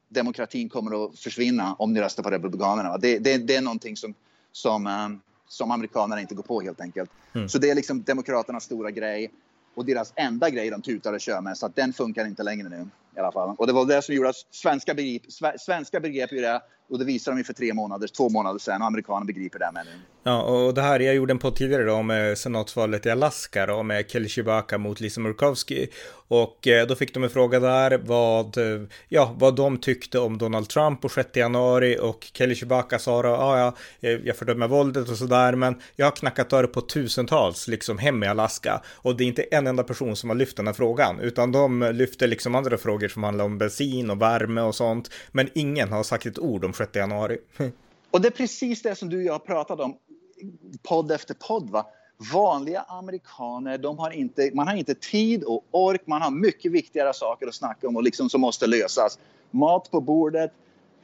demokratin 0.09 0.69
kommer 0.69 1.05
att 1.05 1.19
försvinna 1.19 1.75
om 1.75 1.93
ni 1.93 2.01
röstar 2.01 2.23
på 2.23 2.31
Republikanerna. 2.31 2.99
Det, 2.99 3.19
det, 3.19 3.39
det 3.39 3.57
är 3.57 3.63
någonting 3.63 3.97
som, 3.97 4.15
som, 4.53 4.87
eh, 4.87 5.09
som 5.49 5.71
amerikanerna 5.71 6.21
inte 6.21 6.35
går 6.35 6.43
på 6.43 6.61
helt 6.61 6.81
enkelt. 6.81 7.11
Mm. 7.35 7.49
Så 7.49 7.59
det 7.59 7.71
är 7.71 7.75
liksom 7.75 8.03
Demokraternas 8.03 8.65
stora 8.65 8.91
grej 8.91 9.31
och 9.75 9.85
deras 9.85 10.13
enda 10.17 10.51
grej 10.51 10.71
de 10.71 10.83
tutar 10.83 11.13
och 11.13 11.21
kör 11.21 11.41
med. 11.41 11.59
Så 11.59 11.67
att 11.67 11.77
den 11.77 11.93
funkar 11.93 12.27
inte 12.27 12.43
längre 12.43 12.69
nu 12.69 12.89
i 13.17 13.21
alla 13.21 13.33
fall. 13.33 13.55
Och 13.59 13.67
det 13.67 13.73
var 13.73 13.87
det 13.87 14.03
som 14.03 14.15
gjorde 14.15 14.29
att 14.29 14.37
svenska 14.51 14.95
begrep, 14.95 15.23
svenska 15.59 16.01
begrep 16.01 16.33
ju 16.33 16.41
det 16.41 16.63
och 16.91 16.99
det 16.99 17.05
visade 17.05 17.35
de 17.35 17.39
ju 17.39 17.45
för 17.45 17.53
tre 17.53 17.75
månader, 17.75 18.09
två 18.09 18.29
månader 18.29 18.59
sedan 18.59 18.83
och 18.83 18.87
amerikanerna 18.87 19.25
begriper 19.25 19.59
det 19.59 19.65
här 19.65 19.73
med 19.73 19.87
nu. 19.87 19.93
Ja, 20.23 20.43
och 20.43 20.75
det 20.75 20.83
här, 20.83 21.01
jag 21.01 21.15
gjorde 21.15 21.33
en 21.33 21.39
podd 21.39 21.57
tidigare 21.57 21.85
då 21.85 22.03
med 22.03 22.31
eh, 22.31 22.35
senatsvalet 22.35 23.07
i 23.07 23.11
Alaska 23.11 23.67
då 23.67 23.83
med 23.83 24.11
Kelly 24.11 24.29
Chewbacca 24.29 24.79
mot 24.79 25.01
Lisa 25.01 25.21
Murkowski. 25.21 25.89
Och 26.29 26.69
eh, 26.69 26.87
då 26.87 26.95
fick 26.95 27.15
de 27.15 27.25
en 27.25 27.31
fråga 27.31 27.61
där 27.61 27.99
vad, 27.99 28.59
eh, 28.59 28.89
ja, 29.09 29.35
vad 29.39 29.57
de 29.57 29.79
tyckte 29.79 30.19
om 30.19 30.39
Donald 30.39 30.69
Trump 30.69 31.01
på 31.01 31.09
6 31.09 31.37
januari 31.37 31.99
och 32.01 32.31
Kelly 32.33 32.55
Chewbacca 32.55 32.99
sa 32.99 33.23
då, 33.23 33.29
ah, 33.29 33.59
ja, 33.59 33.75
ja, 34.01 34.11
jag 34.25 34.37
fördömer 34.37 34.69
våldet 34.69 35.09
och 35.09 35.17
sådär, 35.17 35.55
men 35.55 35.81
jag 35.97 36.07
har 36.07 36.11
knackat 36.11 36.51
dörr 36.51 36.67
på 36.67 36.81
tusentals 36.81 37.69
liksom 37.69 37.99
hem 37.99 38.23
i 38.23 38.27
Alaska 38.27 38.83
och 38.95 39.17
det 39.17 39.25
är 39.25 39.29
inte 39.29 39.43
en 39.43 39.67
enda 39.67 39.83
person 39.83 40.17
som 40.17 40.31
har 40.31 40.37
lyft 40.37 40.57
den 40.57 40.67
här 40.67 40.75
frågan, 40.75 41.21
utan 41.21 41.53
de 41.53 41.91
lyfter 41.95 42.27
liksom 42.27 42.55
andra 42.55 42.79
frågor 42.79 43.09
som 43.09 43.23
handlar 43.23 43.45
om 43.45 43.59
bensin 43.59 44.11
och 44.11 44.23
värme 44.23 44.61
och 44.61 44.75
sånt, 44.75 45.11
men 45.33 45.49
ingen 45.55 45.93
har 45.93 46.03
sagt 46.03 46.27
ett 46.27 46.39
ord 46.39 46.65
om 46.65 46.73
6 46.79 46.97
januari. 46.97 47.39
och 48.11 48.21
det 48.21 48.29
är 48.29 48.33
precis 48.33 48.83
det 48.83 48.95
som 48.95 49.09
du 49.09 49.17
och 49.17 49.23
jag 49.23 49.33
har 49.33 49.39
pratat 49.39 49.81
om 49.81 49.97
podd 50.83 51.13
efter 51.13 51.35
podd. 51.35 51.71
Va? 51.71 51.87
Vanliga 52.33 52.81
amerikaner, 52.81 53.79
de 53.79 53.99
har 53.99 54.11
inte, 54.11 54.51
man 54.55 54.69
har 54.69 54.75
inte 54.75 54.95
tid 54.95 55.45
och 55.45 55.65
ork. 55.71 56.03
Man 56.07 56.23
har 56.23 56.31
mycket 56.31 56.73
viktigare 56.73 57.15
saker 57.15 57.47
att 57.47 57.55
snacka 57.55 57.89
om 57.89 57.97
och 57.97 58.03
liksom 58.03 58.31
som 58.31 58.41
måste 58.41 58.67
lösas. 58.67 59.19
Mat 59.51 59.91
på 59.91 60.01
bordet, 60.01 60.53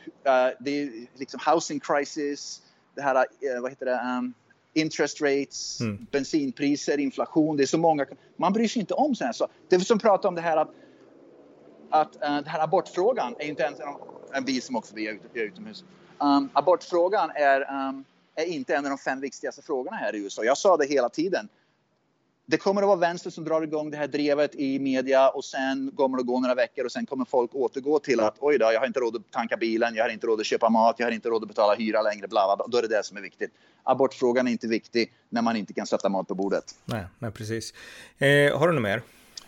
uh, 0.08 0.56
det 0.60 0.70
är 0.70 0.90
liksom 1.14 1.40
housing 1.46 1.80
crisis, 1.80 2.62
det 2.94 3.02
här, 3.02 3.16
uh, 3.16 3.62
vad 3.62 3.70
heter 3.70 3.86
det, 3.86 4.18
um, 4.18 4.34
interest 4.74 5.20
rates, 5.20 5.80
mm. 5.80 6.06
bensinpriser, 6.10 6.98
inflation. 7.00 7.56
Det 7.56 7.62
är 7.62 7.66
så 7.66 7.78
många. 7.78 8.06
Man 8.36 8.52
bryr 8.52 8.68
sig 8.68 8.80
inte 8.80 8.94
om 8.94 9.14
sådana 9.14 9.32
saker. 9.32 9.54
Det 9.68 9.76
är 9.76 9.80
som 9.80 9.98
pratar 9.98 10.28
om 10.28 10.34
det 10.34 10.40
här 10.40 10.56
att, 10.56 10.70
att 11.90 12.14
uh, 12.14 12.20
den 12.20 12.46
här 12.46 12.60
abortfrågan 12.60 13.34
är 13.38 13.46
inte 13.46 13.62
ens 13.62 13.80
en, 13.80 13.88
en 14.34 14.44
bil 14.44 14.62
som 14.62 14.76
åker 14.76 14.88
förbi 14.88 15.20
utomhus. 15.34 15.84
Um, 16.18 16.48
abortfrågan 16.52 17.30
är 17.34 17.88
um, 17.88 18.04
är 18.34 18.44
inte 18.44 18.74
en 18.74 18.84
av 18.84 18.90
de 18.90 18.98
fem 18.98 19.20
viktigaste 19.20 19.62
frågorna 19.62 19.96
här 19.96 20.14
i 20.14 20.18
USA. 20.18 20.44
Jag 20.44 20.58
sa 20.58 20.76
det 20.76 20.86
hela 20.86 21.08
tiden. 21.08 21.48
Det 22.46 22.56
kommer 22.56 22.82
att 22.82 22.88
vara 22.88 22.98
vänster 22.98 23.30
som 23.30 23.44
drar 23.44 23.62
igång 23.62 23.90
det 23.90 23.96
här 23.96 24.06
drevet 24.06 24.54
i 24.54 24.78
media 24.78 25.28
och 25.28 25.44
sen 25.44 25.92
kommer 25.96 26.16
det 26.16 26.20
att 26.20 26.26
gå 26.26 26.40
några 26.40 26.54
veckor 26.54 26.84
och 26.84 26.92
sen 26.92 27.06
kommer 27.06 27.24
folk 27.24 27.54
återgå 27.54 27.98
till 27.98 28.20
att 28.20 28.36
oj 28.38 28.58
då, 28.58 28.72
jag 28.72 28.80
har 28.80 28.86
inte 28.86 29.00
råd 29.00 29.16
att 29.16 29.30
tanka 29.30 29.56
bilen, 29.56 29.94
jag 29.94 30.04
har 30.04 30.10
inte 30.10 30.26
råd 30.26 30.40
att 30.40 30.46
köpa 30.46 30.68
mat, 30.68 30.96
jag 30.98 31.06
har 31.06 31.12
inte 31.12 31.28
råd 31.28 31.42
att 31.42 31.48
betala 31.48 31.74
hyra 31.74 32.02
längre, 32.02 32.28
bla 32.28 32.56
bla. 32.56 32.66
Då 32.68 32.78
är 32.78 32.82
det 32.82 32.88
det 32.88 33.04
som 33.04 33.16
är 33.16 33.20
viktigt. 33.20 33.50
Abortfrågan 33.82 34.48
är 34.48 34.52
inte 34.52 34.68
viktig 34.68 35.12
när 35.28 35.42
man 35.42 35.56
inte 35.56 35.72
kan 35.72 35.86
sätta 35.86 36.08
mat 36.08 36.28
på 36.28 36.34
bordet. 36.34 36.64
Nej, 36.84 37.04
nej 37.18 37.30
precis. 37.30 37.74
Eh, 38.18 38.58
har 38.58 38.68
du 38.68 38.74
något 38.74 38.82
mer? 38.82 39.02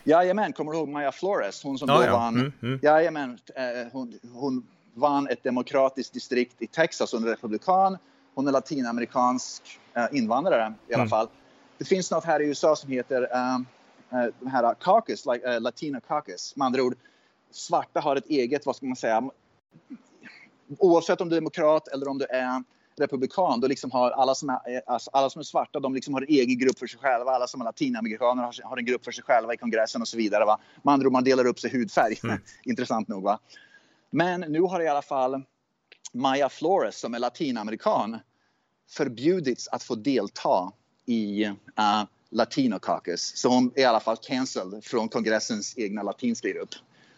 Jajamän, 0.05 0.53
kommer 0.53 0.72
du 0.72 0.79
ihåg 0.79 0.88
Maya 0.88 1.12
Flores? 1.12 1.62
Hon 1.62 1.79
som 1.79 1.90
ah, 1.90 1.99
då 1.99 2.05
ja. 2.05 2.12
vann. 2.12 2.35
Mm, 2.35 2.53
mm. 2.62 2.79
Jajamän, 2.83 3.38
eh, 3.55 3.92
hon, 3.92 4.18
hon 4.33 4.66
vann 4.97 5.29
ett 5.29 5.43
demokratiskt 5.43 6.13
distrikt 6.13 6.63
i 6.63 6.67
Texas 6.67 7.15
under 7.15 7.31
republikan 7.31 7.99
hon 8.37 8.49
är 8.49 8.53
latinamerikansk 8.53 9.81
uh, 9.97 10.19
invandrare 10.19 10.75
i 10.89 10.95
alla 10.95 11.03
mm. 11.03 11.09
fall. 11.09 11.29
Det 11.79 11.85
finns 11.85 12.11
något 12.11 12.25
här 12.25 12.41
i 12.41 12.47
USA 12.47 12.77
som 12.77 12.91
heter 12.91 13.23
um, 13.23 13.67
uh, 14.13 14.33
den 14.41 14.49
här 14.49 14.75
caucus, 14.75 15.27
like, 15.27 15.49
uh, 15.49 15.61
Latino 15.61 16.01
caucus. 16.01 16.57
Med 16.57 16.67
andra 16.67 16.83
ord, 16.83 16.95
svarta 17.51 18.01
har 18.01 18.17
ett 18.17 18.27
eget, 18.27 18.67
vad 18.67 18.77
ska 18.77 18.87
man 18.87 18.97
säga, 18.97 19.31
oavsett 20.79 21.21
om 21.21 21.29
du 21.29 21.37
är 21.37 21.41
demokrat 21.41 21.89
eller 21.89 22.09
om 22.09 22.19
du 22.19 22.25
är 22.25 22.63
republikan, 22.99 23.61
då 23.61 23.69
liksom 23.69 23.91
har 23.91 24.11
alla 24.11 24.35
som 24.35 24.49
är, 24.49 24.83
alltså 24.87 25.11
alla 25.13 25.31
som 25.31 25.41
är 25.41 25.45
svarta, 25.45 25.81
de 25.81 25.95
liksom 25.95 26.15
har 26.15 26.23
en 26.23 26.29
egen 26.29 26.59
grupp 26.59 26.79
för 26.79 26.87
sig 26.87 27.01
själva. 27.01 27.31
Alla 27.31 27.47
som 27.47 27.61
är 27.61 27.65
latinamerikaner 27.65 28.43
har, 28.43 28.55
har 28.65 28.77
en 28.77 28.85
grupp 28.85 29.05
för 29.05 29.13
sig 29.13 29.25
själva 29.25 29.55
i 29.55 29.57
kongressen 29.57 30.01
och 30.01 30.09
så 30.09 30.17
vidare. 30.17 30.45
Va? 30.45 30.59
Med 30.83 30.93
andra 30.93 31.07
ord, 31.07 31.13
man 31.13 31.25
delar 31.25 31.47
upp 31.47 31.61
sig 31.61 31.71
hudfärg. 31.71 32.19
Mm. 32.25 32.39
Intressant 32.65 33.09
nog. 33.09 33.23
Va? 33.23 33.39
Men 34.11 34.40
nu 34.40 34.61
har 34.61 34.81
i 34.81 34.88
alla 34.88 35.03
fall 35.03 35.42
Maya 36.12 36.49
Flores 36.49 37.01
som 37.01 37.14
är 37.14 37.19
latinamerikan 37.19 38.19
förbjudits 38.90 39.69
att 39.69 39.83
få 39.83 39.95
delta 39.95 40.73
i 41.07 41.45
uh, 41.45 42.05
Latino 42.31 42.79
Caucus. 42.79 43.37
Så 43.37 43.49
hon 43.49 43.73
är 43.75 43.81
i 43.81 43.85
alla 43.85 44.01
fall 44.01 44.16
cancelled 44.16 44.85
från 44.85 45.09
kongressens 45.09 45.79
egna 45.79 46.03
latinska 46.03 46.49
grupp. 46.49 46.71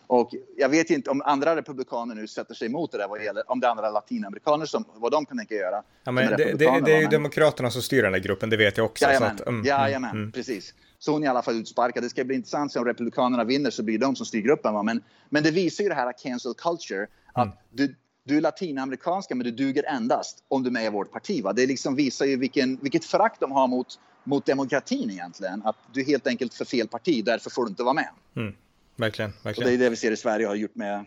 Och 0.07 0.31
jag 0.57 0.68
vet 0.68 0.90
inte 0.90 1.11
om 1.11 1.22
andra 1.24 1.57
republikaner 1.57 2.14
nu 2.14 2.27
sätter 2.27 2.55
sig 2.55 2.66
emot 2.66 2.92
det 2.92 2.98
där 2.98 3.09
vad 3.09 3.24
gäller 3.24 3.51
om 3.51 3.61
det 3.61 3.66
är 3.66 3.70
andra 3.70 3.90
latinamerikaner 3.90 4.66
som 4.66 4.85
vad 4.94 5.12
de 5.12 5.27
kan 5.27 5.38
tänka 5.38 5.55
göra. 5.55 5.83
Ja, 6.05 6.12
men 6.12 6.31
det, 6.31 6.37
det, 6.37 6.81
det, 6.85 6.92
är 6.92 7.01
ju 7.01 7.07
Demokraterna 7.07 7.70
som 7.70 7.83
styr 7.83 8.03
den 8.03 8.12
här 8.12 8.20
gruppen, 8.20 8.51
det 8.51 8.57
vet 8.57 8.77
jag 8.77 8.87
också. 8.87 9.05
Jajamän, 9.05 9.31
att, 9.31 9.46
mm, 9.46 9.64
jajamän 9.64 10.11
mm, 10.11 10.33
precis. 10.33 10.74
Så 10.98 11.12
hon 11.12 11.22
är 11.22 11.26
i 11.26 11.28
alla 11.28 11.42
fall 11.42 11.61
utsparkad. 11.61 12.02
Det 12.02 12.11
ska 12.11 12.24
bli 12.24 12.37
intressant 12.37 12.76
om 12.76 12.84
republikanerna 12.84 13.44
vinner 13.44 13.70
så 13.70 13.82
blir 13.82 13.98
det 13.98 14.06
de 14.06 14.16
som 14.16 14.26
styr 14.26 14.40
gruppen. 14.40 14.74
Va? 14.74 14.82
Men, 14.82 15.02
men 15.28 15.42
det 15.42 15.50
visar 15.50 15.84
ju 15.84 15.88
det 15.88 15.94
här 15.94 16.12
cancel 16.22 16.54
culture. 16.54 17.06
Att 17.32 17.46
mm. 17.46 17.58
du, 17.70 17.94
du 18.24 18.37
är 18.37 18.40
latinamerikanska 18.40 19.34
men 19.34 19.44
du 19.44 19.50
duger 19.50 19.84
endast 19.88 20.44
om 20.48 20.62
du 20.62 20.68
är 20.68 20.72
med 20.72 20.84
i 20.84 20.88
vårt 20.88 21.12
parti. 21.12 21.42
Va? 21.42 21.52
Det 21.52 21.66
liksom 21.66 21.96
visar 21.96 22.26
ju 22.26 22.37
vilken, 22.37 22.78
vilket 22.82 23.04
förakt 23.04 23.40
de 23.40 23.52
har 23.52 23.68
mot, 23.68 24.00
mot 24.24 24.46
demokratin 24.46 25.11
egentligen. 25.11 25.62
Att 25.64 25.76
du 25.92 26.00
är 26.00 26.04
helt 26.04 26.26
enkelt 26.26 26.54
för 26.54 26.64
fel 26.64 26.88
parti, 26.88 27.24
därför 27.24 27.50
får 27.50 27.64
du 27.64 27.68
inte 27.68 27.82
vara 27.82 27.94
med. 27.94 28.08
Mm. 28.37 28.54
Verkligen, 28.96 29.32
verkligen. 29.42 29.66
Och 29.66 29.70
det 29.70 29.76
är 29.76 29.84
det 29.84 29.90
vi 29.90 29.96
ser 29.96 30.12
i 30.12 30.16
Sverige 30.16 30.46
har 30.46 30.54
gjort 30.54 30.74
med, 30.74 31.04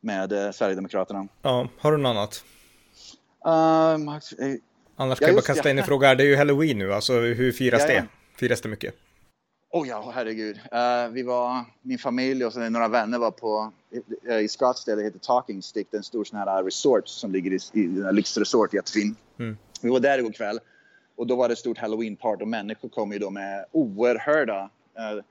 med 0.00 0.32
eh, 0.32 0.52
Sverigedemokraterna. 0.52 1.28
Ja, 1.42 1.68
har 1.78 1.92
du 1.92 1.98
något 1.98 2.10
annat? 2.10 2.44
Um, 3.44 4.20
Annars 4.96 5.18
kan 5.18 5.28
jag 5.28 5.36
bara 5.36 5.42
kasta 5.42 5.70
in 5.70 5.78
en 5.78 5.84
fråga. 5.84 6.14
Det 6.14 6.22
är 6.22 6.26
ju 6.26 6.36
halloween 6.36 6.78
nu, 6.78 6.92
alltså 6.92 7.12
hur 7.20 7.52
firas 7.52 7.82
ja, 7.82 7.88
det? 7.88 8.06
Firas 8.38 8.60
det 8.60 8.68
mycket? 8.68 8.94
Oh 9.70 9.88
ja, 9.88 10.12
herregud. 10.14 10.56
Uh, 10.56 11.12
vi 11.12 11.22
var, 11.22 11.64
min 11.82 11.98
familj 11.98 12.44
och 12.44 12.52
så 12.52 12.68
några 12.68 12.88
vänner 12.88 13.18
var 13.18 13.30
på, 13.30 13.72
uh, 14.28 14.40
i 14.40 14.48
Scottsdale, 14.48 14.96
det 14.96 15.04
heter 15.04 15.18
Talking 15.18 15.62
Stick, 15.62 15.94
en 15.94 16.02
stor 16.02 16.24
sån 16.24 16.38
här 16.38 16.62
resort 16.62 17.08
som 17.08 17.32
ligger 17.32 17.52
i, 17.52 17.80
i 17.80 17.86
lyxresort, 18.12 18.74
jättefin. 18.74 19.16
Mm. 19.38 19.56
Vi 19.80 19.88
var 19.88 20.00
där 20.00 20.18
igår 20.18 20.32
kväll 20.32 20.60
och 21.16 21.26
då 21.26 21.36
var 21.36 21.48
det 21.48 21.52
ett 21.52 21.58
stort 21.58 21.78
halloween-party 21.78 22.42
och 22.42 22.48
människor 22.48 22.88
kom 22.88 23.12
ju 23.12 23.18
då 23.18 23.30
med 23.30 23.64
oerhörda 23.72 24.62
uh, 24.62 25.22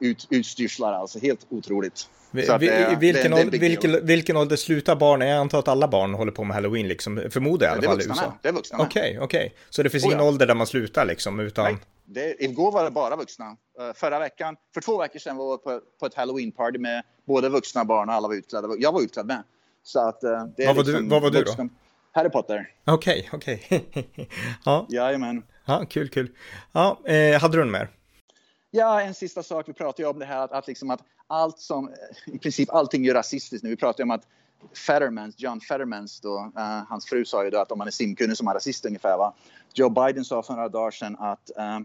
ut, 0.00 0.26
utstyrslar, 0.30 0.92
alltså 0.92 1.18
helt 1.18 1.46
otroligt. 1.48 2.08
Vi, 2.30 2.48
att, 2.48 2.62
vi, 2.62 2.96
vilken, 3.00 3.30
det, 3.30 3.40
ålder, 3.40 3.58
vilken, 3.58 4.06
vilken 4.06 4.36
ålder 4.36 4.56
slutar 4.56 4.96
barn? 4.96 5.20
Jag 5.20 5.38
antar 5.38 5.58
att 5.58 5.68
alla 5.68 5.88
barn 5.88 6.14
håller 6.14 6.32
på 6.32 6.44
med 6.44 6.54
halloween, 6.54 6.88
liksom, 6.88 7.22
förmodar 7.30 7.66
jag 7.66 7.74
i 7.74 7.78
alla 7.78 7.88
fall 7.88 8.00
i 8.00 8.04
USA. 8.04 8.38
Det 8.42 8.48
är 8.48 8.52
vuxna 8.52 8.78
Okej, 8.78 8.88
okej. 8.88 9.16
Okay, 9.16 9.46
okay. 9.46 9.50
Så 9.70 9.82
det 9.82 9.90
finns 9.90 10.04
oh, 10.04 10.08
ingen 10.08 10.18
ja. 10.18 10.28
ålder 10.28 10.46
där 10.46 10.54
man 10.54 10.66
slutar 10.66 11.04
liksom, 11.04 11.40
utan... 11.40 11.64
Nej, 11.64 11.76
det, 12.04 12.44
igår 12.44 12.72
var 12.72 12.84
det 12.84 12.90
bara 12.90 13.16
vuxna. 13.16 13.44
Uh, 13.46 13.92
förra 13.94 14.18
veckan, 14.18 14.56
för 14.74 14.80
två 14.80 14.98
veckor 14.98 15.18
sedan 15.18 15.36
var 15.36 15.50
jag 15.50 15.64
på, 15.64 15.80
på 16.00 16.06
ett 16.06 16.14
halloween-party 16.14 16.78
med 16.78 17.02
både 17.26 17.48
vuxna 17.48 17.80
och 17.80 17.86
barn 17.86 18.08
och 18.08 18.14
alla 18.14 18.28
var 18.28 18.34
utklädda. 18.34 18.68
Jag 18.78 18.92
var 18.92 19.00
utklädd 19.00 19.26
med. 19.26 19.42
Så 19.82 20.08
att, 20.08 20.24
uh, 20.24 20.30
det 20.56 20.66
vad, 20.66 20.76
var 20.76 20.84
liksom 20.84 21.02
du, 21.02 21.10
vad 21.10 21.22
var 21.22 21.30
du 21.30 21.42
då? 21.42 21.68
Harry 22.12 22.30
Potter. 22.30 22.70
Okej, 22.84 23.28
okay, 23.32 23.56
okej. 23.68 23.84
Okay. 23.90 24.26
ja. 24.64 24.86
Jajamän. 24.88 25.42
Ja, 25.64 25.84
kul, 25.90 26.08
kul. 26.08 26.30
Ja, 26.72 26.98
eh, 27.04 27.40
hade 27.40 27.56
du 27.56 27.64
något 27.64 27.72
mer? 27.72 27.88
Ja, 28.74 29.00
en 29.00 29.14
sista 29.14 29.42
sak. 29.42 29.68
Vi 29.68 29.72
pratar 29.72 30.04
ju 30.04 30.10
om 30.10 30.18
det 30.18 30.24
här 30.24 30.44
att, 30.44 30.52
att, 30.52 30.66
liksom 30.66 30.90
att 30.90 31.00
allt 31.26 31.58
som, 31.58 31.90
i 32.26 32.38
princip 32.38 32.70
allting 32.70 33.06
är 33.06 33.14
rasistiskt 33.14 33.64
nu. 33.64 33.70
Vi 33.70 33.76
pratar 33.76 34.00
ju 34.00 34.04
om 34.04 34.10
att 34.10 34.26
Fettermans, 34.86 35.34
John 35.38 35.60
Fettermans 35.60 36.20
då, 36.20 36.52
uh, 36.56 36.82
hans 36.88 37.06
fru 37.06 37.24
sa 37.24 37.44
ju 37.44 37.50
då 37.50 37.58
att 37.58 37.72
om 37.72 37.78
man 37.78 37.86
är 37.86 37.90
simkunnig 37.90 38.36
som 38.36 38.48
är 38.48 38.54
rasist 38.54 38.86
ungefär 38.86 39.16
va. 39.16 39.34
Joe 39.74 39.88
Biden 39.88 40.24
sa 40.24 40.42
för 40.42 40.54
några 40.54 40.68
dagar 40.68 40.90
sedan 40.90 41.16
att, 41.18 41.50
uh, 41.58 41.80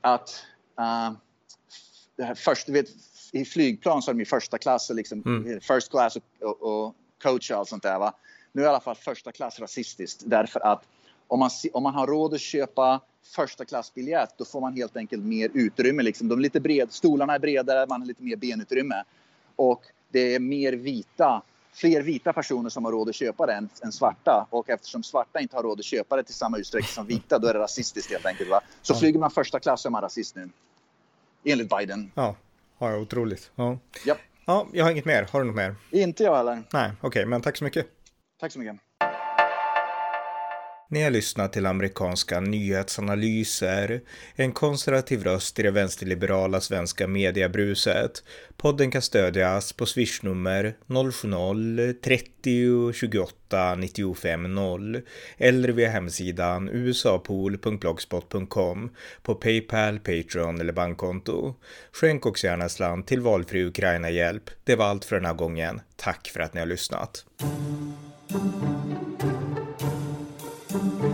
att 0.00 0.44
uh, 0.80 2.34
först, 2.34 2.66
du 2.66 2.72
vet, 2.72 2.88
i 3.32 3.44
flygplan 3.44 4.02
så 4.02 4.10
är 4.10 4.14
de 4.14 4.22
i 4.22 4.26
första 4.26 4.58
klass, 4.58 4.90
liksom, 4.90 5.22
mm. 5.26 5.60
first 5.60 5.90
class 5.90 6.16
och, 6.16 6.22
och, 6.40 6.62
och 6.62 6.94
coach 7.22 7.50
och 7.50 7.58
allt 7.58 7.68
sånt 7.68 7.82
där 7.82 7.98
va. 7.98 8.14
Nu 8.52 8.62
är 8.62 8.66
i 8.66 8.68
alla 8.68 8.80
fall 8.80 8.96
första 8.96 9.32
klass 9.32 9.60
rasistiskt 9.60 10.22
därför 10.26 10.60
att 10.60 10.84
om 11.30 11.38
man, 11.38 11.50
om 11.72 11.82
man 11.82 11.94
har 11.94 12.06
råd 12.06 12.34
att 12.34 12.40
köpa 12.40 13.00
första 13.34 13.64
klassbiljett 13.64 14.34
då 14.38 14.44
får 14.44 14.60
man 14.60 14.76
helt 14.76 14.96
enkelt 14.96 15.24
mer 15.24 15.50
utrymme. 15.54 16.02
Liksom. 16.02 16.28
De 16.28 16.38
är 16.38 16.42
lite 16.42 16.60
bred, 16.60 16.92
stolarna 16.92 17.34
är 17.34 17.38
bredare, 17.38 17.86
man 17.88 18.00
har 18.00 18.06
lite 18.06 18.22
mer 18.22 18.36
benutrymme. 18.36 19.04
Och 19.56 19.82
det 20.08 20.34
är 20.34 20.40
mer 20.40 20.72
vita, 20.72 21.42
fler 21.72 22.02
vita 22.02 22.32
personer 22.32 22.70
som 22.70 22.84
har 22.84 22.92
råd 22.92 23.08
att 23.08 23.14
köpa 23.14 23.46
det 23.46 23.52
än, 23.52 23.68
än 23.82 23.92
svarta. 23.92 24.46
Och 24.50 24.70
eftersom 24.70 25.02
svarta 25.02 25.40
inte 25.40 25.56
har 25.56 25.62
råd 25.62 25.78
att 25.78 25.84
köpa 25.84 26.16
det 26.16 26.22
till 26.22 26.34
samma 26.34 26.58
utsträckning 26.58 26.88
som 26.88 27.06
vita 27.06 27.38
då 27.38 27.48
är 27.48 27.54
det 27.54 27.60
rasistiskt 27.60 28.12
helt 28.12 28.26
enkelt. 28.26 28.50
Va? 28.50 28.60
Så 28.82 28.94
flyger 28.94 29.18
man 29.18 29.30
första 29.30 29.60
klass 29.60 29.82
så 29.82 29.88
är 29.88 29.90
man 29.90 30.02
rasist 30.02 30.36
nu. 30.36 30.48
Enligt 31.44 31.68
Biden. 31.68 32.10
Ja, 32.14 32.36
ja 32.78 32.96
otroligt. 32.96 33.50
Ja. 33.54 33.78
Yep. 34.06 34.18
ja, 34.46 34.66
jag 34.72 34.84
har 34.84 34.90
inget 34.90 35.04
mer. 35.04 35.28
Har 35.32 35.40
du 35.40 35.46
något 35.46 35.56
mer? 35.56 35.74
Inte 35.90 36.22
jag 36.22 36.36
heller. 36.36 36.62
Nej, 36.72 36.92
okej, 36.98 37.08
okay, 37.08 37.26
men 37.26 37.40
tack 37.40 37.56
så 37.56 37.64
mycket. 37.64 37.86
Tack 38.40 38.52
så 38.52 38.58
mycket. 38.58 38.89
Ni 40.92 41.02
har 41.02 41.10
lyssnat 41.10 41.52
till 41.52 41.66
amerikanska 41.66 42.40
nyhetsanalyser, 42.40 44.00
en 44.34 44.52
konservativ 44.52 45.24
röst 45.24 45.58
i 45.58 45.62
det 45.62 45.70
vänsterliberala 45.70 46.60
svenska 46.60 47.06
mediebruset. 47.06 48.24
Podden 48.56 48.90
kan 48.90 49.02
stödjas 49.02 49.72
på 49.72 49.86
swishnummer 49.86 50.74
070-30 50.86 52.92
28 52.92 53.74
95 53.74 54.54
0 54.54 55.00
eller 55.38 55.68
via 55.68 55.90
hemsidan 55.90 56.68
usapool.blogspot.com 56.68 58.90
på 59.22 59.34
Paypal, 59.34 59.98
Patreon 59.98 60.60
eller 60.60 60.72
bankkonto. 60.72 61.54
Skänk 61.92 62.26
också 62.26 62.46
gärna 62.46 62.68
slant 62.68 63.06
till 63.06 63.20
valfri 63.20 63.64
Ukraina-hjälp. 63.64 64.50
Det 64.64 64.76
var 64.76 64.86
allt 64.86 65.04
för 65.04 65.16
den 65.16 65.24
här 65.24 65.34
gången. 65.34 65.80
Tack 65.96 66.28
för 66.28 66.40
att 66.40 66.54
ni 66.54 66.60
har 66.60 66.66
lyssnat. 66.66 67.24
Thank 70.70 71.02
you. 71.02 71.09